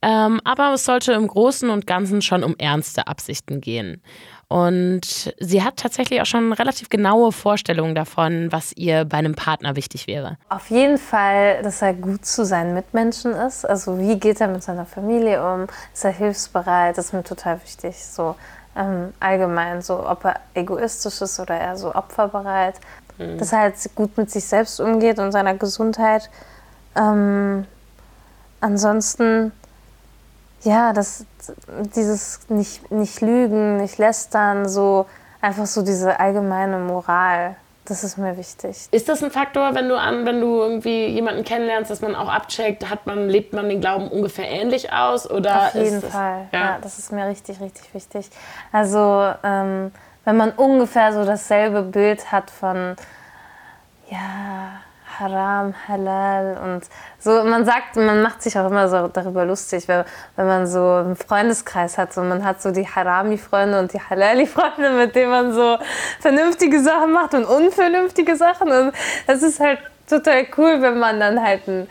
ähm, 0.00 0.40
aber 0.44 0.74
es 0.74 0.84
sollte 0.84 1.12
im 1.14 1.26
Großen 1.26 1.68
und 1.68 1.88
Ganzen 1.88 2.22
schon 2.22 2.44
um 2.44 2.54
ernste 2.56 3.08
Absichten 3.08 3.60
gehen. 3.60 4.00
Und 4.48 5.34
sie 5.38 5.62
hat 5.62 5.76
tatsächlich 5.76 6.20
auch 6.20 6.26
schon 6.26 6.52
relativ 6.52 6.88
genaue 6.88 7.32
Vorstellungen 7.32 7.94
davon, 7.94 8.52
was 8.52 8.72
ihr 8.76 9.04
bei 9.04 9.18
einem 9.18 9.34
Partner 9.34 9.76
wichtig 9.76 10.06
wäre. 10.06 10.36
Auf 10.48 10.70
jeden 10.70 10.98
Fall, 10.98 11.62
dass 11.62 11.82
er 11.82 11.94
gut 11.94 12.24
zu 12.24 12.44
seinen 12.44 12.74
Mitmenschen 12.74 13.32
ist. 13.32 13.64
Also 13.64 13.98
wie 13.98 14.18
geht 14.18 14.40
er 14.40 14.48
mit 14.48 14.62
seiner 14.62 14.86
Familie 14.86 15.42
um? 15.44 15.66
Ist 15.92 16.04
er 16.04 16.12
hilfsbereit? 16.12 16.98
Das 16.98 17.06
ist 17.06 17.12
mir 17.12 17.24
total 17.24 17.60
wichtig. 17.62 17.96
So 18.04 18.36
ähm, 18.76 19.12
allgemein, 19.20 19.82
so 19.82 20.06
ob 20.06 20.24
er 20.24 20.40
egoistisch 20.54 21.20
ist 21.20 21.38
oder 21.40 21.58
eher 21.58 21.76
so 21.76 21.94
opferbereit. 21.94 22.76
Mhm. 23.18 23.38
Dass 23.38 23.52
er 23.52 23.60
halt 23.60 23.76
gut 23.94 24.16
mit 24.16 24.30
sich 24.30 24.44
selbst 24.44 24.80
umgeht 24.80 25.18
und 25.18 25.32
seiner 25.32 25.54
Gesundheit. 25.54 26.30
Ähm, 26.96 27.66
ansonsten, 28.60 29.52
ja, 30.64 30.92
das, 30.92 31.24
dieses 31.94 32.40
nicht, 32.48 32.90
nicht 32.90 33.20
lügen, 33.20 33.76
nicht 33.76 33.98
lästern, 33.98 34.68
so 34.68 35.06
einfach 35.40 35.66
so 35.66 35.82
diese 35.82 36.18
allgemeine 36.18 36.78
Moral. 36.78 37.56
Das 37.86 38.02
ist 38.02 38.16
mir 38.16 38.38
wichtig. 38.38 38.88
Ist 38.92 39.10
das 39.10 39.22
ein 39.22 39.30
Faktor, 39.30 39.74
wenn 39.74 39.90
du 39.90 39.98
an, 39.98 40.24
wenn 40.24 40.40
du 40.40 40.62
irgendwie 40.62 41.06
jemanden 41.06 41.44
kennenlernst, 41.44 41.90
dass 41.90 42.00
man 42.00 42.14
auch 42.14 42.28
abcheckt, 42.28 42.88
hat 42.88 43.06
man, 43.06 43.28
lebt 43.28 43.52
man 43.52 43.68
den 43.68 43.82
Glauben 43.82 44.08
ungefähr 44.08 44.50
ähnlich 44.50 44.90
aus? 44.90 45.30
Oder 45.30 45.66
Auf 45.66 45.74
jeden 45.74 46.00
das, 46.00 46.10
Fall. 46.10 46.46
Ja. 46.50 46.60
ja. 46.60 46.78
das 46.80 46.98
ist 46.98 47.12
mir 47.12 47.26
richtig, 47.26 47.60
richtig 47.60 47.92
wichtig. 47.92 48.30
Also 48.72 49.34
ähm, 49.42 49.92
wenn 50.24 50.36
man 50.36 50.52
ungefähr 50.52 51.12
so 51.12 51.26
dasselbe 51.26 51.82
Bild 51.82 52.32
hat 52.32 52.50
von 52.50 52.96
ja, 54.10 54.80
Haram, 55.18 55.74
Halal 55.88 56.58
und 56.62 56.84
so. 57.18 57.44
Man 57.44 57.64
sagt, 57.64 57.96
man 57.96 58.22
macht 58.22 58.42
sich 58.42 58.58
auch 58.58 58.66
immer 58.66 58.88
so 58.88 59.08
darüber 59.08 59.44
lustig, 59.44 59.88
wenn, 59.88 60.04
wenn 60.36 60.46
man 60.46 60.66
so 60.66 60.80
einen 60.80 61.16
Freundeskreis 61.16 61.98
hat. 61.98 62.12
So, 62.12 62.22
man 62.22 62.44
hat 62.44 62.62
so 62.62 62.70
die 62.70 62.86
Harami-Freunde 62.86 63.78
und 63.78 63.92
die 63.92 64.00
Halali-Freunde, 64.00 64.90
mit 64.90 65.14
denen 65.14 65.30
man 65.30 65.52
so 65.52 65.78
vernünftige 66.20 66.80
Sachen 66.80 67.12
macht 67.12 67.34
und 67.34 67.44
unvernünftige 67.44 68.36
Sachen. 68.36 68.70
Und 68.70 68.92
das 69.26 69.42
ist 69.42 69.60
halt 69.60 69.78
total 70.08 70.46
cool, 70.56 70.82
wenn 70.82 70.98
man 70.98 71.20
dann 71.20 71.42
halt 71.42 71.68
einen 71.68 71.88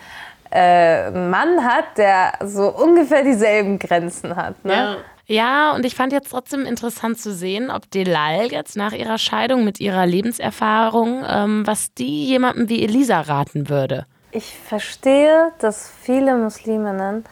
äh, 0.51 1.09
Mann 1.11 1.63
hat, 1.63 1.97
der 1.97 2.34
so 2.43 2.69
ungefähr 2.69 3.24
dieselben 3.24 3.80
Grenzen 3.80 4.36
hat. 4.36 4.63
Ne? 4.63 4.74
Ja. 4.74 4.95
Ja, 5.26 5.74
und 5.74 5.86
ich 5.86 5.95
fand 5.95 6.11
jetzt 6.11 6.32
trotzdem 6.32 6.65
interessant 6.65 7.19
zu 7.19 7.34
sehen, 7.34 7.71
ob 7.71 7.89
Delal 7.91 8.51
jetzt 8.51 8.76
nach 8.76 8.91
ihrer 8.91 9.17
Scheidung 9.17 9.63
mit 9.63 9.80
ihrer 9.80 10.05
Lebenserfahrung, 10.05 11.24
ähm, 11.28 11.65
was 11.65 11.93
die 11.93 12.26
jemandem 12.26 12.67
wie 12.67 12.84
Elisa 12.84 13.21
raten 13.21 13.69
würde. 13.69 14.05
Ich 14.32 14.57
verstehe, 14.57 15.51
dass 15.59 15.89
viele 16.01 16.36
Musliminnen 16.36 17.24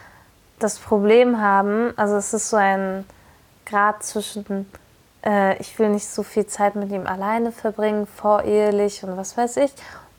das 0.59 0.79
Problem 0.79 1.41
haben, 1.41 1.93
also 1.97 2.15
es 2.15 2.33
ist 2.33 2.49
so 2.49 2.57
ein 2.57 3.05
Grad 3.65 4.03
zwischen, 4.03 4.69
äh, 5.25 5.57
ich 5.57 5.77
will 5.79 5.89
nicht 5.89 6.07
so 6.07 6.23
viel 6.23 6.45
Zeit 6.45 6.75
mit 6.75 6.91
ihm 6.91 7.07
alleine 7.07 7.51
verbringen, 7.51 8.07
vorehelich 8.07 9.03
und 9.03 9.17
was 9.17 9.35
weiß 9.35 9.57
ich, 9.57 9.71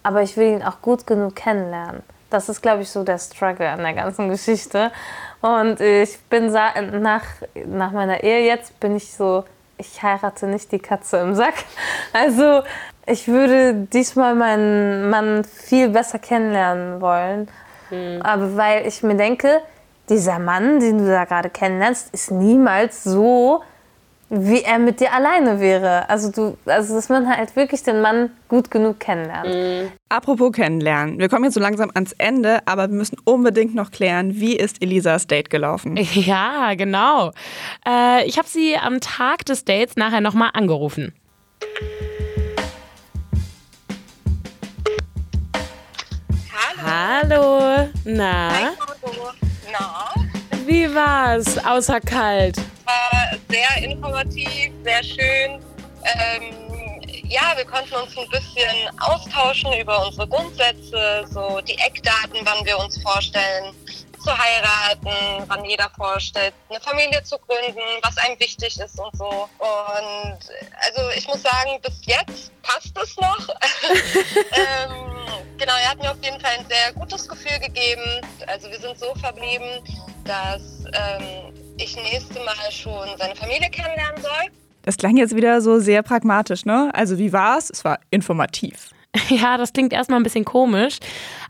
aber 0.02 0.22
ich 0.22 0.36
will 0.36 0.48
ihn 0.48 0.62
auch 0.62 0.82
gut 0.82 1.06
genug 1.06 1.36
kennenlernen. 1.36 2.02
Das 2.30 2.48
ist, 2.48 2.62
glaube 2.62 2.82
ich, 2.82 2.90
so 2.90 3.04
der 3.04 3.18
Struggle 3.18 3.68
an 3.68 3.80
der 3.80 3.92
ganzen 3.92 4.28
Geschichte. 4.28 4.90
Und 5.42 5.80
ich 5.80 6.18
bin 6.30 6.52
nach, 6.52 7.26
nach 7.66 7.92
meiner 7.92 8.22
Ehe 8.22 8.46
jetzt 8.46 8.78
bin 8.80 8.96
ich 8.96 9.12
so, 9.12 9.44
ich 9.76 10.02
heirate 10.02 10.46
nicht 10.46 10.72
die 10.72 10.78
Katze 10.78 11.18
im 11.18 11.34
Sack. 11.34 11.54
Also 12.12 12.62
ich 13.06 13.26
würde 13.26 13.74
diesmal 13.92 14.34
meinen 14.34 15.10
Mann 15.10 15.44
viel 15.44 15.88
besser 15.88 16.18
kennenlernen 16.18 17.00
wollen. 17.00 17.48
Mhm. 17.90 18.22
Aber 18.22 18.56
weil 18.56 18.86
ich 18.86 19.02
mir 19.02 19.16
denke, 19.16 19.60
dieser 20.08 20.38
Mann, 20.38 20.78
den 20.78 20.98
du 20.98 21.06
da 21.06 21.24
gerade 21.24 21.50
kennenlernst, 21.50 22.14
ist 22.14 22.30
niemals 22.30 23.02
so 23.02 23.62
wie 24.34 24.62
er 24.62 24.78
mit 24.78 24.98
dir 25.00 25.12
alleine 25.12 25.60
wäre. 25.60 26.08
Also 26.08 26.30
du, 26.30 26.56
also 26.64 26.94
dass 26.94 27.10
man 27.10 27.28
halt 27.28 27.54
wirklich 27.54 27.82
den 27.82 28.00
Mann 28.00 28.30
gut 28.48 28.70
genug 28.70 28.98
kennenlernt. 28.98 29.48
Mhm. 29.48 29.92
Apropos 30.08 30.52
kennenlernen, 30.52 31.18
wir 31.18 31.28
kommen 31.28 31.44
jetzt 31.44 31.54
so 31.54 31.60
langsam 31.60 31.90
ans 31.92 32.12
Ende, 32.12 32.60
aber 32.66 32.88
wir 32.88 32.96
müssen 32.96 33.18
unbedingt 33.24 33.74
noch 33.74 33.90
klären, 33.90 34.40
wie 34.40 34.56
ist 34.56 34.82
Elisas 34.82 35.26
Date 35.26 35.50
gelaufen? 35.50 35.98
Ja, 36.22 36.74
genau. 36.74 37.32
Äh, 37.86 38.26
ich 38.26 38.38
habe 38.38 38.46
sie 38.46 38.76
am 38.76 39.00
Tag 39.00 39.44
des 39.44 39.64
Dates 39.64 39.96
nachher 39.96 40.20
nochmal 40.20 40.50
angerufen. 40.52 41.12
Hallo. 46.84 47.60
Hallo. 47.60 47.88
Na? 48.04 48.50
Hallo. 48.50 49.30
Na? 49.72 50.14
Wie 50.64 50.94
war's 50.94 51.58
außer 51.64 52.00
kalt? 52.00 52.56
war 53.12 53.21
sehr 53.52 53.84
informativ, 53.84 54.72
sehr 54.82 55.04
schön. 55.04 55.62
Ähm, 56.04 57.02
ja, 57.28 57.52
wir 57.54 57.66
konnten 57.66 57.94
uns 57.94 58.16
ein 58.16 58.28
bisschen 58.30 59.00
austauschen 59.00 59.72
über 59.74 60.06
unsere 60.06 60.26
Grundsätze, 60.26 61.24
so 61.30 61.60
die 61.60 61.76
Eckdaten, 61.78 62.40
wann 62.44 62.64
wir 62.64 62.78
uns 62.78 63.00
vorstellen, 63.02 63.74
zu 64.24 64.30
heiraten, 64.30 65.44
wann 65.48 65.64
jeder 65.64 65.90
vorstellt, 65.96 66.54
eine 66.70 66.80
Familie 66.80 67.22
zu 67.24 67.36
gründen, 67.38 67.80
was 68.02 68.16
einem 68.18 68.38
wichtig 68.40 68.78
ist 68.78 68.98
und 68.98 69.14
so. 69.16 69.48
Und 69.58 70.38
also 70.86 71.10
ich 71.14 71.26
muss 71.26 71.42
sagen, 71.42 71.78
bis 71.82 72.00
jetzt 72.06 72.52
passt 72.62 72.96
es 72.96 73.16
noch. 73.16 73.48
ähm, 74.52 75.26
genau, 75.58 75.72
er 75.82 75.90
hat 75.90 75.98
mir 75.98 76.10
auf 76.10 76.22
jeden 76.22 76.40
Fall 76.40 76.52
ein 76.58 76.66
sehr 76.68 76.92
gutes 76.92 77.28
Gefühl 77.28 77.58
gegeben. 77.58 78.20
Also 78.46 78.70
wir 78.70 78.78
sind 78.78 78.98
so 78.98 79.12
verblieben, 79.16 79.82
dass 80.24 80.62
ähm, 80.94 81.52
ich 81.78 81.96
nächste 81.96 82.40
Mal 82.40 82.70
schon 82.70 83.08
seine 83.18 83.34
Familie 83.34 83.70
kennenlernen 83.70 84.20
soll. 84.20 84.50
Das 84.82 84.96
klang 84.96 85.16
jetzt 85.16 85.34
wieder 85.36 85.60
so 85.60 85.78
sehr 85.78 86.02
pragmatisch, 86.02 86.64
ne? 86.64 86.90
Also 86.92 87.18
wie 87.18 87.32
war 87.32 87.58
es? 87.58 87.70
Es 87.70 87.84
war 87.84 88.00
informativ. 88.10 88.90
Ja, 89.28 89.58
das 89.58 89.74
klingt 89.74 89.92
erstmal 89.92 90.20
ein 90.20 90.22
bisschen 90.22 90.46
komisch, 90.46 90.98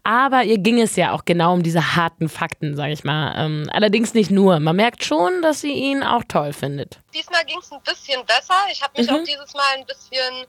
aber 0.03 0.43
ihr 0.43 0.59
ging 0.59 0.81
es 0.81 0.97
ja 0.97 1.13
auch 1.13 1.25
genau 1.25 1.55
um 1.55 1.63
diese 1.63 1.95
harten 1.95 2.29
Fakten, 2.29 2.75
sag 2.75 2.91
ich 2.91 3.05
mal. 3.05 3.35
Ähm, 3.37 3.71
allerdings 3.73 4.15
nicht 4.15 4.33
nur. 4.33 4.59
Man 4.59 4.75
merkt 4.75 5.05
schon, 5.05 5.43
dass 5.43 5.61
sie 5.61 5.73
ihn 5.73 6.03
auch 6.03 6.25
toll 6.27 6.53
findet. 6.53 6.99
Diesmal 7.15 7.45
ging 7.45 7.59
es 7.61 7.71
ein 7.71 7.81
bisschen 7.83 8.25
besser. 8.27 8.55
Ich 8.73 8.83
habe 8.83 9.01
mich 9.01 9.09
mhm. 9.09 9.17
auch 9.17 9.25
dieses 9.25 9.55
Mal 9.55 9.77
ein 9.77 9.87
bisschen, 9.87 10.45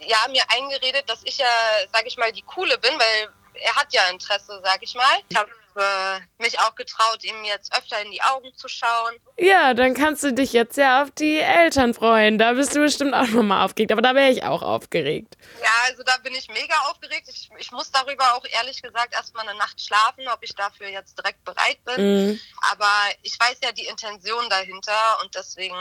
ja, 0.00 0.16
mir 0.30 0.42
eingeredet, 0.56 1.04
dass 1.06 1.20
ich 1.24 1.36
ja, 1.36 1.46
sag 1.92 2.06
ich 2.06 2.16
mal, 2.16 2.32
die 2.32 2.42
Coole 2.42 2.78
bin, 2.78 2.92
weil 2.92 3.28
er 3.60 3.74
hat 3.74 3.92
ja 3.92 4.08
Interesse, 4.10 4.58
sag 4.64 4.78
ich 4.82 4.94
mal. 4.94 5.04
Ich 5.28 5.36
habe 5.36 5.50
äh, 5.78 6.20
mich 6.38 6.58
auch 6.60 6.74
getraut, 6.74 7.24
ihm 7.24 7.44
jetzt 7.44 7.72
öfter 7.76 8.00
in 8.02 8.10
die 8.10 8.22
Augen 8.22 8.52
zu 8.54 8.68
schauen. 8.68 9.14
Ja, 9.38 9.74
dann 9.74 9.94
kannst 9.94 10.22
du 10.24 10.32
dich 10.32 10.52
jetzt 10.52 10.76
ja 10.76 11.02
auf 11.02 11.10
die 11.12 11.38
Eltern 11.38 11.94
freuen. 11.94 12.38
Da 12.38 12.52
bist 12.52 12.74
du 12.74 12.80
bestimmt 12.80 13.14
auch 13.14 13.28
nochmal 13.28 13.64
aufgeregt. 13.64 13.92
Aber 13.92 14.02
da 14.02 14.14
wäre 14.14 14.30
ich 14.30 14.42
auch 14.44 14.62
aufgeregt. 14.62 15.36
Ja, 15.62 15.70
also 15.86 16.02
da 16.02 16.16
bin 16.18 16.34
ich 16.34 16.48
mega 16.48 16.74
aufgeregt. 16.90 17.28
Ich, 17.28 17.50
ich 17.58 17.70
muss 17.72 17.90
darüber 17.90 18.34
auch 18.34 18.44
ehrlich 18.58 18.82
gesagt 18.82 19.14
erstmal 19.14 19.48
eine 19.48 19.58
Nacht 19.58 19.80
schlafen, 19.80 20.26
ob 20.28 20.42
ich 20.42 20.54
dafür 20.54 20.88
jetzt 20.88 21.16
direkt 21.18 21.44
bereit 21.44 21.82
bin. 21.84 22.26
Mhm. 22.26 22.40
Aber 22.72 22.90
ich 23.22 23.38
weiß 23.38 23.58
ja 23.62 23.72
die 23.72 23.86
Intention 23.86 24.48
dahinter 24.48 25.18
und 25.22 25.34
deswegen 25.34 25.76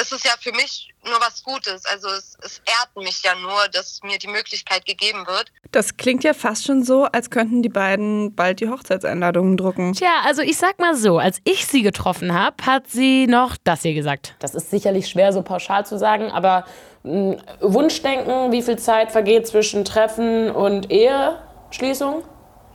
ist 0.00 0.12
es 0.12 0.22
ja 0.24 0.32
für 0.40 0.52
mich 0.52 0.94
nur 1.04 1.20
was 1.20 1.42
Gutes. 1.42 1.84
Also 1.86 2.08
es, 2.08 2.36
es 2.44 2.60
ehrt 2.66 3.04
mich 3.04 3.22
ja 3.22 3.34
nur, 3.34 3.68
dass 3.72 4.00
mir 4.02 4.18
die 4.18 4.28
Möglichkeit 4.28 4.84
gegeben 4.86 5.26
wird. 5.26 5.52
Das 5.72 5.96
klingt 5.96 6.24
ja 6.24 6.34
fast 6.34 6.64
schon 6.64 6.84
so, 6.84 7.04
als 7.04 7.30
könnten 7.30 7.62
die 7.62 7.68
beiden 7.68 8.34
bald 8.34 8.60
die 8.60 8.68
Hochzeitseinladungen 8.68 9.56
drucken. 9.56 9.92
Tja, 9.92 10.22
also 10.24 10.42
ich 10.42 10.56
sag 10.56 10.78
mal 10.78 10.94
so, 10.94 11.18
als 11.18 11.40
ich 11.44 11.66
sie 11.66 11.82
getroffen 11.82 12.32
habe, 12.34 12.64
hat 12.64 12.88
sie 12.88 13.26
noch 13.26 13.56
das 13.64 13.82
hier 13.82 13.94
gesagt. 13.94 14.34
Das 14.38 14.54
ist 14.54 14.70
sicherlich 14.70 15.08
schwer 15.08 15.32
so 15.32 15.42
pauschal 15.42 15.84
zu 15.86 15.98
sagen, 15.98 16.30
aber 16.30 16.64
mh, 17.02 17.12
hm, 17.12 17.42
Wunschdenken, 17.60 18.52
wie 18.52 18.62
viel 18.62 18.78
Zeit 18.78 19.12
vergeht 19.12 19.46
zwischen 19.46 19.84
Treffen 19.84 20.50
und 20.50 20.90
Eheschließung? 20.90 22.24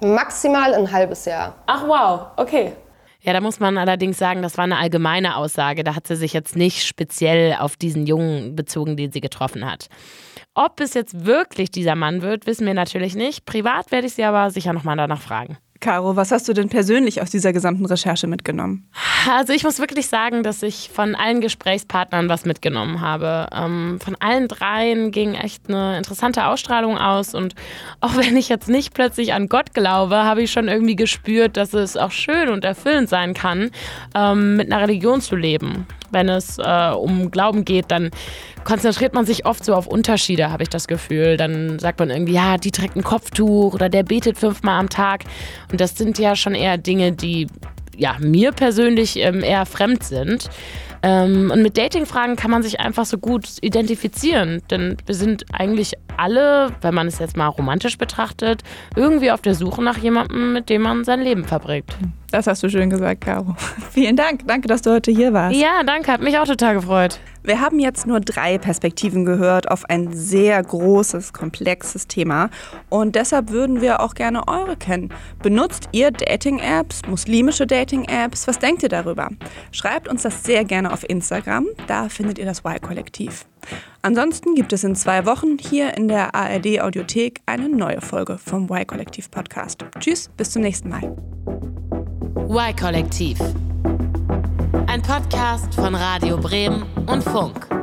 Maximal 0.01 0.73
ein 0.73 0.91
halbes 0.91 1.25
Jahr. 1.25 1.55
Ach 1.65 1.87
wow, 1.87 2.27
okay. 2.35 2.73
Ja, 3.25 3.31
da 3.31 3.39
muss 3.39 3.61
man 3.61 3.77
allerdings 3.77 4.17
sagen, 4.17 4.41
das 4.41 4.57
war 4.57 4.65
eine 4.65 4.77
allgemeine 4.77 5.37
Aussage. 5.37 5.85
Da 5.85 5.95
hat 5.95 6.07
sie 6.07 6.17
sich 6.17 6.33
jetzt 6.33 6.57
nicht 6.57 6.85
speziell 6.85 7.55
auf 7.57 7.77
diesen 7.77 8.05
Jungen 8.05 8.53
bezogen, 8.53 8.97
den 8.97 9.13
sie 9.13 9.21
getroffen 9.21 9.65
hat. 9.65 9.87
Ob 10.53 10.81
es 10.81 10.93
jetzt 10.93 11.25
wirklich 11.25 11.71
dieser 11.71 11.95
Mann 11.95 12.21
wird, 12.21 12.45
wissen 12.47 12.67
wir 12.67 12.73
natürlich 12.73 13.15
nicht. 13.15 13.45
Privat 13.45 13.93
werde 13.93 14.07
ich 14.07 14.13
sie 14.13 14.25
aber 14.25 14.51
sicher 14.51 14.73
nochmal 14.73 14.97
danach 14.97 15.21
fragen. 15.21 15.57
Caro, 15.83 16.15
was 16.15 16.31
hast 16.31 16.47
du 16.47 16.53
denn 16.53 16.69
persönlich 16.69 17.21
aus 17.21 17.29
dieser 17.29 17.51
gesamten 17.51 17.85
Recherche 17.85 18.25
mitgenommen? 18.25 18.87
Also 19.29 19.51
ich 19.51 19.65
muss 19.65 19.79
wirklich 19.79 20.07
sagen, 20.07 20.41
dass 20.41 20.63
ich 20.63 20.89
von 20.93 21.13
allen 21.13 21.41
Gesprächspartnern 21.41 22.29
was 22.29 22.45
mitgenommen 22.45 23.01
habe. 23.01 23.49
Ähm, 23.53 23.99
von 24.01 24.15
allen 24.21 24.47
dreien 24.47 25.11
ging 25.11 25.33
echt 25.33 25.67
eine 25.67 25.97
interessante 25.97 26.45
Ausstrahlung 26.45 26.97
aus 26.97 27.35
und 27.35 27.55
auch 27.99 28.15
wenn 28.15 28.37
ich 28.37 28.47
jetzt 28.47 28.69
nicht 28.69 28.93
plötzlich 28.93 29.33
an 29.33 29.49
Gott 29.49 29.73
glaube, 29.73 30.23
habe 30.23 30.41
ich 30.41 30.53
schon 30.53 30.69
irgendwie 30.69 30.95
gespürt, 30.95 31.57
dass 31.57 31.73
es 31.73 31.97
auch 31.97 32.11
schön 32.11 32.47
und 32.47 32.63
erfüllend 32.63 33.09
sein 33.09 33.33
kann, 33.33 33.69
ähm, 34.15 34.55
mit 34.55 34.71
einer 34.71 34.83
Religion 34.83 35.19
zu 35.19 35.35
leben. 35.35 35.85
Wenn 36.13 36.29
es 36.29 36.57
äh, 36.59 36.91
um 36.91 37.31
Glauben 37.31 37.65
geht, 37.65 37.91
dann 37.91 38.11
konzentriert 38.63 39.13
man 39.13 39.25
sich 39.25 39.45
oft 39.45 39.65
so 39.65 39.75
auf 39.75 39.87
Unterschiede, 39.87 40.51
habe 40.51 40.63
ich 40.63 40.69
das 40.69 40.87
Gefühl. 40.87 41.37
Dann 41.37 41.79
sagt 41.79 41.99
man 41.99 42.09
irgendwie, 42.09 42.33
ja, 42.33 42.57
die 42.57 42.71
trägt 42.71 42.95
ein 42.95 43.03
Kopftuch 43.03 43.73
oder 43.73 43.89
der 43.89 44.03
betet 44.03 44.37
fünfmal 44.37 44.79
am 44.79 44.89
Tag. 44.89 45.23
Und 45.71 45.81
das 45.81 45.97
sind 45.97 46.17
ja 46.19 46.35
schon 46.35 46.55
eher 46.55 46.77
Dinge, 46.77 47.11
die 47.11 47.47
ja, 47.97 48.15
mir 48.19 48.51
persönlich 48.51 49.17
ähm, 49.17 49.43
eher 49.43 49.65
fremd 49.65 50.03
sind. 50.03 50.49
Ähm, 51.03 51.51
und 51.53 51.61
mit 51.61 51.77
Dating-Fragen 51.77 52.35
kann 52.35 52.49
man 52.49 52.63
sich 52.63 52.79
einfach 52.79 53.05
so 53.05 53.17
gut 53.17 53.45
identifizieren, 53.61 54.61
denn 54.71 54.97
wir 55.05 55.15
sind 55.15 55.45
eigentlich 55.51 55.93
alle, 56.15 56.71
wenn 56.81 56.93
man 56.93 57.07
es 57.07 57.19
jetzt 57.19 57.35
mal 57.35 57.47
romantisch 57.47 57.97
betrachtet, 57.97 58.63
irgendwie 58.95 59.31
auf 59.31 59.41
der 59.41 59.53
Suche 59.53 59.83
nach 59.83 59.97
jemandem, 59.97 60.53
mit 60.53 60.69
dem 60.69 60.81
man 60.81 61.03
sein 61.03 61.21
Leben 61.21 61.43
verbringt. 61.43 61.93
Das 62.33 62.47
hast 62.47 62.63
du 62.63 62.69
schön 62.69 62.89
gesagt, 62.89 63.21
Caro. 63.21 63.55
Vielen 63.91 64.15
Dank. 64.15 64.47
Danke, 64.47 64.67
dass 64.67 64.81
du 64.81 64.89
heute 64.89 65.11
hier 65.11 65.33
warst. 65.33 65.55
Ja, 65.55 65.83
danke. 65.83 66.11
Hat 66.11 66.19
mich 66.19 66.35
auch 66.39 66.47
total 66.47 66.73
gefreut. 66.73 67.19
Wir 67.43 67.61
haben 67.61 67.77
jetzt 67.77 68.07
nur 68.07 68.21
drei 68.21 68.57
Perspektiven 68.57 69.23
gehört 69.23 69.69
auf 69.69 69.87
ein 69.87 70.13
sehr 70.13 70.63
großes, 70.63 71.31
komplexes 71.31 72.07
Thema. 72.07 72.49
Und 72.89 73.13
deshalb 73.13 73.51
würden 73.51 73.81
wir 73.81 73.99
auch 73.99 74.15
gerne 74.15 74.47
eure 74.47 74.75
kennen. 74.75 75.13
Benutzt 75.43 75.89
ihr 75.91 76.09
Dating-Apps, 76.09 77.03
muslimische 77.07 77.67
Dating-Apps? 77.67 78.47
Was 78.47 78.57
denkt 78.57 78.81
ihr 78.81 78.89
darüber? 78.89 79.29
Schreibt 79.71 80.07
uns 80.07 80.23
das 80.23 80.43
sehr 80.43 80.63
gerne 80.65 80.91
auf 80.91 81.07
Instagram. 81.07 81.67
Da 81.85 82.09
findet 82.09 82.39
ihr 82.39 82.45
das 82.45 82.61
Y-Kollektiv. 82.65 83.45
Ansonsten 84.01 84.55
gibt 84.55 84.73
es 84.73 84.83
in 84.83 84.95
zwei 84.95 85.27
Wochen 85.27 85.59
hier 85.59 85.95
in 85.95 86.07
der 86.07 86.33
ARD 86.33 86.81
Audiothek 86.81 87.41
eine 87.45 87.69
neue 87.69 88.01
Folge 88.01 88.39
vom 88.39 88.63
Y-Kollektiv 88.71 89.29
Podcast. 89.29 89.85
Tschüss, 89.99 90.31
bis 90.35 90.49
zum 90.49 90.63
nächsten 90.63 90.89
Mal. 90.89 91.15
Y-Kollektiv. 92.35 93.39
Ein 94.87 95.01
Podcast 95.01 95.73
von 95.75 95.93
Radio 95.93 96.37
Bremen 96.37 96.83
und 97.05 97.23
Funk. 97.23 97.82